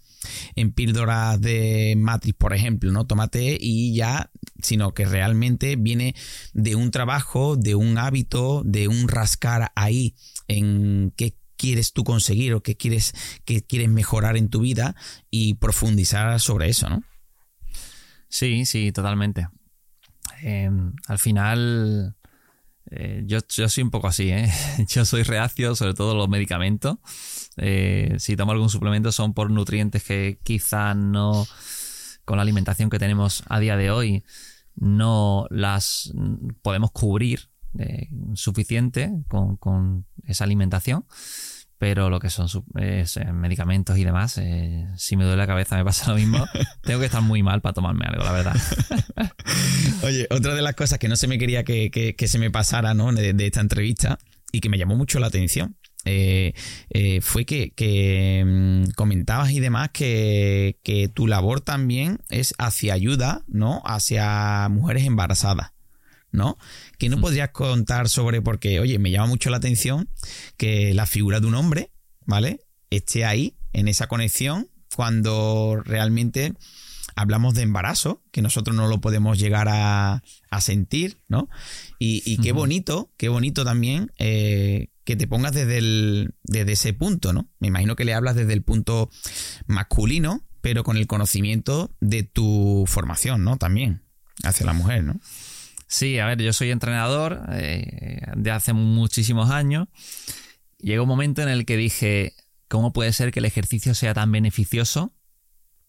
en 0.56 0.72
píldoras 0.72 1.40
de 1.40 1.96
matriz, 1.98 2.34
por 2.38 2.54
ejemplo, 2.54 2.92
¿no? 2.92 3.06
Tómate 3.06 3.58
y 3.60 3.96
ya, 3.96 4.32
sino 4.62 4.94
que 4.94 5.06
realmente 5.06 5.76
viene 5.76 6.16
de 6.54 6.76
un 6.76 6.92
trabajo, 6.92 7.56
de 7.56 7.76
un 7.76 7.98
hábito, 7.98 8.64
de 8.66 8.88
un 8.88 9.08
rascar 9.08 9.72
ahí 9.76 10.16
en 10.48 11.14
qué 11.16 11.36
quieres 11.64 11.94
tú 11.94 12.04
conseguir 12.04 12.54
o 12.56 12.62
qué 12.62 12.76
quieres, 12.76 13.14
qué 13.46 13.62
quieres 13.62 13.88
mejorar 13.88 14.36
en 14.36 14.50
tu 14.50 14.60
vida 14.60 14.98
y 15.32 15.54
profundizar 15.54 16.42
sobre 16.42 16.68
eso, 16.68 16.90
¿no? 16.90 17.04
Sí, 18.28 18.66
sí, 18.66 18.92
totalmente. 18.92 19.48
Em, 20.42 20.92
al 21.08 21.20
final, 21.20 22.18
eh, 22.92 23.24
yo, 23.26 23.40
yo, 23.48 23.70
soy 23.70 23.82
un 23.82 23.92
poco 23.92 24.10
así, 24.10 24.30
¿eh? 24.30 24.52
Yo 24.90 25.06
soy 25.06 25.24
reacio, 25.24 25.74
sobre 25.74 25.94
todo 25.94 26.16
los 26.16 26.28
medicamentos. 26.28 26.98
Eh, 27.56 28.14
si 28.20 28.36
tomo 28.36 28.52
algún 28.52 28.70
suplemento 28.70 29.14
son 29.14 29.34
por 29.34 29.50
nutrientes 29.50 30.04
que 30.04 30.40
quizá 30.44 30.94
no, 30.94 31.48
con 32.26 32.36
la 32.36 32.42
alimentación 32.42 32.90
que 32.90 33.00
tenemos 33.00 33.42
a 33.48 33.62
día 33.62 33.78
de 33.78 33.90
hoy, 33.90 34.26
no 34.76 35.48
las 35.50 36.12
podemos 36.62 36.92
cubrir 36.92 37.53
eh, 37.78 38.10
suficiente 38.34 39.12
con, 39.28 39.58
con, 39.58 40.06
esa 40.26 40.44
alimentación 40.46 41.06
pero 41.84 42.10
lo 42.10 42.22
que 42.22 42.30
son 42.30 42.48
eh, 42.80 43.06
medicamentos 43.34 43.98
y 43.98 44.06
demás, 44.06 44.38
eh, 44.38 44.88
si 44.96 45.18
me 45.18 45.26
duele 45.26 45.36
la 45.36 45.48
cabeza 45.48 45.76
me 45.76 45.84
pasa 45.84 46.12
lo 46.12 46.16
mismo. 46.16 46.46
Tengo 46.82 47.02
que 47.02 47.08
estar 47.08 47.22
muy 47.22 47.44
mal 47.44 47.60
para 47.60 47.74
tomarme 47.74 48.06
algo, 48.06 48.24
la 48.24 48.32
verdad. 48.32 48.56
Oye, 50.04 50.26
otra 50.30 50.56
de 50.56 50.62
las 50.62 50.76
cosas 50.76 50.98
que 50.98 51.10
no 51.10 51.18
se 51.18 51.28
me 51.28 51.38
quería 51.38 51.66
que, 51.66 52.16
se 52.26 52.40
me 52.40 52.50
pasara 52.52 52.94
¿no? 52.94 53.12
de, 53.12 53.36
esta 53.38 53.60
entrevista 53.60 54.18
y 54.54 54.62
que 54.62 54.70
me 54.70 54.78
llamó 54.78 54.96
mucho 54.96 55.20
la 55.20 55.28
atención 55.28 55.76
eh, 56.06 56.54
fue 57.22 57.44
que, 57.46 58.44
mm, 58.46 58.92
comentabas 58.92 59.52
y 59.52 59.60
demás 59.60 59.90
que, 59.92 60.80
que, 60.84 61.10
tu 61.10 61.28
labor 61.28 61.60
también 61.60 62.20
es 62.30 62.54
hacia 62.60 62.94
ayuda, 62.94 63.44
¿no? 63.50 63.82
Hacia 63.84 64.70
mujeres 64.70 65.04
embarazadas. 65.04 65.73
¿No? 66.34 66.58
Que 66.98 67.08
no 67.08 67.22
podrías 67.22 67.52
contar 67.52 68.10
sobre, 68.10 68.42
porque, 68.42 68.82
oye, 68.82 69.00
me 69.00 69.12
llama 69.12 69.28
mucho 69.28 69.50
la 69.50 69.58
atención 69.58 70.10
que 70.58 70.94
la 70.94 71.06
figura 71.06 71.40
de 71.40 71.48
un 71.48 71.56
hombre, 71.56 71.92
¿vale? 72.26 72.60
Esté 72.90 73.24
ahí, 73.24 73.56
en 73.72 73.88
esa 73.88 74.08
conexión, 74.08 74.70
cuando 74.94 75.82
realmente 75.86 76.54
hablamos 77.16 77.54
de 77.54 77.62
embarazo, 77.62 78.24
que 78.32 78.42
nosotros 78.42 78.76
no 78.76 78.88
lo 78.88 79.00
podemos 79.00 79.38
llegar 79.40 79.68
a, 79.70 80.22
sentir, 80.60 81.20
¿no? 81.28 81.50
Y, 82.00 82.38
qué 82.38 82.52
bonito, 82.52 83.12
qué 83.18 83.30
bonito 83.30 83.64
también 83.64 84.12
eh, 84.18 84.90
que 85.04 85.16
te 85.16 85.28
pongas 85.28 85.54
desde, 85.54 85.78
el, 85.78 86.36
desde 86.44 86.74
ese 86.74 86.94
punto, 86.94 87.34
¿no? 87.34 87.50
Me 87.60 87.68
imagino 87.68 87.96
que 87.96 88.06
le 88.06 88.14
hablas 88.14 88.36
desde 88.36 88.54
el 88.54 88.64
punto 88.64 89.10
masculino, 89.68 90.46
pero 90.62 90.84
con 90.84 90.98
el 90.98 91.08
conocimiento 91.08 91.96
de 92.00 92.24
tu 92.24 92.86
formación, 92.88 93.44
¿no? 93.44 93.58
También, 93.58 94.04
hacia 94.44 94.66
la 94.66 94.74
mujer, 94.74 95.04
¿no? 95.04 95.20
Sí, 95.88 96.20
a 96.20 96.26
ver, 96.26 96.42
yo 96.42 96.54
soy 96.54 96.72
entrenador 96.72 97.42
eh, 97.52 98.22
de 98.36 98.52
hace 98.52 98.74
muchísimos 98.74 99.50
años. 99.50 99.88
Llegó 100.80 101.04
un 101.04 101.10
momento 101.10 101.42
en 101.42 101.50
el 101.50 101.66
que 101.66 101.78
dije, 101.78 102.34
¿cómo 102.68 102.94
puede 102.94 103.14
ser 103.14 103.32
que 103.32 103.40
el 103.40 103.46
ejercicio 103.46 103.94
sea 103.94 104.14
tan 104.14 104.32
beneficioso 104.32 105.14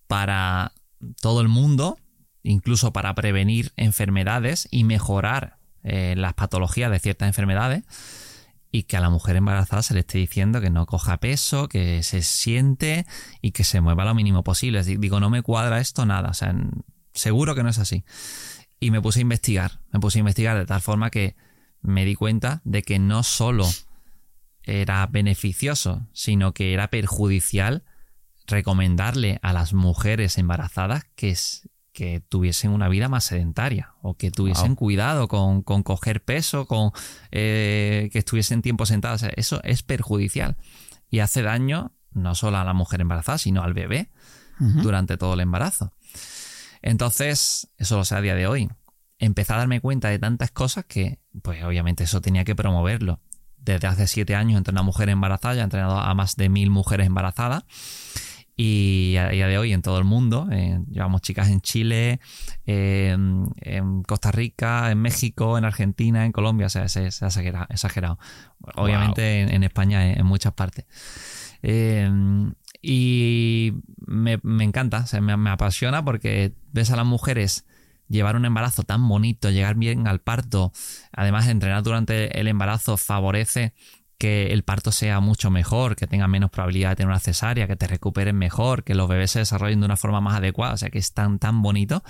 para 0.06 0.72
todo 1.20 1.40
el 1.40 1.48
mundo, 1.48 1.98
incluso 2.42 2.92
para 2.92 3.14
prevenir 3.14 3.72
enfermedades 3.76 4.68
y 4.70 4.84
mejorar 4.84 5.58
eh, 5.82 6.14
las 6.16 6.34
patologías 6.34 6.90
de 6.90 6.98
ciertas 6.98 7.28
enfermedades? 7.28 7.84
y 8.74 8.82
que 8.82 8.96
a 8.96 9.00
la 9.00 9.08
mujer 9.08 9.36
embarazada 9.36 9.82
se 9.82 9.94
le 9.94 10.00
esté 10.00 10.18
diciendo 10.18 10.60
que 10.60 10.68
no 10.68 10.84
coja 10.84 11.18
peso, 11.18 11.68
que 11.68 12.02
se 12.02 12.22
siente 12.22 13.06
y 13.40 13.52
que 13.52 13.62
se 13.62 13.80
mueva 13.80 14.04
lo 14.04 14.16
mínimo 14.16 14.42
posible. 14.42 14.82
Digo, 14.82 15.20
no 15.20 15.30
me 15.30 15.42
cuadra 15.42 15.78
esto 15.78 16.04
nada, 16.06 16.30
o 16.30 16.34
sea, 16.34 16.52
seguro 17.12 17.54
que 17.54 17.62
no 17.62 17.68
es 17.68 17.78
así. 17.78 18.04
Y 18.80 18.90
me 18.90 19.00
puse 19.00 19.20
a 19.20 19.22
investigar, 19.22 19.80
me 19.92 20.00
puse 20.00 20.18
a 20.18 20.20
investigar 20.20 20.58
de 20.58 20.66
tal 20.66 20.80
forma 20.80 21.10
que 21.10 21.36
me 21.80 22.04
di 22.04 22.14
cuenta 22.14 22.60
de 22.64 22.82
que 22.82 22.98
no 22.98 23.22
solo 23.22 23.66
era 24.62 25.06
beneficioso, 25.06 26.06
sino 26.12 26.52
que 26.52 26.72
era 26.72 26.88
perjudicial 26.88 27.84
recomendarle 28.46 29.38
a 29.42 29.52
las 29.52 29.72
mujeres 29.72 30.38
embarazadas 30.38 31.04
que, 31.14 31.36
que 31.92 32.20
tuviesen 32.20 32.70
una 32.70 32.88
vida 32.88 33.08
más 33.08 33.24
sedentaria 33.24 33.94
o 34.02 34.14
que 34.14 34.30
tuviesen 34.30 34.74
cuidado 34.74 35.28
con, 35.28 35.62
coger 35.62 36.22
peso, 36.22 36.66
con 36.66 36.92
eh, 37.30 38.10
que 38.12 38.18
estuviesen 38.18 38.62
tiempo 38.62 38.86
sentadas. 38.86 39.24
eso 39.36 39.62
es 39.64 39.82
perjudicial 39.82 40.56
y 41.10 41.20
hace 41.20 41.42
daño 41.42 41.92
no 42.12 42.34
solo 42.34 42.58
a 42.58 42.64
la 42.64 42.72
mujer 42.72 43.00
embarazada, 43.00 43.38
sino 43.38 43.62
al 43.62 43.74
bebé 43.74 44.10
durante 44.58 45.16
todo 45.16 45.34
el 45.34 45.40
embarazo. 45.40 45.92
Entonces, 46.86 47.70
eso 47.78 47.96
lo 47.96 48.04
sé 48.04 48.14
a 48.14 48.20
día 48.20 48.34
de 48.34 48.46
hoy. 48.46 48.68
Empecé 49.18 49.54
a 49.54 49.56
darme 49.56 49.80
cuenta 49.80 50.10
de 50.10 50.18
tantas 50.18 50.50
cosas 50.50 50.84
que, 50.84 51.18
pues 51.40 51.64
obviamente 51.64 52.04
eso 52.04 52.20
tenía 52.20 52.44
que 52.44 52.54
promoverlo. 52.54 53.20
Desde 53.56 53.88
hace 53.88 54.06
siete 54.06 54.34
años 54.34 54.58
entre 54.58 54.72
una 54.72 54.82
mujer 54.82 55.08
embarazada, 55.08 55.54
ya 55.54 55.62
he 55.62 55.64
entrenado 55.64 55.98
a 55.98 56.12
más 56.12 56.36
de 56.36 56.50
mil 56.50 56.68
mujeres 56.68 57.06
embarazadas. 57.06 57.64
Y 58.54 59.16
a 59.18 59.30
día 59.30 59.48
de 59.48 59.56
hoy 59.56 59.72
en 59.72 59.80
todo 59.80 59.98
el 59.98 60.04
mundo, 60.04 60.46
eh, 60.52 60.78
llevamos 60.90 61.22
chicas 61.22 61.48
en 61.48 61.62
Chile, 61.62 62.20
en 62.66 64.02
Costa 64.06 64.30
Rica, 64.30 64.90
en 64.90 64.98
México, 65.00 65.56
en 65.56 65.64
Argentina, 65.64 66.26
en 66.26 66.32
Colombia, 66.32 66.66
o 66.66 66.70
sea, 66.70 66.84
es, 66.84 66.96
exagerado. 66.96 68.18
Obviamente 68.76 69.40
en, 69.40 69.64
España 69.64 70.12
en, 70.12 70.26
muchas 70.26 70.52
partes. 70.52 70.84
Eh, 71.62 72.10
y 72.86 73.72
me, 74.06 74.38
encanta, 74.62 75.06
me, 75.20 75.50
apasiona 75.50 76.04
porque 76.04 76.52
ves 76.72 76.90
a 76.90 76.96
las 76.96 77.06
mujeres 77.06 77.64
llevar 78.08 78.36
un 78.36 78.44
embarazo 78.44 78.82
tan 78.82 79.08
bonito, 79.08 79.50
llegar 79.50 79.76
bien 79.76 80.06
al 80.06 80.20
parto, 80.20 80.70
además 81.10 81.48
entrenar 81.48 81.82
durante 81.82 82.38
el 82.38 82.46
embarazo 82.46 82.98
favorece 82.98 83.72
que 84.18 84.48
el 84.48 84.64
parto 84.64 84.92
sea 84.92 85.20
mucho 85.20 85.50
mejor, 85.50 85.96
que 85.96 86.06
tenga 86.06 86.28
menos 86.28 86.50
probabilidad 86.50 86.90
de 86.90 86.96
tener 86.96 87.08
una 87.08 87.20
cesárea, 87.20 87.66
que 87.66 87.76
te 87.76 87.86
recuperen 87.86 88.36
mejor, 88.36 88.84
que 88.84 88.94
los 88.94 89.08
bebés 89.08 89.30
se 89.30 89.38
desarrollen 89.38 89.80
de 89.80 89.86
una 89.86 89.96
forma 89.96 90.20
más 90.20 90.36
adecuada, 90.36 90.74
o 90.74 90.76
sea 90.76 90.90
que 90.90 90.98
es 90.98 91.14
tan, 91.14 91.38
tan 91.38 91.62
bonito 91.62 92.04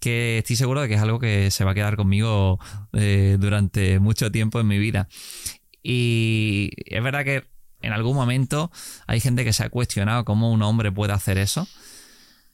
que 0.00 0.38
estoy 0.38 0.56
seguro 0.56 0.80
de 0.80 0.88
que 0.88 0.94
es 0.94 1.02
algo 1.02 1.18
que 1.18 1.50
se 1.50 1.64
va 1.64 1.72
a 1.72 1.74
quedar 1.74 1.96
conmigo 1.96 2.58
eh, 2.94 3.36
durante 3.38 3.98
mucho 3.98 4.30
tiempo 4.32 4.60
en 4.60 4.66
mi 4.66 4.78
vida. 4.78 5.08
Y 5.82 6.70
es 6.86 7.02
verdad 7.02 7.24
que 7.24 7.44
en 7.80 7.92
algún 7.92 8.14
momento 8.14 8.70
hay 9.06 9.20
gente 9.20 9.44
que 9.44 9.52
se 9.52 9.64
ha 9.64 9.70
cuestionado 9.70 10.24
cómo 10.24 10.50
un 10.50 10.62
hombre 10.62 10.90
puede 10.92 11.12
hacer 11.12 11.38
eso, 11.38 11.66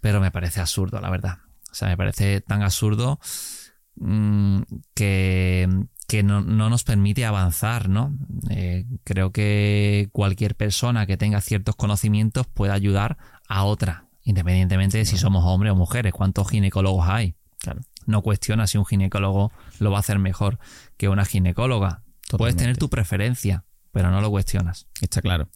pero 0.01 0.20
me 0.20 0.31
parece 0.31 0.61
absurdo, 0.61 1.01
la 1.01 1.11
verdad. 1.11 1.39
O 1.70 1.75
sea, 1.75 1.89
me 1.89 1.97
parece 1.97 2.41
tan 2.43 2.62
absurdo 2.62 3.18
mm, 3.97 4.62
que, 4.95 5.68
no, 6.23 6.43
nos 6.43 6.85
permite 6.85 7.25
avanzar, 7.25 7.89
¿no? 7.89 8.14
Eh, 8.51 8.85
creo 9.05 9.33
que 9.33 10.11
cualquier 10.12 10.55
persona 10.55 11.07
que 11.07 11.16
tenga 11.16 11.41
ciertos 11.41 11.77
conocimientos 11.77 12.47
puede 12.47 12.73
ayudar 12.73 13.16
a 13.49 13.64
otra, 13.64 14.07
independientemente 14.23 14.99
de 14.99 15.07
si 15.07 15.16
somos 15.16 15.45
hombres 15.47 15.73
o 15.73 15.77
mujeres. 15.77 16.12
¿Cuántos 16.12 16.51
ginecólogos 16.51 17.09
hay? 17.09 17.35
No 18.05 18.23
cuestiona 18.23 18.66
si 18.66 18.77
un 18.77 18.85
ginecólogo 18.85 19.53
lo 19.79 19.91
va 19.91 19.99
a 19.99 20.01
hacer 20.01 20.18
mejor 20.18 20.59
que 20.99 21.09
una 21.09 21.25
ginecóloga. 21.25 22.03
Puedes 22.37 22.57
tener 22.57 22.77
tu 22.77 22.91
preferencia, 22.91 23.64
pero 23.93 24.11
no 24.11 24.20
lo 24.20 24.30
cuestionas. 24.30 24.86
Está 25.01 25.20
claro. 25.20 25.49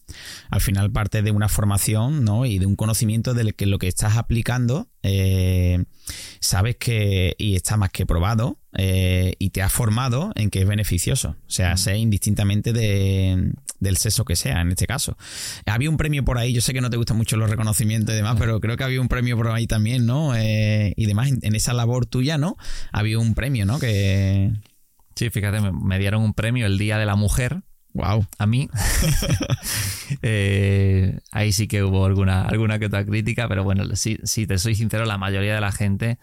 Al 0.51 0.61
final 0.61 0.93
parte 0.93 1.23
de 1.23 1.31
una 1.31 1.49
formación 1.49 2.25
¿no? 2.25 2.45
y 2.45 2.59
de 2.59 2.67
un 2.67 2.77
conocimiento 2.77 3.35
de 3.35 3.53
que 3.55 3.67
lo 3.67 3.79
que 3.79 3.89
estás 3.89 4.17
aplicando 4.17 4.89
eh, 5.03 5.85
sabes 6.41 6.77
que 6.77 7.35
y 7.39 7.57
está 7.57 7.77
más 7.77 7.91
que 7.91 8.05
probado 8.05 8.61
eh, 8.77 9.35
y 9.39 9.51
te 9.51 9.63
has 9.63 9.73
formado 9.73 10.33
en 10.35 10.51
que 10.51 10.61
es 10.61 10.69
beneficioso. 10.69 11.37
O 11.47 11.51
sea, 11.51 11.77
sea 11.79 11.97
indistintamente 11.97 12.73
de, 12.73 13.53
del 13.81 13.97
sexo 13.97 14.25
que 14.25 14.37
sea, 14.37 14.61
en 14.61 14.69
este 14.69 14.87
caso. 14.87 15.17
Había 15.65 15.89
un 15.89 15.97
premio 15.97 16.25
por 16.25 16.37
ahí, 16.37 16.53
yo 16.53 16.61
sé 16.61 16.75
que 16.75 16.83
no 16.83 16.91
te 16.91 16.99
gustan 16.99 17.17
mucho 17.17 17.37
los 17.37 17.49
reconocimientos 17.49 18.13
y 18.13 18.17
demás, 18.17 18.37
pero 18.39 18.61
creo 18.61 18.77
que 18.77 18.85
había 18.85 19.01
un 19.01 19.09
premio 19.09 19.37
por 19.37 19.49
ahí 19.49 19.67
también, 19.67 20.05
¿no? 20.05 20.35
Eh, 20.37 20.93
y 20.97 21.07
demás, 21.07 21.31
en, 21.41 21.55
esa 21.55 21.73
labor 21.73 22.05
tuya, 22.05 22.37
¿no? 22.37 22.57
Había 22.93 23.19
un 23.19 23.35
premio, 23.35 23.65
¿no? 23.65 23.79
Que... 23.79 24.53
Sí, 25.15 25.31
fíjate, 25.31 25.61
me 25.73 25.99
dieron 25.99 26.23
un 26.23 26.35
premio 26.35 26.67
el 26.67 26.77
Día 26.77 26.99
de 26.99 27.07
la 27.07 27.17
Mujer 27.17 27.63
Wow. 27.97 28.27
A 28.39 28.47
mí. 28.47 28.69
Eh, 30.23 31.19
ahí 31.33 31.51
sí 31.51 31.67
que 31.67 31.83
hubo 31.83 32.07
alguna, 32.07 32.43
alguna 32.43 32.79
que 32.79 32.87
otra 32.87 33.05
crítica, 33.05 33.49
pero 33.49 33.65
bueno, 33.65 33.97
si, 33.97 34.19
si 34.23 34.47
te 34.47 34.57
soy 34.57 34.77
sincero, 34.77 35.05
la 35.05 35.19
mayoría 35.19 35.57
de 35.57 35.61
la 35.61 35.73
gente 35.73 36.19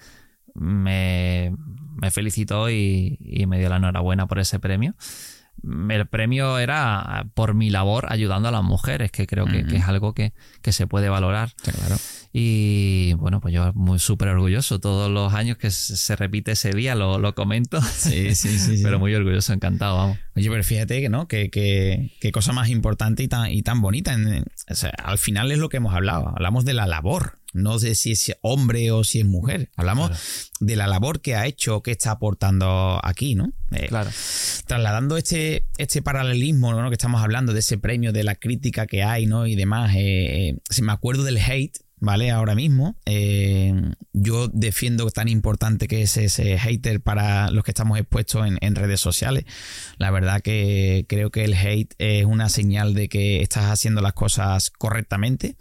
me, 0.54 1.54
felicitó 2.12 2.70
y, 2.70 3.18
me 3.48 3.60
dio 3.60 3.68
la 3.70 3.78
enhorabuena 3.78 4.26
por 4.26 4.40
ese 4.40 4.60
premio. 4.60 4.96
El 5.64 6.06
premio 6.08 6.60
era 6.60 7.26
por 7.34 7.54
mi 7.54 7.70
labor 7.70 8.08
ayudando 8.10 8.50
a 8.50 8.52
las 8.52 8.64
mujeres, 8.64 9.12
que 9.12 9.28
creo 9.28 9.46
que, 9.46 9.60
es 9.60 9.88
algo 9.88 10.14
que, 10.14 10.34
se 10.72 10.88
puede 10.88 11.10
valorar. 11.10 11.52
Claro. 11.62 11.96
Y 12.32 13.14
bueno, 13.14 13.40
pues 13.40 13.54
yo 13.54 13.72
muy 13.74 14.00
súper 14.00 14.30
orgulloso. 14.30 14.80
Todos 14.80 15.10
los 15.10 15.34
años 15.34 15.58
que 15.58 15.72
se 15.72 16.16
repite 16.16 16.54
ese 16.54 16.72
día 16.72 16.96
lo, 16.96 17.36
comento. 17.36 17.82
Sí, 17.82 18.36
sí, 18.36 18.58
sí, 18.60 18.82
Pero 18.84 19.00
muy 19.00 19.14
orgulloso, 19.14 19.54
encantado, 19.54 19.98
vamos. 19.98 20.18
Oye, 20.36 20.50
pero 20.50 20.64
fíjate 20.64 21.02
que 21.02 21.10
no, 21.10 21.28
que, 21.28 21.50
que, 21.50 22.32
cosa 22.32 22.52
más 22.52 22.70
importante 22.70 23.24
y 23.24 23.28
tan, 23.28 23.52
y 23.52 23.62
tan 23.62 23.82
bonita. 23.82 24.18
al 25.04 25.18
final 25.18 25.52
es 25.52 25.60
lo 25.60 25.70
que 25.70 25.78
hemos 25.78 25.94
hablado. 25.94 26.30
Hablamos 26.30 26.66
de 26.66 26.74
la 26.74 26.88
labor 26.88 27.43
no 27.54 27.80
sé 27.80 27.96
si 27.96 28.12
es 28.12 28.36
hombre 28.42 28.92
o 28.92 29.04
si 29.04 29.20
es 29.20 29.26
mujer. 29.26 29.70
Hablamos 29.76 30.12
de 30.60 30.76
la 30.76 30.88
labor 30.88 31.22
que 31.22 31.36
ha 31.36 31.46
hecho, 31.46 31.82
que 31.82 31.92
está 31.92 32.12
aportando 32.12 33.00
aquí, 33.04 33.36
¿no? 33.36 33.54
Eh, 33.72 33.88
claro. 33.88 34.10
Trasladando 34.66 35.18
este, 35.18 35.66
este 35.78 36.02
paralelismo 36.02 36.74
¿no? 36.74 36.90
que 36.90 36.96
estamos 36.96 37.22
hablando, 37.22 37.54
de 37.54 37.60
ese 37.60 37.78
premio, 37.78 38.12
de 38.12 38.24
la 38.24 38.36
crítica 38.36 38.88
que 38.88 39.04
hay, 39.04 39.26
¿no? 39.26 39.46
Y 39.46 39.56
demás. 39.56 39.96
Eh, 39.96 40.50
eh, 40.50 40.58
si 40.70 40.82
me 40.82 40.92
acuerdo 40.92 41.24
del 41.24 41.38
hate, 41.38 41.78
¿vale? 42.00 42.32
Ahora 42.32 42.56
mismo, 42.56 42.98
yo 44.14 44.48
defiendo 44.50 45.10
tan 45.10 45.30
importante 45.30 45.88
que 45.88 46.02
es 46.02 46.18
ese 46.18 46.58
hater 46.58 47.02
para 47.02 47.50
los 47.50 47.64
que 47.64 47.72
estamos 47.72 47.98
expuestos 47.98 48.46
en, 48.46 48.58
en, 48.62 48.76
redes 48.76 49.00
sociales. 49.00 49.46
La 49.98 50.12
verdad 50.12 50.42
que 50.42 51.06
creo 51.08 51.32
que 51.32 51.46
el 51.46 51.54
hate 51.54 51.94
es 52.00 52.26
una 52.26 52.50
señal 52.50 52.94
de 52.94 53.08
que 53.08 53.42
estás 53.42 53.66
haciendo 53.66 54.02
las 54.02 54.14
cosas 54.14 54.70
correctamente, 54.70 55.56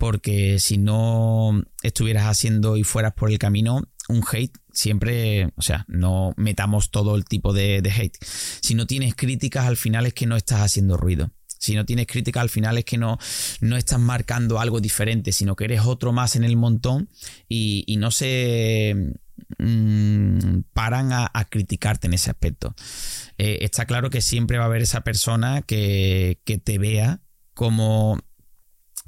porque 0.00 0.58
si 0.60 0.78
no 0.78 1.62
estuvieras 1.82 2.24
haciendo 2.24 2.78
y 2.78 2.84
fueras 2.84 3.12
por 3.12 3.30
el 3.30 3.38
camino, 3.38 3.82
un 4.08 4.24
hate 4.32 4.56
siempre, 4.72 5.52
o 5.56 5.62
sea, 5.62 5.84
no 5.88 6.32
metamos 6.38 6.90
todo 6.90 7.16
el 7.16 7.26
tipo 7.26 7.52
de, 7.52 7.82
hate. 7.94 8.16
Si 8.22 8.74
no 8.74 8.86
tienes 8.86 9.14
críticas, 9.14 9.66
al 9.66 9.76
final 9.76 10.06
es 10.06 10.14
que 10.14 10.24
no 10.24 10.38
estás 10.38 10.62
haciendo 10.62 10.96
ruido. 10.96 11.30
Si 11.58 11.74
no 11.74 11.84
tienes 11.84 12.06
críticas, 12.06 12.40
al 12.40 12.48
final 12.48 12.78
es 12.78 12.86
que 12.86 12.96
no, 12.96 13.18
no 13.60 13.76
estás 13.76 14.00
marcando 14.00 14.58
algo 14.58 14.80
diferente, 14.80 15.32
sino 15.32 15.54
que 15.54 15.64
eres 15.64 15.82
otro 15.82 16.14
más 16.14 16.34
en 16.34 16.44
el 16.44 16.56
montón 16.56 17.10
y, 17.46 17.94
no 17.98 18.10
se 18.10 19.12
mm, 19.58 20.60
paran 20.72 21.12
a, 21.12 21.30
criticarte 21.50 22.06
en 22.06 22.14
ese 22.14 22.30
aspecto. 22.30 22.74
Eh, 23.36 23.58
está 23.60 23.84
claro 23.84 24.08
que 24.08 24.22
siempre 24.22 24.56
va 24.56 24.64
a 24.64 24.68
haber 24.68 24.80
esa 24.80 25.02
persona 25.02 25.60
que, 25.60 26.40
que 26.46 26.56
te 26.56 26.78
vea 26.78 27.20
como 27.52 28.18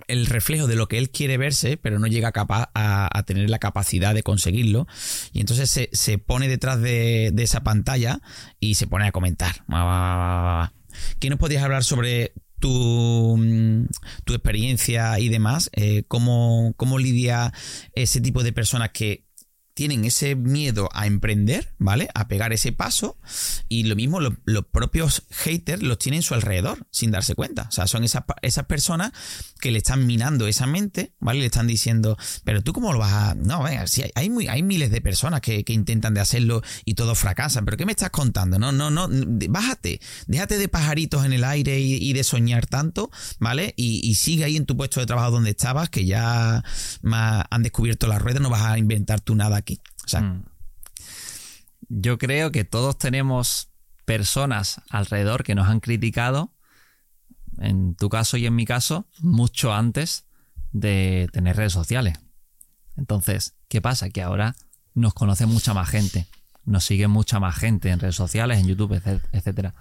el 0.09 0.27
reflejo 0.27 0.67
de 0.67 0.77
lo 0.77 0.89
que 0.89 0.99
él 0.99 1.11
quiere 1.11 1.37
verse, 1.39 1.77
pero 1.77 1.99
no 1.99 2.07
llega 2.07 2.33
a, 2.35 3.23
tener 3.27 3.51
la 3.51 3.59
capacidad 3.59 4.15
de 4.15 4.23
conseguirlo. 4.23 4.87
Y 5.33 5.41
entonces 5.41 5.89
se, 5.93 6.19
pone 6.19 6.49
detrás 6.49 6.81
de, 6.81 7.33
esa 7.39 7.63
pantalla 7.63 8.21
y 8.61 8.77
se 8.77 8.87
pone 8.87 9.07
a 9.07 9.13
comentar. 9.13 9.65
¿Qué 11.19 11.31
nos 11.31 11.39
podías 11.39 11.63
hablar 11.63 11.85
sobre 11.85 12.33
tu, 12.59 13.37
mm, 13.39 13.87
tu 14.25 14.35
experiencia 14.35 15.19
y 15.19 15.29
demás? 15.29 15.71
Eh, 15.73 16.05
¿cómo, 16.09 16.75
¿Cómo 16.77 16.99
lidia 16.99 17.53
ese 17.95 18.21
tipo 18.21 18.43
de 18.43 18.53
personas 18.53 18.91
que 18.91 19.25
tienen 19.75 20.05
ese 20.05 20.35
miedo 20.35 20.89
a 20.93 21.07
emprender, 21.07 21.75
¿vale? 21.79 22.09
A 22.15 22.29
pegar 22.29 22.53
ese 22.53 22.73
paso. 22.73 23.19
Y 23.69 23.85
lo 23.85 23.97
mismo 23.97 24.21
los, 24.21 24.35
propios 24.71 25.25
haters 25.31 25.83
los 25.83 25.99
tienen 25.99 26.21
a 26.21 26.23
su 26.23 26.35
alrededor, 26.35 26.87
sin 26.91 27.11
darse 27.11 27.35
cuenta. 27.35 27.67
O 27.69 27.73
sea, 27.73 27.87
son 27.87 28.05
esas, 28.05 28.25
esas 28.43 28.67
personas 28.67 29.13
que 29.61 29.71
le 29.71 29.79
están 29.79 30.07
minando 30.07 30.47
esa 30.47 30.67
mente, 30.67 31.15
¿vale? 31.21 31.41
Le 31.41 31.47
están 31.47 31.67
diciendo, 31.67 32.19
pero 32.45 32.63
tú 32.63 32.73
cómo 32.73 32.93
lo 32.93 32.99
vas 32.99 33.13
a... 33.13 33.35
No, 33.35 33.63
venga, 33.63 33.87
si 33.87 34.03
hay, 34.15 34.31
muy, 34.31 34.49
hay 34.49 34.63
miles 34.63 34.91
de 34.91 35.01
personas 35.01 35.41
que, 35.41 35.65
intentan 35.73 36.13
de 36.13 36.21
hacerlo 36.21 36.63
y 36.85 36.95
todos 36.95 37.19
fracasan, 37.19 37.65
pero 37.65 37.79
¿qué 37.79 37.87
me 37.87 37.93
estás 37.93 38.11
contando? 38.11 38.59
No, 38.59 38.73
no, 38.73 38.91
no, 38.91 39.09
bájate, 39.49 40.01
déjate 40.27 40.59
de 40.59 40.69
pajaritos 40.69 41.25
en 41.25 41.33
el 41.33 41.45
aire 41.45 41.81
y, 41.81 42.13
de 42.13 42.25
soñar 42.25 42.67
tanto, 42.67 43.11
¿vale? 43.39 43.73
Y, 43.77 44.15
sigue 44.17 44.45
ahí 44.45 44.57
en 44.57 44.67
tu 44.67 44.77
puesto 44.77 45.01
de 45.01 45.07
trabajo 45.07 45.31
donde 45.31 45.51
estabas, 45.51 45.89
que 45.89 46.05
ya 46.05 46.63
han 47.03 47.63
descubierto 47.63 48.07
las 48.07 48.21
ruedas, 48.21 48.43
no 48.43 48.51
vas 48.51 48.63
a 48.63 48.79
inventar 48.79 49.21
tú 49.21 49.35
nada 49.35 49.62
aquí. 49.63 49.81
Mm. 50.13 50.43
Yo 51.89 52.19
creo 52.19 52.53
que 52.53 52.65
todos 52.65 52.99
tenemos 52.99 53.71
personas 54.05 54.81
alrededor 54.91 55.45
que 55.45 55.55
nos 55.55 55.69
han 55.69 55.81
criticado 55.81 56.53
en 57.59 57.95
tu 57.95 58.09
caso 58.09 58.37
y 58.37 58.47
en 58.47 58.55
mi 58.55 58.65
caso, 58.65 59.07
mucho 59.21 59.73
antes 59.73 60.27
de 60.73 61.29
tener 61.33 61.57
redes 61.57 61.73
sociales. 61.73 62.19
Entonces, 62.97 63.55
¿qué 63.69 63.81
pasa? 63.81 64.11
Que 64.11 64.23
ahora 64.23 64.55
nos 64.95 65.15
conoce 65.15 65.47
mucha 65.47 65.75
más 65.75 65.89
gente, 65.89 66.27
nos 66.65 66.85
sigue 66.85 67.09
mucha 67.09 67.41
más 67.41 67.57
gente 67.57 67.91
en 67.91 68.01
redes 68.01 68.17
sociales, 68.17 68.59
en 68.59 68.69
YouTube, 68.69 69.01
etc. 69.33 69.73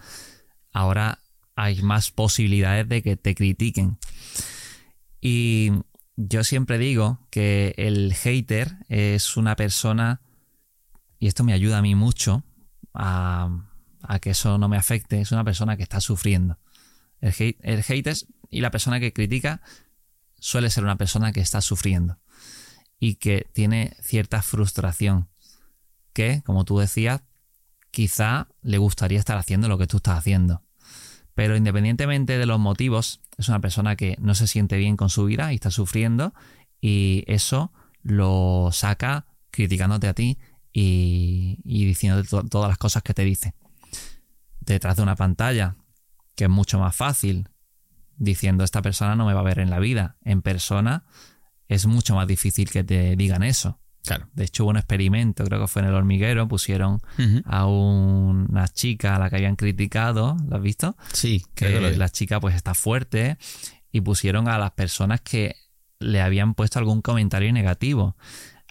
Ahora 0.72 1.20
hay 1.56 1.82
más 1.82 2.12
posibilidades 2.12 2.88
de 2.88 3.02
que 3.02 3.18
te 3.18 3.36
critiquen. 3.36 3.98
Y 5.20 5.72
yo 6.28 6.44
siempre 6.44 6.78
digo 6.78 7.20
que 7.30 7.74
el 7.78 8.14
hater 8.14 8.78
es 8.90 9.38
una 9.38 9.56
persona, 9.56 10.22
y 11.20 11.28
esto 11.28 11.44
me 11.44 11.54
ayuda 11.54 11.80
a 11.80 11.82
mí 11.82 11.96
mucho 11.96 12.44
a, 12.94 13.50
que 14.22 14.32
eso 14.32 14.58
no 14.58 14.68
me 14.68 14.78
afecte, 14.78 15.22
es 15.22 15.32
una 15.32 15.44
persona 15.44 15.78
que 15.78 15.84
está 15.84 16.02
sufriendo. 16.02 16.60
El, 17.22 17.34
hate, 17.88 18.28
y 18.50 18.62
la 18.62 18.72
persona 18.72 19.00
que 19.00 19.14
critica 19.14 19.62
suele 20.40 20.70
ser 20.70 20.84
una 20.84 20.98
persona 20.98 21.32
que 21.32 21.40
está 21.40 21.62
sufriendo 21.62 22.20
y 23.00 23.16
que 23.16 23.48
tiene 23.54 23.96
cierta 24.02 24.42
frustración 24.42 25.30
que, 26.14 26.42
como 26.44 26.66
tú 26.66 26.80
decías, 26.80 27.22
quizá 27.92 28.48
le 28.62 28.78
gustaría 28.78 29.20
estar 29.20 29.38
haciendo 29.38 29.68
lo 29.68 29.78
que 29.78 29.88
tú 29.88 29.98
estás 29.98 30.18
haciendo. 30.18 30.64
Pero 31.36 31.56
independientemente 31.56 32.38
de 32.38 32.46
los 32.46 32.60
motivos, 32.60 33.22
es 33.38 33.50
una 33.50 33.60
persona 33.60 33.96
que 33.96 34.18
no 34.20 34.36
se 34.36 34.48
siente 34.48 34.78
bien 34.78 34.98
con 34.98 35.10
su 35.10 35.26
vida 35.26 35.52
y 35.52 35.56
está 35.56 35.72
sufriendo 35.72 36.34
y 36.80 37.24
eso 37.28 37.72
lo 38.04 38.70
saca 38.72 39.28
criticándote 39.52 40.08
a 40.08 40.14
ti 40.14 40.38
y, 40.74 41.58
diciéndote 41.64 42.30
todas 42.50 42.70
las 42.70 42.78
cosas 42.78 43.04
que 43.04 43.14
te 43.14 43.24
dice. 43.24 43.54
Detrás 44.60 44.98
de 44.98 45.04
una 45.04 45.16
pantalla 45.16 45.76
que 46.36 46.46
es 46.46 46.50
mucho 46.50 46.80
más 46.80 46.96
fácil 46.96 47.50
diciendo 48.18 48.64
esta 48.64 48.82
persona 48.82 49.16
no 49.16 49.26
me 49.26 49.34
va 49.34 49.42
a 49.42 49.44
ver 49.44 49.60
en 49.60 49.70
la 49.70 49.80
vida. 49.80 50.18
En 50.24 50.42
persona 50.42 51.06
es 51.68 51.86
mucho 51.88 52.16
más 52.16 52.28
difícil 52.28 52.70
que 52.70 52.84
te 52.84 53.16
digan 53.16 53.44
eso. 53.44 53.81
Claro. 54.06 54.28
De 54.34 54.46
hecho, 54.46 54.64
hubo 54.64 54.72
un 54.72 54.78
experimento, 54.78 55.44
creo 55.44 55.62
que 55.62 55.68
fue 55.68 55.84
en 55.84 55.90
el 55.90 55.94
hormiguero, 55.94 56.48
pusieron 56.48 57.02
a 57.46 57.68
una 57.68 58.68
chica 58.68 59.16
a 59.16 59.20
la 59.20 59.30
que 59.30 59.36
habían 59.36 59.56
criticado, 59.56 60.38
¿lo 60.48 60.56
has 60.56 60.62
visto? 60.62 60.98
Sí, 61.14 61.46
que 61.54 61.80
la 61.80 62.10
chica 62.10 62.40
pues 62.40 62.56
está 62.56 62.74
fuerte 62.74 63.38
y 63.92 64.02
pusieron 64.02 64.48
a 64.48 64.58
las 64.58 64.72
personas 64.72 65.22
que 65.22 65.56
le 66.00 66.22
habían 66.22 66.56
puesto 66.56 66.80
algún 66.80 67.02
comentario 67.02 67.54
negativo. 67.54 68.16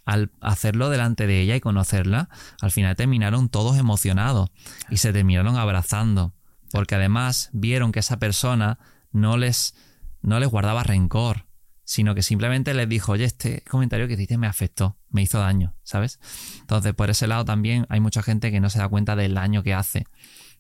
Al 0.05 0.33
hacerlo 0.41 0.91
delante 0.91 1.29
de 1.29 1.41
ella 1.41 1.55
y 1.55 1.61
conocerla, 1.61 2.29
al 2.61 2.73
final 2.73 2.97
terminaron 2.97 3.49
todos 3.49 3.79
emocionados 3.79 4.51
y 4.91 4.97
se 4.97 5.13
terminaron 5.13 5.57
abrazando 5.57 6.35
porque 6.71 6.95
además 6.95 7.51
vieron 7.53 7.93
que 7.93 8.01
esa 8.01 8.19
persona 8.19 8.79
no 9.13 9.37
les, 9.37 9.75
no 10.23 10.39
les 10.41 10.49
guardaba 10.49 10.83
rencor, 10.83 11.47
sino 11.85 12.15
que 12.15 12.23
simplemente 12.23 12.75
les 12.75 12.89
dijo, 12.89 13.13
oye, 13.13 13.25
este 13.25 13.63
comentario 13.69 14.07
que 14.07 14.15
hiciste 14.15 14.39
me 14.39 14.47
afectó, 14.47 14.97
me 15.11 15.23
hizo 15.23 15.39
daño, 15.39 15.75
¿sabes? 15.83 16.19
Entonces, 16.61 16.95
por 16.95 17.11
ese 17.11 17.27
lado 17.27 17.45
también 17.45 17.87
hay 17.89 18.01
mucha 18.01 18.23
gente 18.23 18.51
que 18.51 18.61
no 18.61 18.71
se 18.71 18.79
da 18.79 18.89
cuenta 18.89 19.17
del 19.17 19.35
daño 19.35 19.63
que 19.63 19.75
hace 19.75 20.07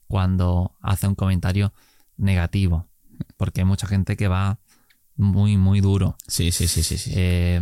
cuando 0.06 0.76
hace 0.80 1.06
un 1.06 1.14
comentario 1.14 1.72
negativo, 2.16 2.88
porque 3.36 3.60
hay 3.60 3.64
mucha 3.64 3.86
gente 3.86 4.16
que 4.16 4.28
va 4.28 4.58
muy, 5.16 5.56
muy 5.56 5.80
duro. 5.80 6.16
Sí, 6.26 6.50
sí, 6.50 6.66
sí, 6.66 6.82
sí. 6.82 6.98
sí. 6.98 7.12
Eh, 7.14 7.60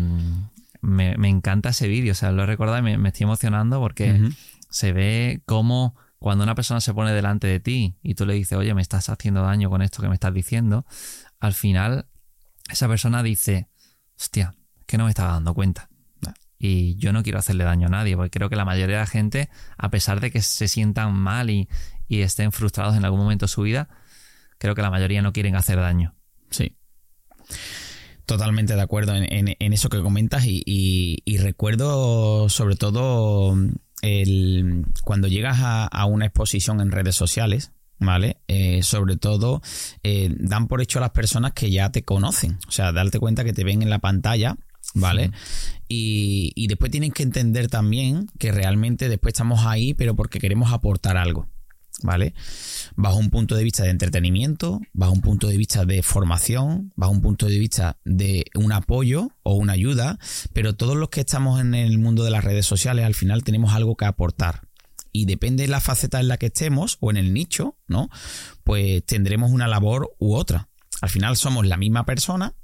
me, 0.81 1.29
encanta 1.29 1.71
ese 1.71 1.89
vídeo, 1.89 2.13
o 2.13 2.15
sea, 2.15 2.33
lo 2.33 2.43
he 2.43 2.47
recordado 2.47 2.79
y 2.79 2.97
me, 2.97 3.09
estoy 3.09 3.25
emocionando 3.25 3.81
porque 3.81 4.31
se 4.71 4.93
ve 4.93 5.43
cómo 5.45 5.97
cuando 6.19 6.45
una 6.45 6.55
persona 6.55 6.81
se 6.81 6.95
pone 6.95 7.13
delante 7.13 7.47
de 7.47 7.61
ti 7.61 7.97
y 8.03 8.15
tú 8.15 8.27
le 8.27 8.35
dices, 8.35 8.59
oye, 8.59 8.75
me 8.75 8.83
estás 8.83 9.09
haciendo 9.09 9.43
daño 9.43 9.71
con 9.71 9.83
esto 9.83 10.03
que 10.03 10.09
me 10.09 10.15
estás 10.15 10.35
diciendo, 10.35 10.85
al 11.41 11.55
final 11.55 12.07
esa 12.71 12.89
persona 12.89 13.23
dice, 13.23 13.69
hostia, 14.19 14.55
que 14.87 14.99
no 14.99 15.05
me 15.05 15.11
estaba 15.11 15.33
dando 15.33 15.55
cuenta. 15.55 15.89
Y 16.59 16.97
yo 16.97 17.13
no 17.13 17.23
quiero 17.23 17.39
hacerle 17.39 17.65
daño 17.65 17.87
a 17.87 17.91
nadie, 17.91 18.17
porque 18.17 18.31
creo 18.31 18.51
que 18.51 18.57
la 18.57 18.65
mayoría 18.65 18.97
de 18.97 19.03
la 19.03 19.07
gente, 19.07 19.49
a 19.77 19.91
pesar 19.91 20.21
de 20.21 20.31
que 20.31 20.43
se 20.43 20.67
sientan 20.67 21.15
mal 21.15 21.51
y, 21.51 21.69
estén 22.09 22.53
frustrados 22.53 22.97
en 22.97 23.05
algún 23.05 23.21
momento 23.21 23.45
de 23.47 23.51
su 23.51 23.63
vida, 23.63 23.89
creo 24.59 24.75
que 24.75 24.83
la 24.83 24.91
mayoría 24.91 25.23
no 25.23 25.33
quieren 25.33 25.55
hacer 25.55 25.79
daño. 25.79 26.15
Sí. 26.51 26.77
Totalmente 28.27 28.75
de 28.75 28.83
acuerdo 28.83 29.15
en, 29.15 29.73
eso 29.73 29.89
que 29.89 30.03
comentas 30.03 30.45
y, 30.47 31.39
recuerdo 31.39 32.49
sobre 32.49 32.77
todo 32.77 33.57
el, 34.03 34.85
cuando 35.05 35.29
llegas 35.29 35.59
a, 35.61 36.05
una 36.07 36.27
exposición 36.27 36.81
en 36.81 36.91
redes 36.91 37.15
sociales, 37.15 37.73
¿vale? 37.99 38.39
Eh, 38.49 38.83
sobre 38.83 39.17
todo, 39.17 39.63
eh, 40.03 40.35
dan 40.39 40.67
por 40.67 40.83
hecho 40.83 40.99
a 40.99 41.03
las 41.03 41.11
personas 41.11 41.53
que 41.53 41.71
ya 41.71 41.91
te 41.91 42.03
conocen. 42.03 42.59
O 42.69 42.73
sea, 42.73 42.93
darte 42.93 43.19
cuenta 43.19 43.45
que 43.45 43.53
te 43.53 43.65
ven 43.65 43.83
en 43.83 43.91
la 43.91 43.99
pantalla, 43.99 44.57
¿vale? 44.95 45.31
Y, 45.89 46.53
y, 46.55 46.67
después 46.67 46.91
tienen 46.91 47.13
que 47.13 47.23
entender 47.23 47.69
también 47.69 48.27
que 48.39 48.53
realmente 48.53 49.09
después 49.09 49.33
estamos 49.33 49.65
ahí, 49.65 49.95
pero 49.95 50.15
porque 50.17 50.39
queremos 50.39 50.73
aportar 50.73 51.17
algo. 51.17 51.49
¿vale? 52.03 52.35
Bajo 52.97 53.17
un 53.17 53.31
punto 53.31 53.55
de 53.55 53.65
vista 53.65 53.85
de 53.85 53.91
entretenimiento, 53.91 54.81
bajo 54.93 55.13
un 55.13 55.21
punto 55.21 55.49
de 55.49 55.57
vista 55.57 55.85
de 55.85 56.03
formación, 56.03 56.93
bajo 56.97 57.13
un 57.13 57.23
punto 57.23 57.47
de 57.47 57.59
vista 57.59 57.99
de 58.05 58.45
un 58.55 58.73
apoyo 58.73 59.31
o 59.43 59.55
una 59.55 59.73
ayuda, 59.75 60.19
pero 60.53 60.75
todos 60.75 60.97
los 60.97 61.09
que 61.09 61.21
estamos 61.21 61.61
en 61.61 61.75
el 61.75 61.99
mundo 61.99 62.25
de 62.25 62.31
las 62.31 62.45
redes 62.45 62.67
sociales 62.67 63.05
al 63.05 63.15
final 63.15 63.45
tenemos 63.45 63.75
algo 63.75 63.97
que 63.97 64.05
aportar. 64.05 64.69
Y 65.11 65.25
depende 65.25 65.63
de 65.63 65.69
la 65.69 65.81
faceta 65.81 66.21
en 66.21 66.29
la 66.29 66.37
que 66.37 66.47
estemos 66.47 66.99
o 67.01 67.11
en 67.11 67.17
el 67.17 67.33
nicho, 67.33 67.77
¿no? 67.89 68.11
Pues 68.63 69.05
tendremos 69.05 69.51
una 69.51 69.67
labor 69.67 70.15
u 70.19 70.35
otra. 70.35 70.69
Al 71.01 71.09
final 71.09 71.37
somos 71.37 71.67
la 71.67 71.77
misma 71.77 72.05
persona, 72.05 72.55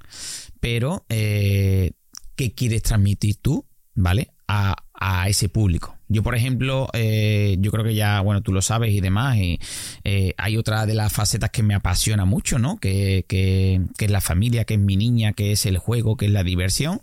pero 0.60 1.06
eh, 1.08 1.92
¿qué 2.36 2.52
quieres 2.52 2.82
transmitir 2.82 3.36
tú, 3.36 3.66
¿vale? 3.94 4.30
A, 4.48 4.76
a 4.94 5.28
ese 5.28 5.48
público. 5.48 5.96
Yo, 6.08 6.22
por 6.22 6.34
ejemplo, 6.34 6.88
eh, 6.92 7.56
yo 7.60 7.70
creo 7.70 7.84
que 7.84 7.94
ya, 7.94 8.20
bueno, 8.20 8.42
tú 8.42 8.52
lo 8.52 8.62
sabes 8.62 8.92
y 8.92 9.00
demás, 9.00 9.36
y 9.38 9.58
eh, 10.04 10.34
hay 10.36 10.56
otra 10.56 10.86
de 10.86 10.94
las 10.94 11.12
facetas 11.12 11.50
que 11.50 11.62
me 11.62 11.74
apasiona 11.74 12.24
mucho, 12.24 12.58
¿no? 12.58 12.76
Que, 12.76 13.24
que, 13.26 13.80
que, 13.96 14.04
es 14.04 14.10
la 14.10 14.20
familia, 14.20 14.64
que 14.64 14.74
es 14.74 14.80
mi 14.80 14.96
niña, 14.96 15.32
que 15.32 15.52
es 15.52 15.66
el 15.66 15.78
juego, 15.78 16.16
que 16.16 16.26
es 16.26 16.32
la 16.32 16.44
diversión. 16.44 17.00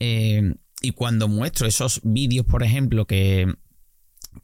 Eh, 0.00 0.54
y 0.82 0.90
cuando 0.92 1.28
muestro 1.28 1.66
esos 1.66 2.00
vídeos, 2.04 2.46
por 2.46 2.62
ejemplo, 2.62 3.06
que, 3.06 3.52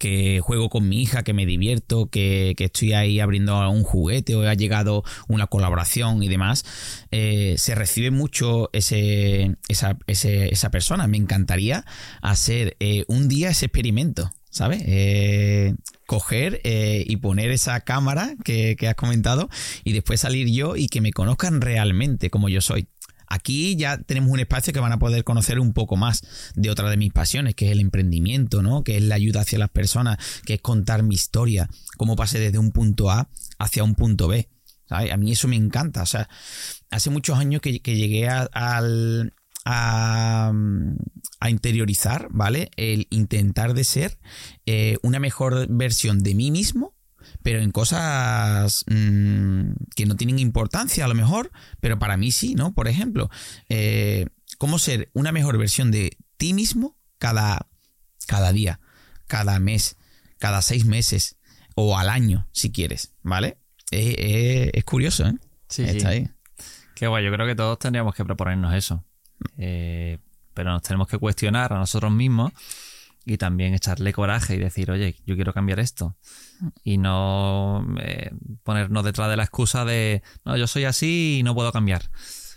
que 0.03 0.41
juego 0.41 0.69
con 0.69 0.89
mi 0.89 1.01
hija, 1.01 1.23
que 1.23 1.33
me 1.33 1.47
divierto, 1.47 2.07
que, 2.07 2.55
que, 2.57 2.65
estoy 2.65 2.93
ahí 2.93 3.21
abriendo 3.21 3.71
un 3.71 3.85
juguete 3.85 4.35
o 4.35 4.43
ha 4.43 4.55
llegado 4.55 5.05
una 5.29 5.47
colaboración 5.47 6.25
y 6.25 6.29
demás, 6.29 6.65
eh, 7.13 7.55
se 7.57 7.77
recibe 7.77 8.11
mucho 8.11 8.69
ese, 8.73 9.55
esa, 9.69 9.97
ese, 10.09 10.53
esa 10.53 10.73
persona. 10.73 11.07
Me 11.07 11.19
encantaría 11.19 11.85
hacer 12.21 12.77
eh, 12.81 13.05
un 13.07 13.29
día 13.29 13.51
ese 13.51 13.67
experimento. 13.67 14.33
¿Sabes? 14.51 14.83
Eh, 14.85 15.75
coger 16.07 16.61
eh, 16.65 17.05
y 17.07 17.17
poner 17.17 17.51
esa 17.51 17.81
cámara 17.81 18.35
que, 18.45 18.77
que 18.77 18.87
has 18.87 18.97
comentado 18.97 19.49
y 19.83 19.95
después 19.95 20.21
salir 20.21 20.47
yo 20.51 20.77
y 20.77 20.89
que 20.89 21.01
me 21.01 21.11
conozcan 21.11 21.63
realmente 21.63 22.29
como 22.29 22.51
yo 22.51 22.61
soy. 22.61 22.87
Aquí 23.33 23.77
ya 23.77 23.97
tenemos 23.97 24.31
un 24.31 24.41
espacio 24.41 24.75
que 24.75 24.81
van 24.81 24.93
a 24.93 24.99
poder 24.99 25.25
conocer 25.25 25.59
un 25.59 25.73
poco 25.73 25.97
más 25.97 26.21
de 26.55 26.69
otra 26.69 26.91
de 26.91 26.99
mis 26.99 27.15
pasiones, 27.15 27.55
que 27.55 27.65
es 27.65 27.73
el 27.73 27.81
emprendimiento, 27.81 28.61
¿no? 28.61 28.85
Que 28.85 28.99
es 28.99 29.03
la 29.03 29.15
ayuda 29.15 29.41
hacia 29.41 29.59
las 29.59 29.71
personas, 29.71 30.19
que 30.45 30.53
es 30.55 30.61
contar 30.61 31.03
mi 31.03 31.15
historia, 31.15 31.67
cómo 31.97 32.15
pasé 32.15 32.39
desde 32.39 32.59
un 32.59 32.73
punto 32.73 33.11
A 33.11 33.31
hacia 33.59 33.85
un 33.85 33.95
punto 33.95 34.29
B. 34.29 34.51
A 34.91 35.17
mí 35.17 35.33
eso 35.33 35.49
me 35.49 35.57
encanta. 35.57 36.03
O 36.03 36.07
sea, 36.07 36.29
hace 36.91 37.09
muchos 37.09 37.39
años 37.39 37.63
que, 37.63 37.81
llegué 37.81 38.29
a, 38.29 38.43
al, 38.53 39.33
interiorizar, 41.49 42.29
¿vale? 42.33 42.71
El 42.77 43.07
intentar 43.09 43.73
de 43.73 43.85
ser 43.85 44.19
eh, 44.67 44.99
una 45.03 45.21
mejor 45.21 45.69
versión 45.71 46.23
de 46.23 46.35
mí 46.35 46.51
mismo 46.51 46.92
pero 47.43 47.61
en 47.61 47.71
cosas 47.71 48.85
mmm, 48.89 49.73
que 49.95 50.07
no 50.07 50.17
tienen 50.17 50.39
importancia 50.39 51.05
a 51.05 51.09
lo 51.09 51.15
mejor, 51.15 51.51
pero 51.81 51.99
para 51.99 52.17
mí 52.17 52.33
sí, 52.33 52.55
¿no? 52.55 52.73
Por 52.75 52.89
ejemplo, 52.89 53.31
eh, 53.69 54.27
cómo 54.59 54.79
ser 54.79 55.11
una 55.13 55.33
mejor 55.33 55.59
versión 55.59 55.91
de 55.91 56.17
ti 56.37 56.55
mismo 56.55 56.97
cada, 57.19 57.69
cada 58.27 58.53
día, 58.53 58.81
cada 59.27 59.59
mes, 59.59 59.97
cada 60.39 60.63
seis 60.63 60.85
meses 60.85 61.37
o 61.75 61.99
al 61.99 62.09
año, 62.09 62.49
si 62.53 62.71
quieres, 62.71 63.15
¿vale? 63.23 63.59
Eh, 63.91 64.15
eh, 64.19 64.71
es 64.75 64.85
curioso, 64.85 65.27
¿eh? 65.27 65.35
Sí, 65.69 65.83
Está 65.83 66.01
sí. 66.01 66.07
ahí. 66.07 66.29
Qué 66.95 67.07
guay, 67.07 67.25
yo 67.25 67.33
creo 67.33 67.47
que 67.47 67.55
todos 67.55 67.79
tendríamos 67.79 68.15
que 68.15 68.25
proponernos 68.25 68.75
eso. 68.75 69.05
Eh, 69.59 70.19
pero 70.55 70.71
nos 70.71 70.83
tenemos 70.83 71.09
que 71.09 71.19
cuestionar 71.19 71.73
a 71.73 71.79
nosotros 71.79 72.13
mismos 72.13 72.53
y 73.25 73.39
también 73.39 73.75
echarle 73.75 74.13
coraje 74.13 74.55
y 74.55 74.59
decir, 74.59 74.91
oye, 74.91 75.17
yo 75.27 75.35
quiero 75.35 75.53
cambiar 75.53 75.81
esto. 75.81 76.17
Y 76.85 76.99
no 76.99 77.87
eh, 78.01 78.31
ponernos 78.63 79.05
detrás 79.05 79.29
de 79.29 79.37
la 79.37 79.43
excusa 79.43 79.85
de, 79.85 80.23
no, 80.45 80.57
yo 80.57 80.67
soy 80.67 80.85
así 80.85 81.39
y 81.39 81.43
no 81.43 81.55
puedo 81.55 81.73
cambiar. 81.73 82.11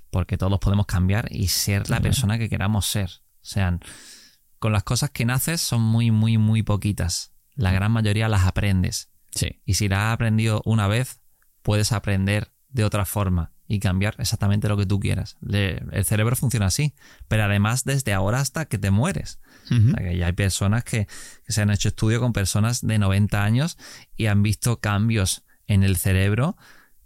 Porque 0.09 0.37
todos 0.37 0.59
podemos 0.59 0.85
cambiar 0.85 1.27
y 1.31 1.47
ser 1.47 1.89
la 1.89 1.99
persona 1.99 2.37
que 2.37 2.49
queramos 2.49 2.85
ser. 2.85 3.09
O 3.09 3.47
sea, 3.47 3.77
con 4.59 4.71
las 4.71 4.83
cosas 4.83 5.09
que 5.09 5.25
naces 5.25 5.61
son 5.61 5.81
muy, 5.81 6.11
muy, 6.11 6.37
muy 6.37 6.63
poquitas. 6.63 7.33
La 7.55 7.71
gran 7.71 7.91
mayoría 7.91 8.29
las 8.29 8.45
aprendes. 8.45 9.09
Sí. 9.31 9.61
Y 9.65 9.73
si 9.73 9.89
las 9.89 9.99
has 9.99 10.13
aprendido 10.13 10.61
una 10.65 10.87
vez, 10.87 11.21
puedes 11.61 11.91
aprender 11.91 12.53
de 12.69 12.83
otra 12.83 13.05
forma 13.05 13.53
y 13.67 13.79
cambiar 13.79 14.15
exactamente 14.19 14.69
lo 14.69 14.77
que 14.77 14.85
tú 14.85 14.99
quieras. 14.99 15.37
El 15.51 16.05
cerebro 16.05 16.35
funciona 16.35 16.67
así, 16.67 16.93
pero 17.27 17.43
además 17.43 17.83
desde 17.83 18.13
ahora 18.13 18.39
hasta 18.39 18.65
que 18.65 18.77
te 18.77 18.91
mueres. 18.91 19.39
Uh 19.69 19.73
-huh. 19.73 19.93
o 19.93 19.97
sea, 19.97 20.09
que 20.09 20.17
ya 20.17 20.27
hay 20.27 20.33
personas 20.33 20.83
que, 20.83 21.07
que, 21.45 21.53
se 21.53 21.61
han 21.61 21.71
hecho 21.71 21.89
estudios 21.89 22.21
con 22.21 22.33
personas 22.33 22.85
de 22.85 22.99
90 22.99 23.43
años 23.43 23.77
y 24.15 24.27
han 24.27 24.43
visto 24.43 24.79
cambios 24.79 25.43
en 25.67 25.83
el 25.83 25.97
cerebro 25.97 26.57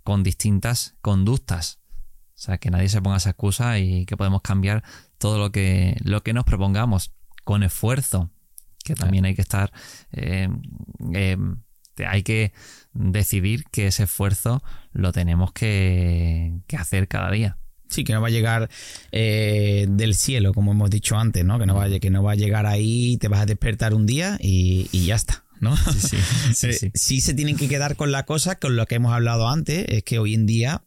con 0.03 0.23
distintas 0.23 0.95
conductas. 1.01 1.79
O 2.35 2.41
sea, 2.41 2.57
que 2.57 2.71
nadie 2.71 2.89
se 2.89 3.01
ponga 3.01 3.17
esa 3.17 3.31
excusa 3.31 3.79
y 3.79 4.05
que 4.05 4.15
podemos 4.15 4.41
cambiar 4.41 4.83
todo 5.17 5.37
lo 5.37 5.51
que, 5.51 5.97
lo 6.03 6.23
que 6.23 6.33
nos 6.33 6.45
propongamos 6.45 7.13
con 7.43 7.63
esfuerzo, 7.63 8.31
que 8.83 8.95
también 8.95 9.25
hay 9.25 9.35
que 9.35 9.41
estar... 9.41 9.71
Eh, 10.11 10.49
eh, 11.13 11.37
hay 12.07 12.23
que 12.23 12.53
decidir 12.93 13.65
que 13.71 13.87
ese 13.87 14.03
esfuerzo 14.03 14.63
lo 14.93 15.11
tenemos 15.11 15.51
que, 15.51 16.61
que 16.65 16.77
hacer 16.77 17.09
cada 17.09 17.29
día. 17.29 17.57
Sí, 17.89 18.03
que 18.03 18.13
no 18.13 18.21
va 18.21 18.27
a 18.27 18.31
llegar 18.31 18.69
eh, 19.11 19.87
del 19.89 20.15
cielo, 20.15 20.53
como 20.53 20.71
hemos 20.71 20.89
dicho 20.89 21.17
antes, 21.17 21.43
¿no? 21.43 21.59
Que 21.59 21.65
no, 21.65 21.75
va, 21.75 21.87
que 21.99 22.09
no 22.09 22.23
va 22.23 22.33
a 22.33 22.35
llegar 22.35 22.65
ahí, 22.65 23.17
te 23.17 23.27
vas 23.27 23.41
a 23.41 23.45
despertar 23.45 23.93
un 23.93 24.05
día 24.05 24.37
y, 24.39 24.87
y 24.91 25.05
ya 25.05 25.15
está. 25.15 25.43
¿no? 25.59 25.75
Sí, 25.75 25.99
sí, 25.99 26.17
sí, 26.53 26.73
sí. 26.73 26.91
sí, 26.93 27.21
se 27.21 27.33
tienen 27.33 27.57
que 27.57 27.67
quedar 27.67 27.95
con 27.95 28.11
la 28.11 28.25
cosa, 28.25 28.59
con 28.59 28.75
lo 28.75 28.85
que 28.85 28.95
hemos 28.95 29.13
hablado 29.13 29.49
antes, 29.49 29.85
es 29.89 30.03
que 30.03 30.19
hoy 30.19 30.33
en 30.33 30.45
día 30.45 30.83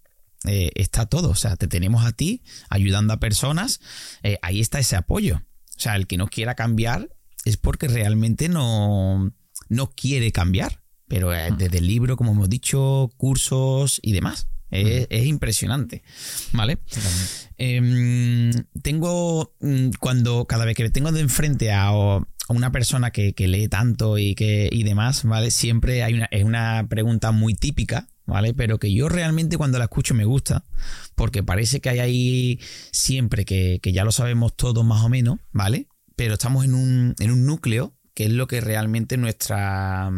eh, 0.46 0.70
está 0.74 1.06
todo. 1.06 1.30
O 1.30 1.34
sea, 1.34 1.56
te 1.56 1.66
tenemos 1.68 2.06
a 2.06 2.12
ti 2.12 2.42
ayudando 2.70 3.12
a 3.12 3.20
personas, 3.20 3.80
eh, 4.22 4.38
ahí 4.42 4.60
está 4.60 4.78
ese 4.78 4.96
apoyo. 4.96 5.42
O 5.76 5.80
sea, 5.80 5.96
el 5.96 6.06
que 6.06 6.16
no 6.16 6.28
quiera 6.28 6.54
cambiar 6.54 7.10
es 7.44 7.56
porque 7.56 7.88
realmente 7.88 8.48
no, 8.48 9.32
no 9.68 9.90
quiere 9.90 10.30
cambiar 10.30 10.82
pero 11.12 11.28
desde 11.28 11.76
el 11.76 11.86
libro, 11.86 12.16
como 12.16 12.32
hemos 12.32 12.48
dicho, 12.48 13.10
cursos 13.18 14.00
y 14.02 14.12
demás. 14.12 14.48
Es, 14.72 15.06
es 15.10 15.26
impresionante, 15.26 16.02
¿vale? 16.52 16.78
Eh, 17.58 18.50
tengo, 18.82 19.54
cuando 20.00 20.46
cada 20.46 20.64
vez 20.64 20.74
que 20.74 20.88
tengo 20.90 21.12
de 21.12 21.20
enfrente 21.20 21.70
a, 21.72 21.88
a 21.88 22.24
una 22.48 22.72
persona 22.72 23.10
que, 23.10 23.34
que, 23.34 23.48
lee 23.48 23.68
tanto 23.68 24.16
y, 24.16 24.34
que, 24.34 24.70
y 24.72 24.82
demás, 24.82 25.24
¿vale? 25.24 25.50
Siempre 25.50 26.02
hay 26.02 26.14
una, 26.14 26.24
es 26.30 26.42
una 26.44 26.86
pregunta 26.88 27.32
muy 27.32 27.54
típica, 27.54 28.08
¿vale? 28.24 28.54
Pero 28.54 28.78
que 28.78 28.92
yo 28.92 29.10
realmente 29.10 29.58
cuando 29.58 29.78
la 29.78 29.84
escucho 29.84 30.14
me 30.14 30.24
gusta, 30.24 30.64
porque 31.14 31.42
parece 31.42 31.82
que 31.82 31.90
hay 31.90 31.98
ahí 31.98 32.60
siempre 32.90 33.44
que, 33.44 33.78
que 33.82 33.92
ya 33.92 34.04
lo 34.04 34.10
sabemos 34.10 34.56
todos 34.56 34.84
más 34.86 35.04
o 35.04 35.10
menos, 35.10 35.38
¿vale? 35.52 35.86
Pero 36.16 36.34
estamos 36.34 36.64
en 36.64 36.74
un, 36.74 37.14
en 37.18 37.30
un 37.30 37.44
núcleo 37.44 37.94
que 38.14 38.24
es 38.24 38.32
lo 38.32 38.46
que 38.46 38.62
realmente 38.62 39.18
nuestra 39.18 40.10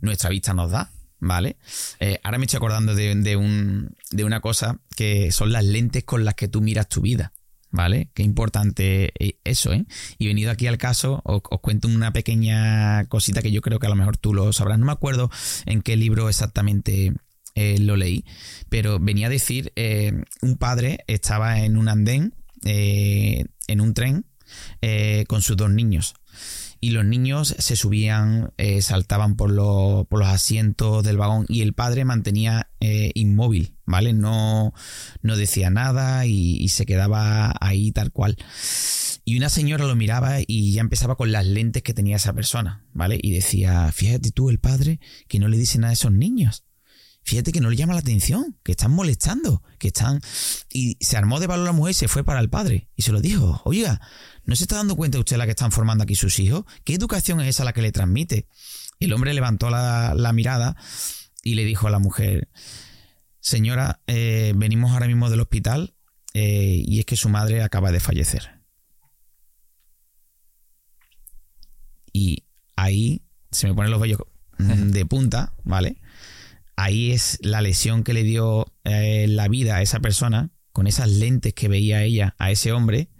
nuestra 0.00 0.30
vista 0.30 0.54
nos 0.54 0.70
da, 0.70 0.92
¿vale? 1.20 1.56
Eh, 2.00 2.18
ahora 2.22 2.38
me 2.38 2.44
estoy 2.46 2.58
acordando 2.58 2.94
de, 2.94 3.36
un, 3.36 3.96
de 4.10 4.24
una 4.24 4.40
cosa 4.40 4.80
que 4.96 5.32
son 5.32 5.52
las 5.52 5.64
lentes 5.64 6.04
con 6.04 6.24
las 6.24 6.34
que 6.34 6.48
tú 6.48 6.60
miras 6.60 6.88
tu 6.88 7.00
vida. 7.00 7.32
¿Vale? 7.70 8.08
Qué 8.14 8.22
importante 8.22 9.12
eso, 9.44 9.74
¿eh? 9.74 9.84
Y 10.16 10.26
venido 10.26 10.50
aquí 10.50 10.66
al 10.66 10.78
caso, 10.78 11.20
os, 11.26 11.42
cuento 11.60 11.86
una 11.86 12.14
pequeña 12.14 13.04
cosita 13.08 13.42
que 13.42 13.52
yo 13.52 13.60
creo 13.60 13.78
que 13.78 13.86
a 13.86 13.90
lo 13.90 13.94
mejor 13.94 14.16
tú 14.16 14.32
lo 14.32 14.50
sabrás. 14.54 14.78
No 14.78 14.86
me 14.86 14.92
acuerdo 14.92 15.30
en 15.66 15.82
qué 15.82 15.94
libro 15.94 16.30
exactamente 16.30 17.12
eh, 17.54 17.78
lo 17.78 17.96
leí, 17.96 18.24
pero 18.70 18.98
venía 18.98 19.26
a 19.26 19.30
decir, 19.30 19.72
eh, 19.76 20.12
un 20.40 20.56
padre 20.56 21.04
estaba 21.08 21.60
en 21.60 21.76
un 21.76 21.88
andén, 21.88 22.34
eh, 22.64 23.44
en 23.66 23.80
un 23.80 23.92
tren, 23.92 24.24
eh, 24.80 25.24
con 25.28 25.42
sus 25.42 25.56
dos 25.56 25.70
niños 25.70 26.14
y 26.80 26.90
los 26.90 27.04
niños 27.04 27.54
se 27.58 27.76
subían, 27.76 28.52
eh, 28.56 28.82
saltaban 28.82 29.36
por, 29.36 29.54
por, 30.06 30.18
los 30.18 30.28
asientos 30.28 31.04
del 31.04 31.16
vagón 31.16 31.46
y 31.48 31.62
el 31.62 31.72
padre 31.72 32.04
mantenía 32.04 32.70
eh, 32.80 33.10
inmóvil, 33.14 33.76
¿vale? 33.84 34.12
No, 34.12 34.72
no 35.22 35.36
decía 35.36 35.70
nada 35.70 36.26
y, 36.26 36.56
y, 36.56 36.68
se 36.68 36.86
quedaba 36.86 37.54
ahí 37.60 37.92
tal 37.92 38.12
cual. 38.12 38.36
Y 39.24 39.36
una 39.36 39.48
señora 39.48 39.86
lo 39.86 39.96
miraba 39.96 40.38
y 40.46 40.72
ya 40.72 40.80
empezaba 40.80 41.16
con 41.16 41.32
las 41.32 41.46
lentes 41.46 41.82
que 41.82 41.94
tenía 41.94 42.16
esa 42.16 42.32
persona, 42.32 42.86
¿vale? 42.92 43.18
Y 43.20 43.32
decía, 43.32 43.90
fíjate 43.92 44.30
tú, 44.30 44.48
el 44.48 44.58
padre, 44.58 45.00
que 45.28 45.38
no 45.38 45.48
le 45.48 45.58
dice 45.58 45.78
nada 45.78 45.90
a 45.90 45.94
esos 45.94 46.12
niños. 46.12 46.64
Fíjate 47.28 47.52
que 47.52 47.60
no 47.60 47.68
le 47.68 47.76
llama 47.76 47.92
la 47.92 48.00
atención, 48.00 48.56
que 48.64 48.72
están 48.72 48.90
molestando, 48.90 49.62
que 49.78 49.88
están... 49.88 50.22
Y 50.72 50.96
se 51.00 51.18
armó 51.18 51.40
de 51.40 51.46
valor 51.46 51.66
la 51.66 51.72
mujer 51.72 51.90
y 51.90 51.94
se 51.94 52.08
fue 52.08 52.24
para 52.24 52.40
el 52.40 52.48
padre. 52.48 52.88
Y 52.96 53.02
se 53.02 53.12
lo 53.12 53.20
dijo, 53.20 53.60
oiga, 53.66 54.00
¿no 54.48 54.56
se 54.56 54.64
está 54.64 54.76
dando 54.76 54.96
cuenta 54.96 55.18
usted 55.18 55.36
la 55.36 55.44
que 55.44 55.50
están 55.50 55.72
formando 55.72 56.04
aquí 56.04 56.14
sus 56.14 56.38
hijos? 56.38 56.64
¿Qué 56.82 56.94
educación 56.94 57.38
es 57.42 57.48
esa 57.48 57.64
la 57.64 57.74
que 57.74 57.82
le 57.82 57.92
transmite? 57.92 58.48
El 58.98 59.12
hombre 59.12 59.34
levantó 59.34 59.68
la, 59.68 60.14
la 60.16 60.32
mirada 60.32 60.74
y 61.42 61.54
le 61.54 61.66
dijo 61.66 61.86
a 61.86 61.90
la 61.90 61.98
mujer, 61.98 62.48
señora, 63.40 64.00
eh, 64.06 64.54
venimos 64.56 64.92
ahora 64.92 65.06
mismo 65.06 65.28
del 65.28 65.42
hospital 65.42 65.94
eh, 66.32 66.82
y 66.82 66.98
es 66.98 67.04
que 67.04 67.16
su 67.16 67.28
madre 67.28 67.62
acaba 67.62 67.92
de 67.92 68.00
fallecer. 68.00 68.62
Y 72.10 72.46
ahí 72.74 73.20
se 73.50 73.66
me 73.66 73.74
ponen 73.74 73.90
los 73.90 74.00
vellos 74.00 74.20
de 74.58 75.04
punta, 75.04 75.52
¿vale? 75.62 76.00
Ahí 76.74 77.12
es 77.12 77.38
la 77.42 77.60
lesión 77.60 78.02
que 78.02 78.14
le 78.14 78.22
dio 78.22 78.72
eh, 78.84 79.26
la 79.28 79.46
vida 79.48 79.76
a 79.76 79.82
esa 79.82 80.00
persona, 80.00 80.52
con 80.72 80.86
esas 80.86 81.10
lentes 81.10 81.52
que 81.52 81.68
veía 81.68 82.02
ella 82.02 82.34
a 82.38 82.50
ese 82.50 82.72
hombre, 82.72 83.10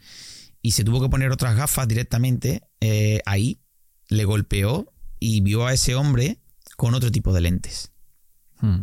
y 0.63 0.73
se 0.73 0.85
tuvo 0.85 1.01
que 1.01 1.09
poner 1.09 1.31
otras 1.31 1.57
gafas 1.57 1.89
directamente 1.89 2.63
eh, 2.81 3.21
ahí, 3.27 3.61
le 4.09 4.25
golpeó 4.25 4.93
y 5.21 5.41
vio 5.41 5.67
a 5.67 5.73
ese 5.73 5.95
hombre 5.95 6.39
con 6.77 6.95
otro 6.95 7.11
tipo 7.11 7.33
de 7.33 7.41
lentes. 7.41 7.93
Hmm. 8.61 8.83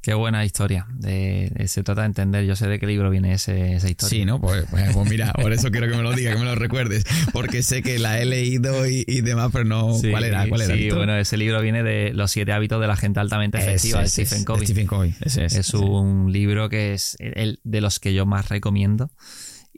Qué 0.00 0.14
buena 0.14 0.44
historia. 0.44 0.86
se 1.02 1.82
trata 1.82 2.02
de 2.02 2.06
entender. 2.06 2.46
Yo 2.46 2.56
sé 2.56 2.66
de 2.66 2.78
qué 2.78 2.86
libro 2.86 3.10
viene 3.10 3.34
esa 3.34 3.52
historia. 3.52 4.08
Sí, 4.08 4.24
¿no? 4.24 4.40
Pues, 4.40 4.64
pues, 4.70 4.94
pues 4.94 5.10
mira, 5.10 5.32
por 5.32 5.52
eso 5.52 5.70
quiero 5.70 5.88
que 5.88 5.96
me 5.96 6.02
lo 6.02 6.12
digas, 6.12 6.34
que 6.34 6.40
me 6.40 6.46
lo 6.46 6.54
recuerdes. 6.54 7.04
Porque 7.32 7.62
sé 7.62 7.82
que 7.82 7.98
la 7.98 8.18
he 8.18 8.24
leído 8.24 8.86
y, 8.86 9.20
demás, 9.20 9.50
pero 9.52 9.64
no. 9.64 9.98
¿Cuál 10.10 10.24
era? 10.24 10.48
¿Cuál 10.48 10.62
era 10.62 10.74
sí, 10.74 10.88
bueno, 10.90 11.16
ese 11.16 11.36
libro 11.36 11.60
viene 11.60 11.82
de 11.82 12.12
Los 12.14 12.30
siete 12.30 12.52
hábitos 12.52 12.80
de 12.80 12.86
la 12.86 12.96
gente 12.96 13.20
altamente 13.20 13.58
efectiva 13.58 14.00
de 14.00 14.08
Stephen 14.08 14.44
Covey. 14.44 14.66
Stephen 14.66 14.86
Covey. 14.86 15.14
Ese, 15.20 15.44
es 15.44 15.74
un 15.74 16.32
libro 16.32 16.68
que 16.68 16.94
es 16.94 17.16
el 17.18 17.60
de 17.64 17.80
los 17.80 17.98
que 17.98 18.14
yo 18.14 18.24
más 18.24 18.48
recomiendo 18.48 19.10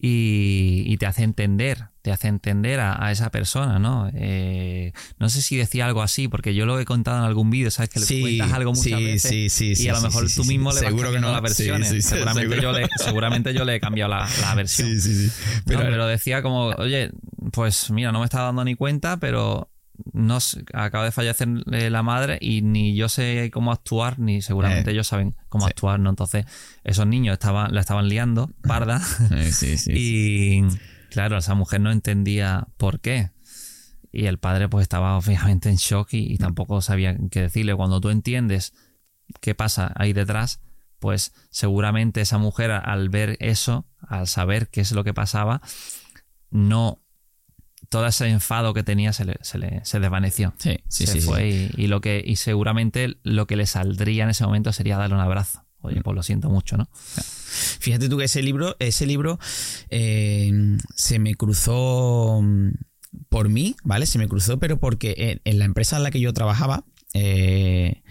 y, 0.03 0.97
te 0.97 1.07
hace 1.07 1.23
entender, 1.23 1.89
te 2.03 2.11
hace 2.11 2.29
entender 2.29 2.81
a, 2.81 3.13
esa 3.13 3.31
persona, 3.31 3.79
¿no? 3.79 4.11
Eh, 4.15 4.93
no 5.19 5.29
sé 5.29 5.43
si 5.43 5.57
decía 5.57 5.87
algo 5.87 6.03
así, 6.03 6.29
porque 6.29 6.55
yo 6.55 6.65
lo 6.65 6.81
he 6.81 6.85
contado 6.85 7.19
en 7.19 7.25
algún 7.25 7.51
vídeo, 7.51 7.71
¿sabes? 7.71 7.91
Que 7.91 8.01
le 8.01 8.21
cuentas 8.21 8.53
algo 8.53 8.73
muchas 8.73 9.01
veces 9.01 9.61
y 9.61 9.89
a 9.89 9.93
lo 9.95 10.01
mejor 10.01 10.27
tú 10.35 10.45
mismo 10.45 10.71
le 10.71 10.81
vas 10.81 10.89
Seguro 10.89 11.05
cambiando 11.05 11.33
las 11.33 11.43
versiones. 11.43 12.05
seguramente, 12.05 12.61
yo 12.61 12.73
le, 12.73 12.89
seguramente 12.97 13.55
yo 13.55 13.65
le 13.65 13.75
he 13.77 13.81
cambiado 13.81 14.11
la, 14.11 14.29
la 14.41 14.55
versión. 14.55 14.89
Pero, 15.67 15.81
pero 15.81 16.07
decía 16.07 16.43
como, 16.43 16.69
oye, 16.69 17.11
pues 17.53 17.91
mira, 17.91 18.13
no 18.13 18.21
me 18.21 18.25
estaba 18.25 18.47
dando 18.47 18.65
ni 18.65 18.75
cuenta, 18.75 19.19
pero 19.19 19.70
no 20.13 20.39
acaba 20.73 21.05
de 21.05 21.13
fallecer 21.13 21.49
eh, 21.73 21.91
la 21.91 22.03
madre 22.03 22.39
y 22.41 22.63
ni 22.63 22.95
yo 22.95 23.09
sé 23.09 23.51
cómo 23.53 23.73
actuar, 23.73 24.19
ni 24.19 24.43
seguramente 24.43 24.91
eh, 24.91 24.93
ellos 24.95 25.07
saben 25.07 25.35
cómo 25.49 25.67
actuar, 25.67 26.01
¿no? 26.01 26.11
Entonces, 26.11 26.47
esos 26.85 27.07
niños 27.07 27.35
estaban, 27.35 27.75
la 27.75 27.81
estaban 27.81 28.09
liando, 28.09 28.51
parda. 28.63 29.01
sí, 29.01 29.77
sí, 29.77 29.93
y 29.95 30.63
claro, 31.11 31.39
esa 31.39 31.55
mujer 31.55 31.81
no 31.81 31.91
entendía 31.91 32.69
por 32.77 33.01
qué. 33.01 33.31
Y 34.13 34.27
el 34.27 34.39
padre 34.39 34.69
pues 34.69 34.83
estaba 34.83 35.17
obviamente 35.17 35.69
en 35.69 35.77
shock 35.77 36.09
y, 36.13 36.37
tampoco 36.37 36.81
sabía 36.81 37.17
qué 37.31 37.43
decirle. 37.43 37.75
Cuando 37.77 38.01
tú 38.01 38.11
entiendes 38.11 38.73
qué 39.41 39.55
pasa 39.55 39.93
ahí 39.95 40.13
detrás, 40.13 40.61
pues 40.99 41.33
seguramente 41.51 42.21
esa 42.21 42.39
mujer 42.39 42.73
al 42.73 43.09
ver 43.09 43.37
eso, 43.41 43.87
al 44.01 44.27
saber 44.27 44.69
qué 44.69 44.81
es 44.81 44.93
lo 44.93 45.05
que 45.05 45.15
pasaba, 45.15 45.63
no 46.51 47.01
todo 47.89 48.07
ese 48.07 48.29
enfado 48.29 48.75
que 48.75 48.83
tenía 48.83 49.13
se, 49.13 49.25
le, 49.25 49.39
se, 49.43 50.01
desvaneció. 50.01 50.55
Sí, 50.59 50.79
sí, 50.89 51.07
se 51.07 51.21
fue 51.21 51.71
Y, 51.77 51.87
lo 51.87 52.01
que, 52.01 52.23
y 52.25 52.37
seguramente 52.37 53.19
lo 53.23 53.47
que 53.47 53.57
le 53.57 53.67
saldría 53.67 54.25
en 54.25 54.31
ese 54.31 54.45
momento 54.45 54.73
sería 54.73 54.97
darle 54.97 55.17
un 55.17 55.21
abrazo. 55.21 55.65
Oye, 55.83 56.01
pues 56.03 56.15
lo 56.15 56.23
siento 56.23 56.51
mucho, 56.51 56.77
¿no? 56.77 56.89
Fíjate 56.93 58.09
tú 58.09 58.19
que 58.19 58.25
ese 58.25 58.43
libro, 58.43 58.77
ese 58.79 59.07
libro 59.07 59.39
eh, 59.89 60.77
se 60.95 61.19
me 61.19 61.35
cruzó 61.35 62.41
mm, 62.43 62.73
por 63.29 63.49
mí, 63.49 63.77
¿vale? 63.83 64.07
Se 64.07 64.19
me 64.19 64.29
cruzó, 64.29 64.59
pero 64.59 64.79
porque 64.79 65.41
en, 65.43 65.59
la 65.59 65.65
empresa 65.65 65.97
en 65.97 66.03
la 66.03 66.11
que 66.11 66.21
yo 66.21 66.35
trabajaba, 66.35 66.85
eh, 67.15 68.03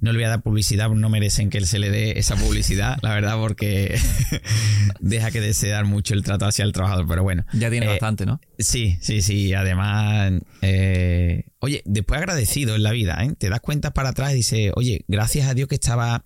no 0.00 0.12
le 0.12 0.18
voy 0.18 0.24
a 0.24 0.28
dar 0.28 0.42
publicidad, 0.42 0.88
no 0.90 1.08
merecen 1.08 1.50
que 1.50 1.58
él 1.58 1.66
se 1.66 1.78
le 1.78 1.90
dé 1.90 2.18
esa 2.18 2.36
publicidad, 2.36 2.98
la 3.02 3.14
verdad, 3.14 3.36
porque 3.36 3.98
deja 5.00 5.30
que 5.30 5.40
desear 5.40 5.84
mucho 5.84 6.14
el 6.14 6.22
trato 6.22 6.46
hacia 6.46 6.64
el 6.64 6.72
trabajador, 6.72 7.06
pero 7.08 7.22
bueno. 7.22 7.44
Ya 7.52 7.70
tiene 7.70 7.86
eh, 7.86 7.90
bastante, 7.90 8.26
¿no? 8.26 8.40
Sí, 8.58 8.98
sí, 9.00 9.22
sí. 9.22 9.54
Además, 9.54 10.32
eh, 10.62 11.44
oye, 11.60 11.82
después 11.84 12.18
agradecido 12.18 12.76
en 12.76 12.82
la 12.82 12.92
vida, 12.92 13.18
¿eh? 13.22 13.34
Te 13.36 13.48
das 13.48 13.60
cuenta 13.60 13.92
para 13.92 14.10
atrás 14.10 14.32
y 14.32 14.36
dices, 14.36 14.72
oye, 14.74 15.04
gracias 15.08 15.48
a 15.48 15.54
Dios 15.54 15.68
que 15.68 15.74
estaba 15.74 16.24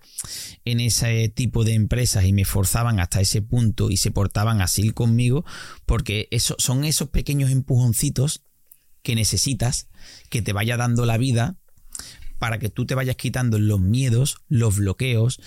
en 0.65 0.79
ese 0.79 1.29
tipo 1.29 1.63
de 1.63 1.73
empresas 1.73 2.25
y 2.25 2.33
me 2.33 2.45
forzaban 2.45 2.99
hasta 2.99 3.21
ese 3.21 3.41
punto 3.41 3.89
y 3.89 3.97
se 3.97 4.11
portaban 4.11 4.61
así 4.61 4.91
conmigo, 4.91 5.45
porque 5.85 6.27
eso, 6.31 6.55
son 6.59 6.83
esos 6.83 7.09
pequeños 7.09 7.51
empujoncitos 7.51 8.43
que 9.01 9.15
necesitas 9.15 9.89
que 10.29 10.41
te 10.41 10.53
vaya 10.53 10.77
dando 10.77 11.05
la 11.05 11.17
vida 11.17 11.57
para 12.43 12.59
que 12.59 12.67
tú 12.67 12.85
te 12.85 12.93
vayas 12.93 13.15
quitando 13.15 13.57
los 13.57 13.79
miedos, 13.79 14.35
los 14.49 14.75
bloqueos, 14.75 15.39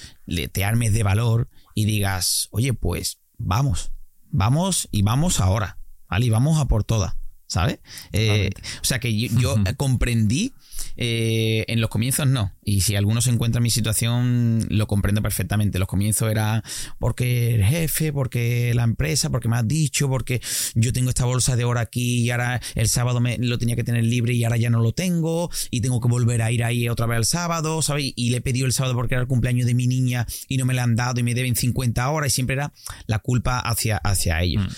te 0.51 0.65
armes 0.65 0.95
de 0.95 1.03
valor 1.03 1.51
y 1.75 1.85
digas, 1.85 2.49
oye, 2.53 2.73
pues 2.73 3.19
vamos, 3.37 3.93
vamos 4.31 4.89
y 4.91 5.03
vamos 5.03 5.41
ahora, 5.41 5.79
¿vale? 6.09 6.25
Y 6.25 6.31
vamos 6.31 6.59
a 6.59 6.69
por 6.69 6.85
todas. 6.85 7.19
¿sabes? 7.49 7.81
Eh, 8.13 8.49
o 8.81 8.85
sea 8.85 8.99
que 8.99 9.15
yo, 9.15 9.57
comprendí, 9.77 10.55
eh, 10.97 11.65
en 11.69 11.81
los 11.81 11.91
comienzos 11.91 12.27
no, 12.27 12.53
y 12.65 12.81
si 12.81 12.97
alguno 12.97 13.21
se 13.21 13.31
encuentra 13.31 13.59
en 13.59 13.65
mi 13.65 13.71
situación, 13.71 14.67
lo 14.69 14.87
comprendo 14.87 15.23
perfectamente. 15.23 15.79
Los 15.79 15.89
comienzos 15.89 16.31
era 16.31 16.63
porque 16.99 17.55
el 17.55 17.65
jefe, 17.65 18.13
porque 18.13 18.73
la 18.75 18.85
empresa, 18.85 19.31
porque 19.31 19.49
me 19.49 19.57
has 19.57 19.69
dicho, 19.69 20.09
porque 20.09 20.41
yo 20.75 20.93
tengo 20.93 21.11
esta 21.11 21.25
bolsa 21.25 21.57
de 21.57 21.65
oro 21.65 21.81
aquí 21.81 22.23
y 22.23 22.31
ahora 22.31 22.61
el 22.75 22.89
sábado 22.89 23.21
me, 23.21 23.39
lo 23.39 23.59
tenía 23.59 23.77
que 23.77 23.85
tener 23.85 24.05
libre 24.05 24.35
y 24.35 24.45
ahora 24.45 24.57
ya 24.57 24.71
no 24.71 24.81
lo 24.81 24.93
tengo 24.93 25.51
y 25.71 25.81
tengo 25.81 26.01
que 26.01 26.09
volver 26.09 26.43
a 26.43 26.51
ir 26.51 26.65
ahí 26.65 26.89
otra 26.89 27.07
vez 27.07 27.19
el 27.19 27.25
sábado, 27.25 27.83
¿sabes? 27.83 28.13
Y 28.17 28.31
le 28.31 28.39
he 28.39 28.41
pedido 28.41 28.67
el 28.67 28.73
sábado 28.73 28.95
porque 28.95 29.15
era 29.15 29.23
el 29.23 29.29
cumpleaños 29.29 29.67
de 29.67 29.75
mi 29.75 29.87
niña 29.87 30.27
y 30.49 30.57
no 30.57 30.65
me 30.65 30.75
la 30.75 30.83
han 30.83 30.97
dado 30.97 31.21
y 31.21 31.23
me 31.23 31.35
deben 31.35 31.57
50 31.57 32.09
horas 32.11 32.33
y 32.33 32.35
siempre 32.35 32.55
era 32.55 32.73
la 33.07 33.19
culpa 33.19 33.59
hacia, 33.59 33.99
hacia 33.99 34.43
ellos. 34.43 34.65
Mm. 34.65 34.69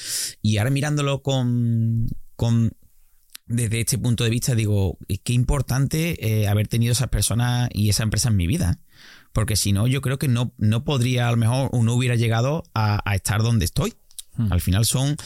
Y 0.43 0.59
ahora 0.59 0.71
mirándolo 0.71 1.23
con 1.23 2.07
con, 2.39 2.71
desde 3.49 3.81
este 3.81 3.99
punto 3.99 4.25
de 4.25 4.31
vista 4.31 4.55
digo, 4.55 4.99
qué 5.25 5.33
importante 5.33 6.27
eh, 6.27 6.49
haber 6.49 6.69
tenido 6.69 6.93
esas 6.93 7.09
personas 7.09 7.69
y 7.73 7.89
esa 7.89 8.03
empresa 8.03 8.29
en 8.29 8.37
mi 8.37 8.47
vida. 8.47 8.79
Porque 9.33 9.57
si 9.57 9.73
no, 9.73 9.87
yo 9.87 10.01
creo 10.01 10.19
que 10.19 10.29
no, 10.29 10.53
no 10.59 10.85
podría, 10.85 11.29
a 11.29 11.31
lo 11.31 11.37
mejor, 11.37 11.71
no 11.73 11.95
hubiera 11.95 12.15
llegado 12.15 12.65
a, 12.75 13.01
estar 13.15 13.43
donde 13.43 13.65
estoy. 13.65 13.95
Hmm. 14.35 14.53
Al 14.53 14.61
final 14.61 14.85
son 14.85 15.17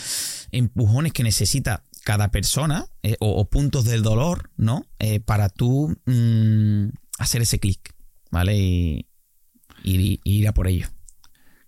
empujones 0.51 1.13
que 1.13 1.23
necesita 1.23 1.85
cada 2.05 2.31
persona 2.31 2.87
eh, 3.03 3.17
o, 3.21 3.49
puntos 3.49 3.85
del 3.85 4.03
dolor, 4.03 4.51
¿no? 4.57 4.87
Eh, 4.99 5.21
para 5.21 5.49
tú 5.49 5.97
mm, 6.05 6.89
hacer 7.19 7.43
ese 7.43 7.59
clic, 7.59 7.95
¿vale? 8.31 8.57
Y, 8.57 9.07
ir 9.85 10.49
a 10.49 10.55
por 10.55 10.69
ello. 10.69 10.89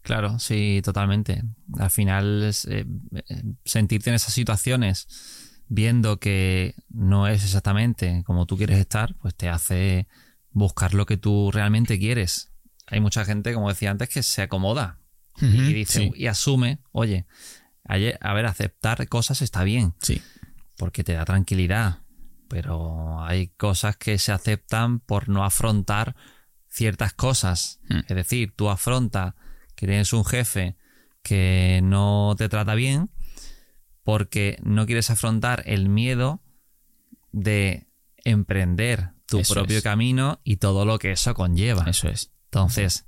Claro, 0.03 0.39
sí, 0.39 0.81
totalmente. 0.85 1.43
Al 1.79 1.91
final, 1.91 2.53
eh, 2.69 2.85
sentirte 3.65 4.11
en 4.11 4.17
esas 4.17 4.35
situaciones 4.35 5.09
viendo 5.69 6.19
que 6.19 6.75
no 6.89 7.27
es 7.29 7.45
exactamente 7.45 8.23
como 8.25 8.47
tú 8.47 8.57
quieres 8.57 8.79
estar, 8.79 9.15
pues 9.17 9.35
te 9.35 9.49
hace 9.49 10.07
buscar 10.51 10.95
lo 10.95 11.07
que 11.07 11.17
tú 11.17 11.51
realmente 11.51 11.99
quieres. 11.99 12.53
Hay 12.87 13.01
mucha 13.01 13.25
gente, 13.25 13.55
como 13.55 13.69
decía 13.69 13.91
antes, 13.91 14.09
que 14.09 14.23
se 14.23 14.43
acomoda 14.43 14.99
y 15.41 15.73
dice 15.73 16.13
y 16.15 16.27
asume, 16.27 16.79
oye, 16.93 17.27
a 17.87 18.35
ver, 18.35 18.47
aceptar 18.47 19.07
cosas 19.09 19.43
está 19.43 19.65
bien. 19.65 19.95
Sí. 20.01 20.23
Porque 20.77 21.05
te 21.05 21.15
da 21.15 21.25
tranquilidad. 21.25 21.99
Pero 22.49 23.23
hay 23.23 23.49
cosas 23.49 23.97
que 23.97 24.19
se 24.19 24.33
aceptan 24.33 25.01
por 25.01 25.29
no 25.29 25.45
afrontar 25.45 26.15
ciertas 26.69 27.13
cosas. 27.15 27.81
Hmm. 27.89 28.01
Es 28.09 28.17
decir, 28.17 28.53
tú 28.55 28.71
afrontas 28.71 29.35
que 29.75 29.87
tienes 29.87 30.13
un 30.13 30.25
jefe 30.25 30.77
que 31.23 31.81
no 31.83 32.35
te 32.37 32.49
trata 32.49 32.75
bien 32.75 33.11
porque 34.05 34.59
no 34.63 34.87
quieres 34.87 35.11
afrontar 35.11 35.63
el 35.67 35.89
miedo 35.89 36.41
de 37.33 37.89
emprender 38.25 39.11
tu 39.27 39.43
propio 39.43 39.83
camino 39.83 40.41
y 40.45 40.57
todo 40.57 40.85
lo 40.85 40.99
que 40.99 41.13
eso 41.13 41.35
conlleva. 41.35 41.85
Eso 41.89 42.09
es. 42.09 42.31
Entonces, 42.45 43.07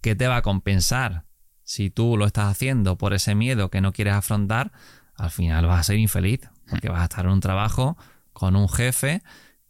¿qué 0.00 0.14
te 0.14 0.26
va 0.26 0.36
a 0.36 0.42
compensar? 0.42 1.26
Si 1.64 1.90
tú 1.90 2.16
lo 2.16 2.26
estás 2.26 2.46
haciendo 2.46 2.96
por 2.96 3.12
ese 3.12 3.34
miedo 3.34 3.70
que 3.70 3.80
no 3.80 3.92
quieres 3.92 4.14
afrontar, 4.14 4.72
al 5.16 5.30
final 5.30 5.66
vas 5.66 5.80
a 5.80 5.82
ser 5.82 5.98
infeliz, 5.98 6.48
porque 6.70 6.88
vas 6.88 7.00
a 7.00 7.04
estar 7.04 7.24
en 7.24 7.32
un 7.32 7.40
trabajo 7.40 7.98
con 8.32 8.54
un 8.54 8.68
jefe 8.68 9.22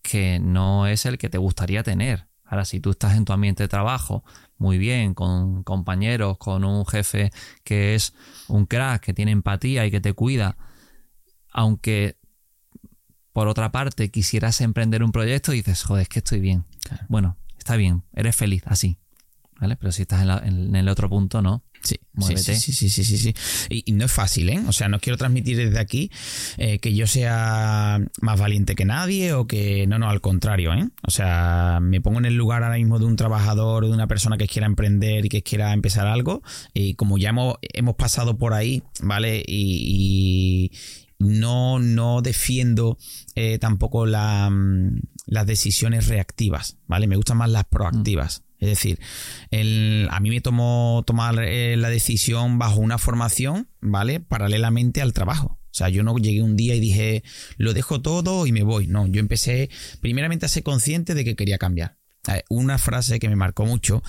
que 0.03 0.39
no 0.39 0.87
es 0.87 1.07
el 1.07 1.18
que 1.18 1.31
te 1.31 1.39
gustaría 1.39 1.83
tener. 1.83 2.27
Ahora, 2.45 2.64
si 2.64 2.81
tú 2.81 2.91
estás 2.91 3.16
en 3.16 3.24
tu 3.24 3.33
ambiente 3.33 3.64
de 3.64 3.68
trabajo 3.68 4.24
muy 4.59 4.79
bien, 4.79 5.14
con 5.14 5.64
compañeros, 5.64 6.39
con 6.39 6.64
un 6.64 6.87
jefe 6.87 7.33
que 7.64 7.95
es 7.95 8.14
un 8.47 8.66
crack, 8.66 9.03
que 9.03 9.14
tiene 9.14 9.33
empatía 9.33 9.85
y 9.85 9.91
que 9.91 10.01
te 10.01 10.12
cuida, 10.12 10.57
aunque 11.57 12.19
por 13.33 13.49
otra 13.49 13.73
parte 13.73 14.11
quisieras 14.11 14.61
emprender 14.61 15.03
un 15.03 15.11
proyecto 15.11 15.53
y 15.53 15.57
dices, 15.57 15.83
joder, 15.83 16.03
es 16.03 16.09
que 16.09 16.21
estoy 16.21 16.41
bien. 16.41 16.65
Bueno, 17.09 17.37
está 17.59 17.77
bien, 17.77 18.05
eres 18.15 18.37
feliz 18.37 18.63
así. 18.67 18.99
¿Vale? 19.59 19.77
Pero 19.77 19.91
si 19.91 20.03
estás 20.03 20.23
en, 20.45 20.77
el 20.77 20.87
otro 20.87 21.09
punto, 21.09 21.41
no. 21.41 21.65
Sí, 21.83 21.97
sí, 22.21 22.37
sí, 22.37 22.73
sí, 22.73 22.89
sí, 22.91 23.17
sí, 23.17 23.35
Y, 23.71 23.93
no 23.93 24.05
es 24.05 24.13
fácil, 24.13 24.51
¿eh? 24.51 24.61
O 24.69 24.73
sea, 24.73 24.89
no 24.89 25.01
quiero 25.01 25.17
transmitir 25.17 25.57
desde 25.57 25.79
aquí 25.79 26.11
eh, 26.59 26.79
que 26.79 26.95
yo 26.95 27.07
sea 27.07 27.99
más 28.21 28.39
valiente 28.39 28.75
que 28.75 28.85
nadie 28.85 29.33
o 29.33 29.47
que 29.47 29.87
no, 29.87 29.99
no, 29.99 30.11
al 30.11 30.21
contrario, 30.21 30.75
¿eh? 30.75 30.87
O 31.07 31.11
sea, 31.11 31.79
me 31.81 32.03
pongo 32.03 32.19
en 32.19 32.27
el 32.27 32.35
lugar 32.35 32.65
ahora 32.65 32.77
mismo 32.77 32.99
de 32.99 33.07
un 33.07 33.17
trabajador 33.17 33.85
o 33.85 33.89
de 33.89 33.95
una 33.95 34.09
persona 34.09 34.37
que 34.37 34.47
quiera 34.47 34.67
emprender 34.67 35.25
y 35.25 35.31
que 35.31 35.43
quiera 35.43 35.73
empezar 35.73 36.07
algo 36.07 36.43
y 36.75 36.95
como 36.95 37.17
ya 37.17 37.31
hemos, 37.31 37.57
hemos 37.63 37.95
pasado 37.95 38.37
por 38.37 38.53
ahí, 38.53 38.83
¿vale? 39.01 39.43
y, 39.47 40.71
no, 41.19 41.79
no 41.79 42.23
defiendo 42.23 42.99
eh, 43.35 43.59
tampoco 43.59 44.07
la, 44.07 44.49
mm, 44.51 45.01
las 45.27 45.47
decisiones 45.47 46.09
reactivas, 46.09 46.79
¿vale? 46.87 47.07
Me 47.07 47.17
gustan 47.17 47.39
más 47.39 47.51
las 47.51 47.64
proactivas. 47.64 48.43
Es 48.59 48.69
decir, 48.69 48.99
el, 49.51 50.09
a 50.11 50.21
mí 50.21 50.31
me 50.31 50.41
tomó 50.41 51.05
tomar 51.07 51.39
eh, 51.43 51.77
la 51.77 51.91
decisión 51.91 52.59
bajo 52.59 52.81
una 52.81 52.99
formación, 52.99 53.69
¿vale? 53.81 54.21
Paralelamente 54.21 55.03
al 55.03 55.12
trabajo. 55.12 55.59
O 55.77 55.79
sea, 55.79 55.91
yo 55.91 56.03
no 56.03 56.17
llegué 56.17 56.43
un 56.43 56.57
día 56.57 56.75
y 56.75 56.81
dije, 56.81 57.23
lo 57.59 57.75
dejo 57.75 58.01
todo 58.01 58.47
y 58.47 58.53
me 58.53 58.62
voy. 58.62 58.87
No, 58.87 59.07
yo 59.07 59.21
empecé 59.21 59.69
primeramente 60.01 60.47
a 60.47 60.49
ser 60.49 60.62
consciente 60.62 61.14
de 61.14 61.25
que 61.25 61.37
quería 61.37 61.59
cambiar. 61.59 61.99
Una 62.49 62.79
frase 62.79 63.21
que 63.21 63.29
me 63.29 63.37
marcó 63.37 63.67
mucho, 63.67 64.03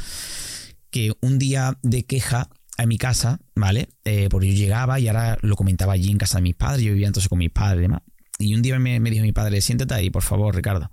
que 0.89 1.14
un 1.22 1.38
día 1.38 1.78
de 1.84 2.05
queja 2.05 2.49
a 2.78 2.86
mi 2.86 2.97
casa, 2.97 3.39
¿vale? 3.55 3.89
Eh, 4.05 4.30
porque 4.30 4.47
yo 4.47 4.53
llegaba 4.53 4.99
y 4.99 5.07
ahora 5.07 5.38
lo 5.41 5.55
comentaba 5.55 5.93
allí 5.93 6.11
en 6.11 6.17
casa 6.17 6.38
de 6.38 6.43
mis 6.43 6.55
padres, 6.55 6.84
yo 6.84 6.93
vivía 6.93 7.07
entonces 7.07 7.28
con 7.28 7.39
mis 7.39 7.49
padres 7.49 7.80
y 7.80 7.82
demás. 7.82 8.01
Y 8.39 8.53
un 8.53 8.61
día 8.61 8.78
me, 8.78 8.99
dijo 8.99 9.23
mi 9.23 9.32
padre, 9.32 9.61
siéntate 9.61 9.93
ahí, 9.95 10.09
por 10.09 10.21
favor, 10.21 10.55
Ricardo. 10.55 10.91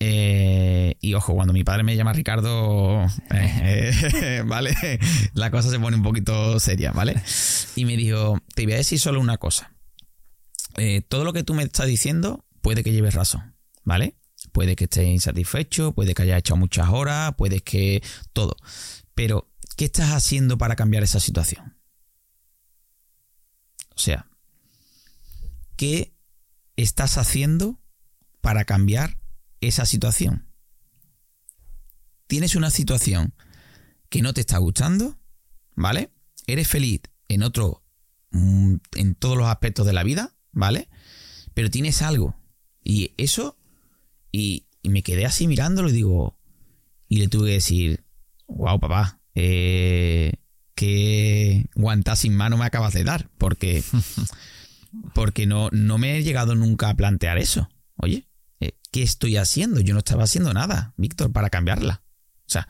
Eh, 0.00 0.94
y 1.00 1.14
ojo, 1.14 1.34
cuando 1.34 1.52
mi 1.52 1.64
padre 1.64 1.82
me 1.82 1.96
llama 1.96 2.12
Ricardo, 2.12 3.04
eh, 3.34 4.42
¿vale? 4.46 4.74
La 5.34 5.50
cosa 5.50 5.70
se 5.70 5.80
pone 5.80 5.96
un 5.96 6.04
poquito 6.04 6.60
seria, 6.60 6.92
¿vale? 6.92 7.20
Y 7.74 7.84
me 7.84 7.96
dijo, 7.96 8.38
te 8.54 8.64
voy 8.64 8.74
a 8.74 8.76
decir 8.76 9.00
solo 9.00 9.20
una 9.20 9.38
cosa. 9.38 9.72
Eh, 10.76 11.02
todo 11.02 11.24
lo 11.24 11.32
que 11.32 11.42
tú 11.42 11.54
me 11.54 11.64
estás 11.64 11.86
diciendo 11.86 12.44
puede 12.62 12.84
que 12.84 12.92
lleves 12.92 13.14
razón, 13.14 13.56
¿vale? 13.82 14.14
Puede 14.52 14.76
que 14.76 14.84
estés 14.84 15.08
insatisfecho, 15.08 15.92
puede 15.92 16.14
que 16.14 16.22
hayas 16.22 16.38
hecho 16.38 16.56
muchas 16.56 16.88
horas, 16.90 17.34
puede 17.36 17.60
que 17.60 18.02
todo. 18.32 18.56
Pero, 19.16 19.50
¿qué 19.78 19.86
estás 19.86 20.10
haciendo 20.10 20.58
para 20.58 20.76
cambiar 20.76 21.02
esa 21.02 21.20
situación? 21.20 21.78
O 23.96 23.98
sea, 23.98 24.28
¿qué 25.76 26.14
estás 26.76 27.18
haciendo 27.18 27.80
para 28.40 28.64
cambiar 28.64 29.18
esa 29.60 29.84
situación. 29.84 30.46
Tienes 32.28 32.54
una 32.54 32.70
situación 32.70 33.34
que 34.08 34.22
no 34.22 34.32
te 34.32 34.40
está 34.40 34.58
gustando, 34.58 35.18
¿vale? 35.74 36.12
Eres 36.46 36.68
feliz 36.68 37.02
en 37.28 37.42
otro, 37.42 37.84
mm, 38.30 38.76
en 38.96 39.14
todos 39.16 39.36
los 39.36 39.48
aspectos 39.48 39.86
de 39.86 39.92
la 39.92 40.04
vida, 40.04 40.36
¿vale? 40.52 40.88
Pero 41.52 41.68
tienes 41.68 42.00
algo. 42.02 42.36
Y 42.82 43.12
eso, 43.16 43.58
y, 44.30 44.66
me 44.84 45.02
quedé 45.02 45.26
así 45.26 45.46
mirándolo 45.46 45.90
y 45.90 45.92
digo, 45.92 46.38
y 47.08 47.18
le 47.18 47.28
tuve 47.28 47.48
que 47.48 47.54
decir, 47.54 48.06
wow, 48.46 48.80
papá, 48.80 49.20
eh, 49.40 50.32
qué 50.74 51.64
sin 52.16 52.34
mano 52.34 52.56
me 52.56 52.64
acabas 52.64 52.92
de 52.92 53.04
dar, 53.04 53.30
porque, 53.38 53.84
porque 55.14 55.46
no, 55.46 55.68
no 55.70 55.96
me 55.96 56.16
he 56.16 56.24
llegado 56.24 56.56
nunca 56.56 56.90
a 56.90 56.96
plantear 56.96 57.38
eso. 57.38 57.68
Oye, 57.96 58.26
¿qué 58.90 59.02
estoy 59.02 59.36
haciendo? 59.36 59.80
Yo 59.80 59.94
no 59.94 60.00
estaba 60.00 60.24
haciendo 60.24 60.52
nada, 60.52 60.92
Víctor, 60.96 61.32
para 61.32 61.50
cambiarla. 61.50 62.02
O 62.46 62.50
sea, 62.50 62.66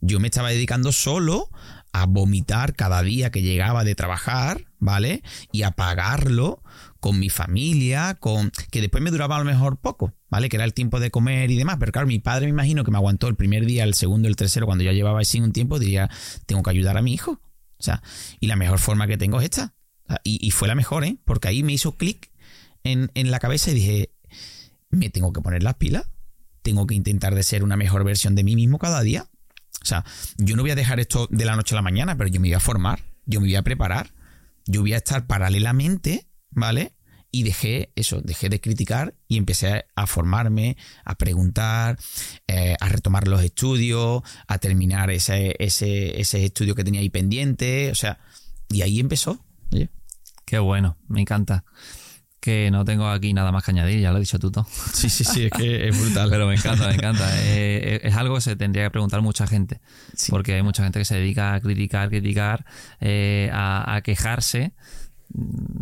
yo 0.00 0.20
me 0.20 0.28
estaba 0.28 0.50
dedicando 0.50 0.92
solo 0.92 1.50
a 1.92 2.06
vomitar 2.06 2.74
cada 2.74 3.02
día 3.02 3.30
que 3.30 3.42
llegaba 3.42 3.82
de 3.82 3.96
trabajar, 3.96 4.66
¿vale? 4.78 5.22
Y 5.50 5.62
a 5.62 5.72
pagarlo 5.72 6.62
con 7.04 7.18
mi 7.18 7.28
familia, 7.28 8.14
con 8.14 8.50
que 8.70 8.80
después 8.80 9.04
me 9.04 9.10
duraba 9.10 9.36
a 9.36 9.38
lo 9.38 9.44
mejor 9.44 9.76
poco, 9.76 10.14
¿vale? 10.30 10.48
Que 10.48 10.56
era 10.56 10.64
el 10.64 10.72
tiempo 10.72 11.00
de 11.00 11.10
comer 11.10 11.50
y 11.50 11.56
demás. 11.58 11.76
Pero 11.78 11.92
claro, 11.92 12.08
mi 12.08 12.18
padre 12.18 12.46
me 12.46 12.52
imagino 12.52 12.82
que 12.82 12.90
me 12.90 12.96
aguantó 12.96 13.28
el 13.28 13.34
primer 13.34 13.66
día, 13.66 13.84
el 13.84 13.92
segundo, 13.92 14.26
el 14.26 14.36
tercero, 14.36 14.64
cuando 14.64 14.84
ya 14.84 14.92
llevaba 14.92 15.20
así 15.20 15.38
un 15.38 15.52
tiempo, 15.52 15.78
diría, 15.78 16.08
tengo 16.46 16.62
que 16.62 16.70
ayudar 16.70 16.96
a 16.96 17.02
mi 17.02 17.12
hijo. 17.12 17.42
O 17.76 17.82
sea, 17.82 18.02
y 18.40 18.46
la 18.46 18.56
mejor 18.56 18.78
forma 18.78 19.06
que 19.06 19.18
tengo 19.18 19.38
es 19.38 19.44
esta. 19.44 19.74
y, 20.22 20.50
fue 20.52 20.66
la 20.66 20.74
mejor, 20.74 21.04
¿eh? 21.04 21.18
Porque 21.26 21.48
ahí 21.48 21.62
me 21.62 21.74
hizo 21.74 21.98
clic 21.98 22.30
en, 22.84 23.10
en 23.12 23.30
la 23.30 23.38
cabeza 23.38 23.70
y 23.70 23.74
dije, 23.74 24.10
me 24.88 25.10
tengo 25.10 25.30
que 25.34 25.42
poner 25.42 25.62
las 25.62 25.74
pilas, 25.74 26.08
tengo 26.62 26.86
que 26.86 26.94
intentar 26.94 27.34
de 27.34 27.42
ser 27.42 27.64
una 27.64 27.76
mejor 27.76 28.04
versión 28.04 28.34
de 28.34 28.44
mí 28.44 28.56
mismo 28.56 28.78
cada 28.78 29.02
día. 29.02 29.26
O 29.82 29.84
sea, 29.84 30.06
yo 30.38 30.56
no 30.56 30.62
voy 30.62 30.70
a 30.70 30.74
dejar 30.74 31.00
esto 31.00 31.28
de 31.30 31.44
la 31.44 31.54
noche 31.54 31.74
a 31.74 31.76
la 31.76 31.82
mañana, 31.82 32.16
pero 32.16 32.30
yo 32.30 32.40
me 32.40 32.48
voy 32.48 32.54
a 32.54 32.60
formar, 32.60 33.00
yo 33.26 33.42
me 33.42 33.48
voy 33.48 33.56
a 33.56 33.62
preparar, 33.62 34.14
yo 34.64 34.80
voy 34.80 34.94
a 34.94 34.96
estar 34.96 35.26
paralelamente, 35.26 36.28
¿vale? 36.54 36.92
Y 37.30 37.42
dejé 37.42 37.92
eso, 37.96 38.20
dejé 38.22 38.48
de 38.48 38.60
criticar 38.60 39.14
y 39.26 39.38
empecé 39.38 39.86
a 39.96 40.06
formarme, 40.06 40.76
a 41.04 41.16
preguntar, 41.16 41.98
eh, 42.46 42.76
a 42.80 42.88
retomar 42.88 43.26
los 43.26 43.42
estudios, 43.42 44.22
a 44.46 44.58
terminar 44.58 45.10
ese, 45.10 45.56
ese, 45.58 46.20
ese 46.20 46.44
estudio 46.44 46.76
que 46.76 46.84
tenía 46.84 47.00
ahí 47.00 47.10
pendiente, 47.10 47.90
o 47.90 47.94
sea, 47.96 48.20
y 48.68 48.82
ahí 48.82 49.00
empezó. 49.00 49.44
Qué 50.46 50.58
bueno, 50.58 50.98
me 51.08 51.22
encanta 51.22 51.64
que 52.44 52.70
no 52.70 52.84
tengo 52.84 53.08
aquí 53.08 53.32
nada 53.32 53.52
más 53.52 53.64
que 53.64 53.70
añadir, 53.70 54.00
ya 54.00 54.10
lo 54.10 54.18
he 54.18 54.20
dicho 54.20 54.38
tú 54.38 54.50
todo. 54.50 54.66
Sí, 54.92 55.08
sí, 55.08 55.24
sí, 55.24 55.46
es 55.46 55.50
que 55.50 55.88
es 55.88 55.98
brutal. 55.98 56.28
Pero 56.28 56.46
me 56.46 56.54
encanta, 56.54 56.88
me 56.88 56.94
encanta. 56.94 57.24
Eh, 57.44 57.80
eh, 57.94 58.00
es 58.02 58.14
algo 58.16 58.34
que 58.34 58.42
se 58.42 58.54
tendría 58.54 58.84
que 58.84 58.90
preguntar 58.90 59.22
mucha 59.22 59.46
gente, 59.46 59.80
porque 60.28 60.54
hay 60.54 60.62
mucha 60.62 60.82
gente 60.82 60.98
que 60.98 61.06
se 61.06 61.14
dedica 61.14 61.54
a 61.54 61.60
criticar, 61.60 62.10
criticar, 62.10 62.66
eh, 63.00 63.48
a, 63.52 64.00
quejarse, 64.04 64.72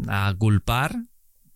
a 0.08 0.34
culpar, 0.38 1.04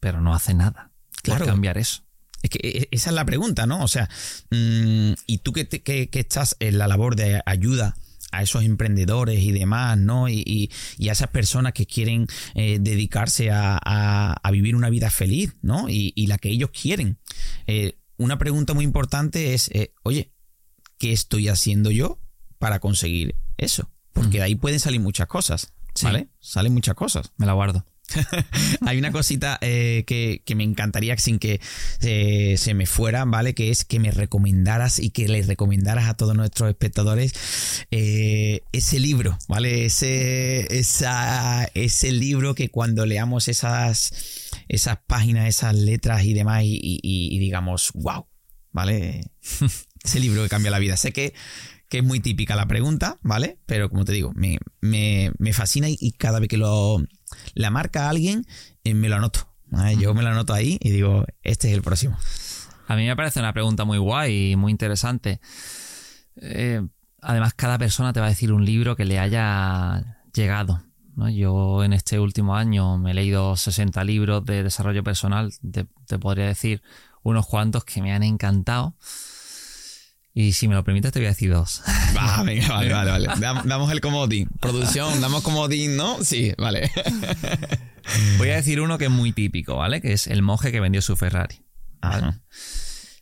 pero 0.00 0.20
no 0.20 0.34
hace 0.34 0.54
nada 0.54 0.92
claro. 1.22 1.44
por 1.44 1.54
cambiar 1.54 1.78
eso. 1.78 2.02
Es 2.42 2.50
que 2.50 2.88
esa 2.90 3.10
es 3.10 3.14
la 3.14 3.24
pregunta, 3.24 3.66
¿no? 3.66 3.82
O 3.82 3.88
sea, 3.88 4.08
mm, 4.50 5.12
y 5.26 5.38
tú 5.38 5.52
que, 5.52 5.68
que, 5.68 6.08
que 6.08 6.20
estás 6.20 6.56
en 6.60 6.78
la 6.78 6.86
labor 6.86 7.16
de 7.16 7.42
ayuda 7.46 7.96
a 8.32 8.42
esos 8.42 8.64
emprendedores 8.64 9.40
y 9.40 9.52
demás, 9.52 9.98
¿no? 9.98 10.28
Y, 10.28 10.70
a 11.08 11.12
esas 11.12 11.28
personas 11.28 11.72
que 11.72 11.86
quieren 11.86 12.26
eh, 12.54 12.78
dedicarse 12.80 13.50
a, 13.50 14.40
vivir 14.52 14.76
una 14.76 14.90
vida 14.90 15.10
feliz, 15.10 15.54
¿no? 15.62 15.88
Y, 15.88 16.26
la 16.26 16.38
que 16.38 16.50
ellos 16.50 16.70
quieren. 16.70 17.18
Eh, 17.66 17.98
una 18.16 18.38
pregunta 18.38 18.74
muy 18.74 18.84
importante 18.84 19.54
es, 19.54 19.68
eh, 19.72 19.92
oye, 20.02 20.32
¿qué 20.98 21.12
estoy 21.12 21.48
haciendo 21.48 21.90
yo 21.90 22.20
para 22.58 22.80
conseguir 22.80 23.36
eso? 23.58 23.90
Porque 24.12 24.38
de 24.38 24.44
ahí 24.44 24.54
pueden 24.54 24.80
salir 24.80 25.00
muchas 25.00 25.26
cosas, 25.26 25.74
¿vale? 26.02 26.28
Salen 26.40 26.72
muchas 26.72 26.94
cosas. 26.94 27.32
Me 27.36 27.46
la 27.46 27.52
guardo. 27.52 27.84
Hay 28.86 28.98
una 28.98 29.12
cosita 29.12 29.58
eh, 29.60 30.04
que, 30.06 30.54
me 30.54 30.64
encantaría 30.64 31.16
sin 31.18 31.38
que 31.38 31.60
eh, 32.00 32.54
se 32.56 32.74
me 32.74 32.86
fuera, 32.86 33.24
¿vale? 33.24 33.54
Que 33.54 33.70
es 33.70 33.84
que 33.84 33.98
me 33.98 34.10
recomendaras 34.10 34.98
y 34.98 35.10
que 35.10 35.28
les 35.28 35.46
recomendaras 35.46 36.08
a 36.08 36.14
todos 36.14 36.36
nuestros 36.36 36.68
espectadores 36.68 37.32
eh, 37.90 38.60
ese 38.72 39.00
libro, 39.00 39.38
¿vale? 39.48 39.86
Ese, 39.86 40.78
esa, 40.78 41.68
ese 41.74 42.12
libro 42.12 42.54
que 42.54 42.68
cuando 42.68 43.06
leamos 43.06 43.48
esas, 43.48 44.12
esas 44.68 44.98
páginas, 45.06 45.48
esas 45.48 45.74
letras 45.74 46.24
y 46.24 46.34
demás 46.34 46.62
y, 46.64 47.38
digamos, 47.38 47.90
wow, 47.94 48.26
¿vale? 48.72 49.22
ese 50.04 50.20
libro 50.20 50.42
que 50.42 50.48
cambia 50.48 50.70
la 50.70 50.78
vida. 50.78 50.96
Sé 50.96 51.12
que 51.12 51.34
que 51.88 51.98
es 51.98 52.04
muy 52.04 52.20
típica 52.20 52.56
la 52.56 52.66
pregunta, 52.66 53.18
¿vale? 53.22 53.58
Pero 53.66 53.88
como 53.88 54.04
te 54.04 54.12
digo, 54.12 54.32
me, 54.34 54.58
me 54.80 55.52
fascina 55.52 55.88
y, 55.88 56.12
cada 56.12 56.40
vez 56.40 56.48
que 56.48 56.56
lo, 56.56 56.98
la 57.54 57.70
marca 57.70 58.08
alguien, 58.08 58.44
eh, 58.84 58.94
me 58.94 59.08
lo 59.08 59.16
anoto. 59.16 59.48
Yo 59.98 60.14
me 60.14 60.22
lo 60.22 60.30
anoto 60.30 60.54
ahí 60.54 60.78
y 60.80 60.90
digo, 60.90 61.24
este 61.42 61.68
es 61.68 61.74
el 61.74 61.82
próximo. 61.82 62.16
A 62.86 62.94
mí 62.94 63.04
me 63.04 63.16
parece 63.16 63.40
una 63.40 63.52
pregunta 63.52 63.84
muy 63.84 63.98
guay 63.98 64.52
y 64.52 64.56
muy 64.56 64.70
interesante. 64.70 65.40
Eh, 66.36 66.80
además, 67.20 67.54
cada 67.54 67.76
persona 67.78 68.12
te 68.12 68.20
va 68.20 68.26
a 68.26 68.30
decir 68.30 68.52
un 68.52 68.64
libro 68.64 68.94
que 68.96 69.04
le 69.04 69.18
haya 69.18 70.22
llegado. 70.32 70.82
Yo 71.32 71.82
en 71.82 71.94
este 71.94 72.20
último 72.20 72.56
año 72.56 72.98
me 72.98 73.10
he 73.10 73.14
leído 73.14 73.56
60 73.56 74.04
libros 74.04 74.44
de 74.44 74.62
desarrollo 74.62 75.02
personal. 75.02 75.52
te 75.72 76.18
podría 76.18 76.46
decir 76.46 76.82
unos 77.22 77.46
cuantos 77.46 77.84
que 77.84 78.00
me 78.02 78.12
han 78.12 78.22
encantado. 78.22 78.94
Y 80.38 80.52
si 80.52 80.68
me 80.68 80.74
lo 80.74 80.84
permites, 80.84 81.12
te 81.12 81.18
voy 81.18 81.28
a 81.28 81.30
decir 81.30 81.50
dos. 81.50 81.82
vale, 82.14 82.60
vale, 82.68 82.92
vale. 82.92 83.26
Damos 83.40 83.90
el 83.90 84.02
comodín. 84.02 84.50
Producción, 84.60 85.18
damos 85.22 85.42
comodín, 85.42 85.96
¿no? 85.96 86.22
Sí, 86.22 86.52
vale. 86.58 86.90
Voy 88.36 88.50
a 88.50 88.56
decir 88.56 88.82
uno 88.82 88.98
que 88.98 89.06
es 89.06 89.10
muy 89.10 89.32
típico, 89.32 89.76
¿vale? 89.76 90.02
Que 90.02 90.12
es 90.12 90.26
El 90.26 90.42
monje 90.42 90.72
que 90.72 90.80
vendió 90.80 91.00
su 91.00 91.16
Ferrari. 91.16 91.62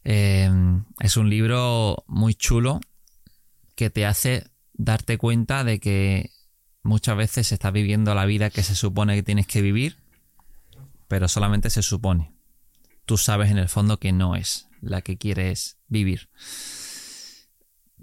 Eh, 0.03 0.51
es 0.99 1.17
un 1.17 1.31
libro 1.31 2.05
muy 2.09 2.35
chulo 2.35 2.81
que 3.77 3.91
te 3.91 4.07
hace 4.07 4.49
darte 4.73 5.17
cuenta 5.17 5.63
de 5.63 5.79
que 5.79 6.33
muchas 6.83 7.17
veces 7.17 7.53
estás 7.53 7.73
viviendo 7.73 8.13
la 8.17 8.27
vida 8.27 8.51
que 8.51 8.65
se 8.65 8.75
supone 8.75 9.15
que 9.15 9.23
tienes 9.23 9.47
que 9.47 9.63
vivir, 9.63 9.99
pero 11.07 11.29
solamente 11.29 11.71
se 11.71 11.83
supone. 11.83 12.35
Tú 13.07 13.19
sabes 13.19 13.53
en 13.53 13.59
el 13.59 13.69
fondo 13.69 14.01
que 14.01 14.11
no 14.11 14.35
es 14.35 14.67
la 14.81 15.01
que 15.01 15.17
quieres 15.17 15.79
vivir. 15.87 16.29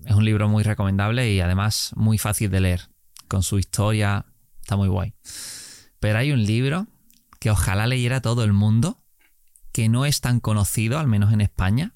Es 0.06 0.16
un 0.16 0.26
libro 0.26 0.50
muy 0.50 0.64
recomendable 0.64 1.32
y 1.32 1.40
además 1.42 1.92
muy 1.96 2.18
fácil 2.18 2.50
de 2.50 2.60
leer. 2.60 2.90
Con 3.28 3.44
su 3.44 3.60
historia 3.60 4.26
está 4.62 4.76
muy 4.76 4.88
guay. 4.88 5.14
Pero 6.00 6.18
hay 6.18 6.32
un 6.32 6.44
libro 6.44 6.88
que 7.40 7.52
ojalá 7.52 7.88
leyera 7.88 8.22
todo 8.22 8.44
el 8.44 8.54
mundo, 8.54 9.04
que 9.72 9.90
no 9.90 10.06
es 10.06 10.22
tan 10.22 10.40
conocido, 10.40 11.00
al 11.00 11.08
menos 11.08 11.34
en 11.34 11.42
España, 11.42 11.94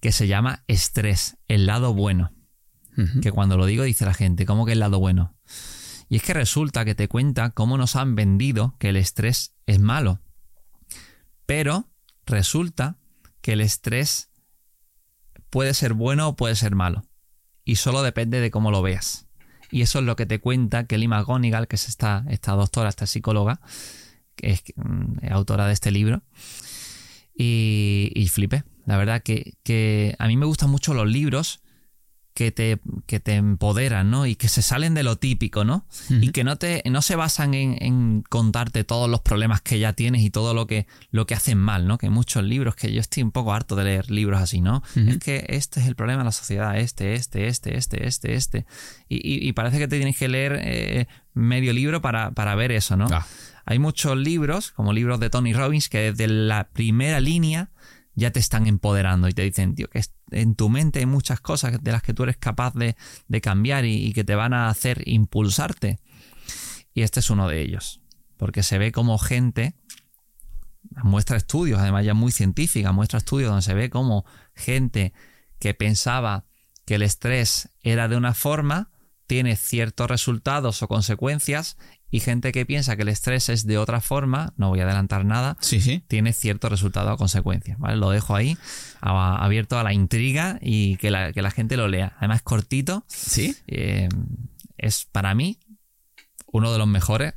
que 0.00 0.12
se 0.12 0.26
llama 0.26 0.64
Estrés, 0.68 1.36
el 1.48 1.66
lado 1.66 1.94
bueno. 1.94 2.32
Que 3.22 3.32
cuando 3.32 3.56
lo 3.56 3.66
digo 3.66 3.82
dice 3.82 4.04
la 4.04 4.14
gente, 4.14 4.46
¿cómo 4.46 4.66
que 4.66 4.72
el 4.72 4.78
lado 4.78 5.00
bueno? 5.00 5.34
Y 6.08 6.16
es 6.16 6.22
que 6.22 6.34
resulta 6.34 6.84
que 6.84 6.94
te 6.94 7.08
cuenta 7.08 7.50
cómo 7.50 7.76
nos 7.76 7.96
han 7.96 8.14
vendido 8.14 8.76
que 8.78 8.90
el 8.90 8.96
estrés 8.96 9.54
es 9.66 9.80
malo. 9.80 10.20
Pero 11.46 11.90
resulta 12.26 12.98
que 13.40 13.54
el 13.54 13.60
estrés 13.60 14.30
puede 15.54 15.72
ser 15.72 15.94
bueno 15.94 16.26
o 16.26 16.34
puede 16.34 16.56
ser 16.56 16.74
malo. 16.74 17.04
Y 17.64 17.76
solo 17.76 18.02
depende 18.02 18.40
de 18.40 18.50
cómo 18.50 18.72
lo 18.72 18.82
veas. 18.82 19.28
Y 19.70 19.82
eso 19.82 20.00
es 20.00 20.04
lo 20.04 20.16
que 20.16 20.26
te 20.26 20.40
cuenta 20.40 20.88
Kelly 20.88 21.06
McGonigal, 21.06 21.68
que 21.68 21.76
es 21.76 21.88
esta, 21.88 22.24
esta 22.28 22.54
doctora, 22.54 22.88
esta 22.88 23.06
psicóloga, 23.06 23.60
que 24.34 24.50
es 24.50 24.64
mm, 24.74 25.30
autora 25.30 25.68
de 25.68 25.72
este 25.72 25.92
libro. 25.92 26.24
Y, 27.38 28.10
y. 28.16 28.28
La 28.84 28.96
verdad 28.96 29.22
que, 29.22 29.54
que 29.62 30.16
a 30.18 30.26
mí 30.26 30.36
me 30.36 30.44
gustan 30.44 30.70
mucho 30.70 30.92
los 30.92 31.06
libros 31.06 31.62
que 32.34 32.50
te, 32.50 32.80
que 33.06 33.20
te 33.20 33.34
empoderan, 33.34 34.10
¿no? 34.10 34.26
Y 34.26 34.34
que 34.34 34.48
se 34.48 34.60
salen 34.60 34.94
de 34.94 35.04
lo 35.04 35.16
típico, 35.16 35.64
¿no? 35.64 35.86
Y 36.10 36.30
que 36.30 36.42
no, 36.42 36.56
te, 36.56 36.82
no 36.90 37.00
se 37.00 37.14
basan 37.14 37.54
en, 37.54 37.76
en, 37.80 38.22
contarte 38.28 38.82
todos 38.82 39.08
los 39.08 39.20
problemas 39.20 39.60
que 39.62 39.78
ya 39.78 39.92
tienes 39.92 40.22
y 40.22 40.30
todo 40.30 40.52
lo 40.52 40.66
que, 40.66 40.88
lo 41.12 41.26
que 41.26 41.34
hacen 41.34 41.58
mal, 41.58 41.86
¿no? 41.86 41.96
Que 41.96 42.10
muchos 42.10 42.42
libros, 42.42 42.74
que 42.74 42.92
yo 42.92 43.00
estoy 43.00 43.22
un 43.22 43.30
poco 43.30 43.54
harto 43.54 43.76
de 43.76 43.84
leer 43.84 44.10
libros 44.10 44.42
así, 44.42 44.60
¿no? 44.60 44.82
Es 44.96 45.18
que 45.18 45.46
este 45.48 45.78
es 45.78 45.86
el 45.86 45.94
problema 45.94 46.18
de 46.18 46.24
la 46.24 46.32
sociedad, 46.32 46.76
este, 46.76 47.14
este, 47.14 47.46
este, 47.46 47.76
este, 47.76 48.06
este, 48.06 48.34
este. 48.34 48.66
Y, 49.08 49.48
y, 49.48 49.52
parece 49.52 49.78
que 49.78 49.86
te 49.86 49.96
tienes 49.96 50.18
que 50.18 50.26
leer 50.26 50.58
eh, 50.60 51.06
medio 51.34 51.72
libro 51.72 52.02
para, 52.02 52.32
para, 52.32 52.56
ver 52.56 52.72
eso, 52.72 52.96
¿no? 52.96 53.06
Ah. 53.12 53.24
Hay 53.64 53.78
muchos 53.78 54.16
libros, 54.16 54.72
como 54.72 54.92
libros 54.92 55.20
de 55.20 55.30
Tony 55.30 55.52
Robbins, 55.52 55.88
que 55.88 56.12
desde 56.12 56.26
la 56.26 56.68
primera 56.72 57.20
línea 57.20 57.70
ya 58.16 58.32
te 58.32 58.40
están 58.40 58.66
empoderando 58.66 59.28
y 59.28 59.32
te 59.32 59.42
dicen, 59.42 59.74
tío, 59.74 59.88
que 59.88 60.00
en 60.30 60.54
tu 60.54 60.68
mente 60.68 61.00
hay 61.00 61.06
muchas 61.06 61.40
cosas 61.40 61.82
de 61.82 61.92
las 61.92 62.02
que 62.02 62.14
tú 62.14 62.22
eres 62.22 62.36
capaz 62.36 62.74
de, 62.74 62.96
cambiar 63.40 63.84
y, 63.84 64.12
que 64.12 64.24
te 64.24 64.34
van 64.34 64.52
a 64.52 64.68
hacer 64.68 65.02
impulsarte. 65.06 65.98
Y 66.92 67.02
este 67.02 67.20
es 67.20 67.30
uno 67.30 67.48
de 67.48 67.60
ellos, 67.60 68.00
porque 68.36 68.62
se 68.62 68.78
ve 68.78 68.92
como 68.92 69.18
gente, 69.18 69.74
muestra 71.02 71.36
estudios, 71.36 71.80
además 71.80 72.04
ya 72.04 72.14
muy 72.14 72.32
científica, 72.32 72.92
muestra 72.92 73.18
estudios 73.18 73.50
donde 73.50 73.62
se 73.62 73.74
ve 73.74 73.90
como 73.90 74.24
gente 74.54 75.12
que 75.58 75.74
pensaba 75.74 76.44
que 76.84 76.96
el 76.96 77.02
estrés 77.02 77.70
era 77.82 78.08
de 78.08 78.16
una 78.16 78.34
forma, 78.34 78.90
tiene 79.26 79.56
ciertos 79.56 80.08
resultados 80.08 80.82
o 80.82 80.88
consecuencias 80.88 81.78
y 82.14 82.20
gente 82.20 82.52
que 82.52 82.64
piensa 82.64 82.94
que 82.94 83.02
el 83.02 83.08
estrés 83.08 83.48
es 83.48 83.66
de 83.66 83.76
otra 83.76 84.00
forma, 84.00 84.52
no 84.56 84.68
voy 84.68 84.78
a 84.78 84.84
adelantar 84.84 85.24
nada, 85.24 85.56
sí, 85.58 85.80
sí. 85.80 86.04
tiene 86.06 86.32
cierto 86.32 86.68
resultado 86.68 87.12
o 87.12 87.16
consecuencias. 87.16 87.76
¿vale? 87.76 87.96
Lo 87.96 88.10
dejo 88.10 88.36
ahí 88.36 88.56
abierto 89.00 89.80
a 89.80 89.82
la 89.82 89.92
intriga 89.92 90.60
y 90.62 90.96
que 90.98 91.10
la, 91.10 91.32
que 91.32 91.42
la 91.42 91.50
gente 91.50 91.76
lo 91.76 91.88
lea. 91.88 92.14
Además 92.18 92.42
cortito. 92.42 93.04
Sí. 93.08 93.56
Eh, 93.66 94.08
es 94.78 95.08
para 95.10 95.34
mí 95.34 95.58
uno 96.52 96.70
de 96.70 96.78
los 96.78 96.86
mejores 96.86 97.34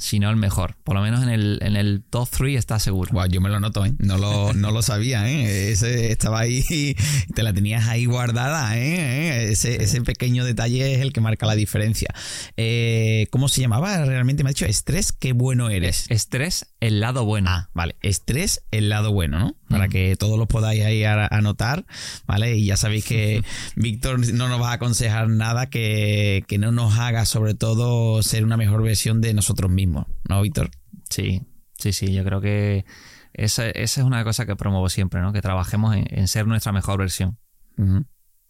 si 0.00 0.18
no 0.18 0.30
el 0.30 0.36
mejor. 0.36 0.76
Por 0.82 0.96
lo 0.96 1.02
menos 1.02 1.22
en 1.22 1.28
el, 1.28 1.58
en 1.62 1.76
el 1.76 2.02
top 2.08 2.28
3 2.28 2.58
está 2.58 2.78
seguro. 2.78 3.26
yo 3.26 3.40
me 3.40 3.48
lo 3.48 3.60
noto, 3.60 3.84
¿eh? 3.84 3.92
No 3.98 4.18
lo, 4.18 4.52
no 4.54 4.70
lo 4.70 4.82
sabía, 4.82 5.30
¿eh? 5.30 5.70
Ese 5.70 6.10
estaba 6.10 6.40
ahí, 6.40 6.96
te 7.34 7.42
la 7.42 7.52
tenías 7.52 7.86
ahí 7.88 8.06
guardada, 8.06 8.76
¿eh? 8.76 9.50
Ese, 9.52 9.82
ese, 9.82 10.00
pequeño 10.00 10.44
detalle 10.44 10.94
es 10.94 11.00
el 11.00 11.12
que 11.12 11.20
marca 11.20 11.46
la 11.46 11.54
diferencia. 11.54 12.08
Eh, 12.56 13.26
¿Cómo 13.30 13.48
se 13.48 13.60
llamaba? 13.60 14.04
Realmente 14.04 14.42
me 14.42 14.50
ha 14.50 14.52
dicho 14.52 14.66
estrés, 14.66 15.12
qué 15.12 15.32
bueno 15.32 15.70
eres. 15.70 16.06
Estrés, 16.08 16.66
el 16.80 17.00
lado 17.00 17.24
bueno. 17.24 17.50
Ah, 17.50 17.70
vale. 17.74 17.96
Estrés, 18.00 18.62
el 18.70 18.88
lado 18.88 19.12
bueno, 19.12 19.38
¿no? 19.38 19.56
Para 19.70 19.88
que 19.88 20.16
todos 20.16 20.38
lo 20.38 20.46
podáis 20.46 20.84
ahí 20.84 21.04
anotar, 21.04 21.86
¿vale? 22.26 22.56
Y 22.56 22.66
ya 22.66 22.76
sabéis 22.76 23.04
que 23.04 23.42
Víctor 23.76 24.18
no 24.34 24.48
nos 24.48 24.60
va 24.60 24.72
a 24.72 24.74
aconsejar 24.74 25.28
nada 25.28 25.66
que, 25.66 26.44
que 26.46 26.58
no 26.58 26.72
nos 26.72 26.98
haga, 26.98 27.24
sobre 27.24 27.54
todo, 27.54 28.22
ser 28.22 28.44
una 28.44 28.56
mejor 28.56 28.82
versión 28.82 29.20
de 29.20 29.32
nosotros 29.32 29.70
mismos. 29.70 30.06
¿no, 30.28 30.42
Víctor? 30.42 30.70
Sí, 31.08 31.42
sí, 31.76 31.92
sí, 31.92 32.12
yo 32.12 32.24
creo 32.24 32.40
que 32.40 32.84
esa, 33.32 33.68
es 33.68 33.96
una 33.98 34.24
cosa 34.24 34.46
que 34.46 34.56
promuevo 34.56 34.88
siempre, 34.88 35.20
¿no? 35.20 35.32
Que 35.32 35.42
trabajemos 35.42 35.96
en, 35.96 36.28
ser 36.28 36.46
nuestra 36.46 36.72
mejor 36.72 36.98
versión. 36.98 37.38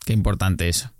Qué 0.05 0.13
importante 0.13 0.69
eso. 0.69 0.93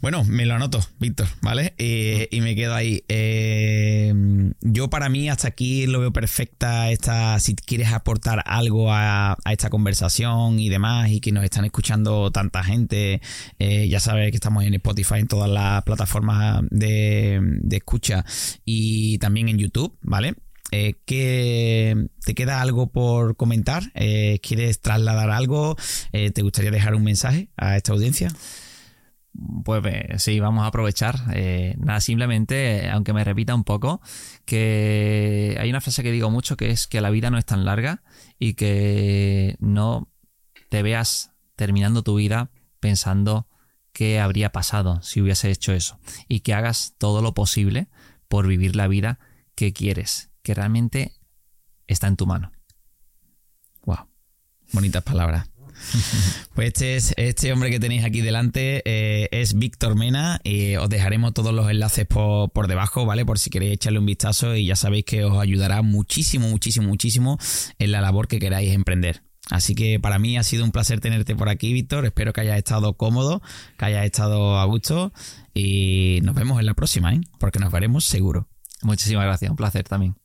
Bueno, 0.00 0.24
me 0.24 0.44
lo 0.44 0.54
anoto, 0.54 0.80
Víctor, 1.00 1.26
¿vale? 1.40 1.74
Eh, 1.78 2.28
y 2.30 2.40
me 2.40 2.54
quedo 2.54 2.74
ahí. 2.74 3.02
Eh, 3.08 4.12
yo 4.60 4.90
para 4.90 5.08
mí 5.08 5.28
hasta 5.28 5.48
aquí 5.48 5.86
lo 5.86 6.00
veo 6.00 6.12
perfecta 6.12 6.90
esta, 6.90 7.38
si 7.40 7.54
quieres 7.54 7.92
aportar 7.92 8.42
algo 8.46 8.92
a, 8.92 9.38
esta 9.50 9.70
conversación 9.70 10.60
y 10.60 10.68
demás 10.68 11.10
y 11.10 11.20
que 11.20 11.32
nos 11.32 11.44
están 11.44 11.64
escuchando 11.64 12.30
tanta 12.30 12.62
gente, 12.62 13.22
eh, 13.58 13.88
ya 13.88 14.00
sabes 14.00 14.30
que 14.30 14.36
estamos 14.36 14.64
en 14.64 14.74
Spotify, 14.74 15.20
en 15.20 15.28
todas 15.28 15.50
las 15.50 15.82
plataformas 15.84 16.62
de, 16.70 17.40
escucha 17.70 18.24
y 18.64 19.18
también 19.18 19.48
en 19.48 19.58
YouTube, 19.58 19.96
¿vale? 20.02 20.34
¿Te 20.70 22.34
queda 22.34 22.60
algo 22.60 22.90
por 22.90 23.36
comentar? 23.36 23.92
¿Quieres 23.92 24.80
trasladar 24.80 25.30
algo? 25.30 25.76
¿Te 26.10 26.42
gustaría 26.42 26.70
dejar 26.70 26.94
un 26.94 27.04
mensaje 27.04 27.48
a 27.56 27.76
esta 27.76 27.92
audiencia? 27.92 28.30
Pues 29.64 29.82
sí, 30.22 30.40
vamos 30.40 30.64
a 30.64 30.68
aprovechar. 30.68 31.16
Eh, 31.34 31.74
nada, 31.78 32.00
simplemente, 32.00 32.88
aunque 32.88 33.12
me 33.12 33.24
repita 33.24 33.54
un 33.54 33.64
poco, 33.64 34.00
que 34.44 35.56
hay 35.60 35.70
una 35.70 35.80
frase 35.80 36.02
que 36.02 36.12
digo 36.12 36.30
mucho 36.30 36.56
que 36.56 36.70
es 36.70 36.86
que 36.86 37.00
la 37.00 37.10
vida 37.10 37.30
no 37.30 37.38
es 37.38 37.44
tan 37.44 37.64
larga 37.64 38.02
y 38.38 38.54
que 38.54 39.56
no 39.58 40.08
te 40.68 40.82
veas 40.82 41.32
terminando 41.56 42.02
tu 42.02 42.16
vida 42.16 42.50
pensando 42.80 43.48
qué 43.92 44.20
habría 44.20 44.52
pasado 44.52 45.00
si 45.02 45.20
hubiese 45.20 45.50
hecho 45.50 45.72
eso 45.72 45.98
y 46.28 46.40
que 46.40 46.54
hagas 46.54 46.94
todo 46.98 47.22
lo 47.22 47.34
posible 47.34 47.88
por 48.28 48.46
vivir 48.46 48.76
la 48.76 48.88
vida 48.88 49.18
que 49.54 49.72
quieres, 49.72 50.30
que 50.42 50.54
realmente 50.54 51.14
está 51.86 52.06
en 52.06 52.16
tu 52.16 52.26
mano. 52.26 52.52
Wow, 53.84 54.06
bonitas 54.72 55.02
palabras. 55.02 55.55
Pues 56.54 56.68
este, 56.68 56.96
es, 56.96 57.14
este 57.18 57.52
hombre 57.52 57.70
que 57.70 57.78
tenéis 57.78 58.04
aquí 58.04 58.22
delante 58.22 58.82
eh, 58.86 59.28
es 59.30 59.58
Víctor 59.58 59.94
Mena 59.94 60.40
y 60.42 60.76
os 60.76 60.88
dejaremos 60.88 61.34
todos 61.34 61.52
los 61.52 61.70
enlaces 61.70 62.06
por, 62.06 62.50
por, 62.50 62.66
debajo, 62.66 63.04
¿vale? 63.04 63.26
Por 63.26 63.38
si 63.38 63.50
queréis 63.50 63.74
echarle 63.74 63.98
un 63.98 64.06
vistazo 64.06 64.56
y 64.56 64.66
ya 64.66 64.76
sabéis 64.76 65.04
que 65.04 65.24
os 65.24 65.38
ayudará 65.38 65.82
muchísimo, 65.82 66.48
muchísimo, 66.48 66.88
muchísimo 66.88 67.38
en 67.78 67.92
la 67.92 68.00
labor 68.00 68.26
que 68.26 68.38
queráis 68.38 68.72
emprender. 68.72 69.22
Así 69.50 69.74
que 69.74 70.00
para 70.00 70.18
mí 70.18 70.36
ha 70.36 70.42
sido 70.42 70.64
un 70.64 70.72
placer 70.72 71.00
tenerte 71.00 71.36
por 71.36 71.48
aquí, 71.48 71.72
Víctor. 71.72 72.04
Espero 72.04 72.32
que 72.32 72.40
hayas 72.40 72.58
estado 72.58 72.94
cómodo, 72.94 73.42
que 73.78 73.84
hayas 73.84 74.04
estado 74.04 74.58
a 74.58 74.64
gusto 74.64 75.12
y 75.54 76.20
nos 76.22 76.34
vemos 76.34 76.58
en 76.58 76.66
la 76.66 76.74
próxima, 76.74 77.12
¿eh? 77.12 77.20
Porque 77.38 77.58
nos 77.58 77.70
veremos 77.72 78.04
seguro. 78.04 78.48
Muchísimas 78.82 79.24
gracias, 79.24 79.50
un 79.50 79.56
placer 79.56 79.84
también. 79.84 80.14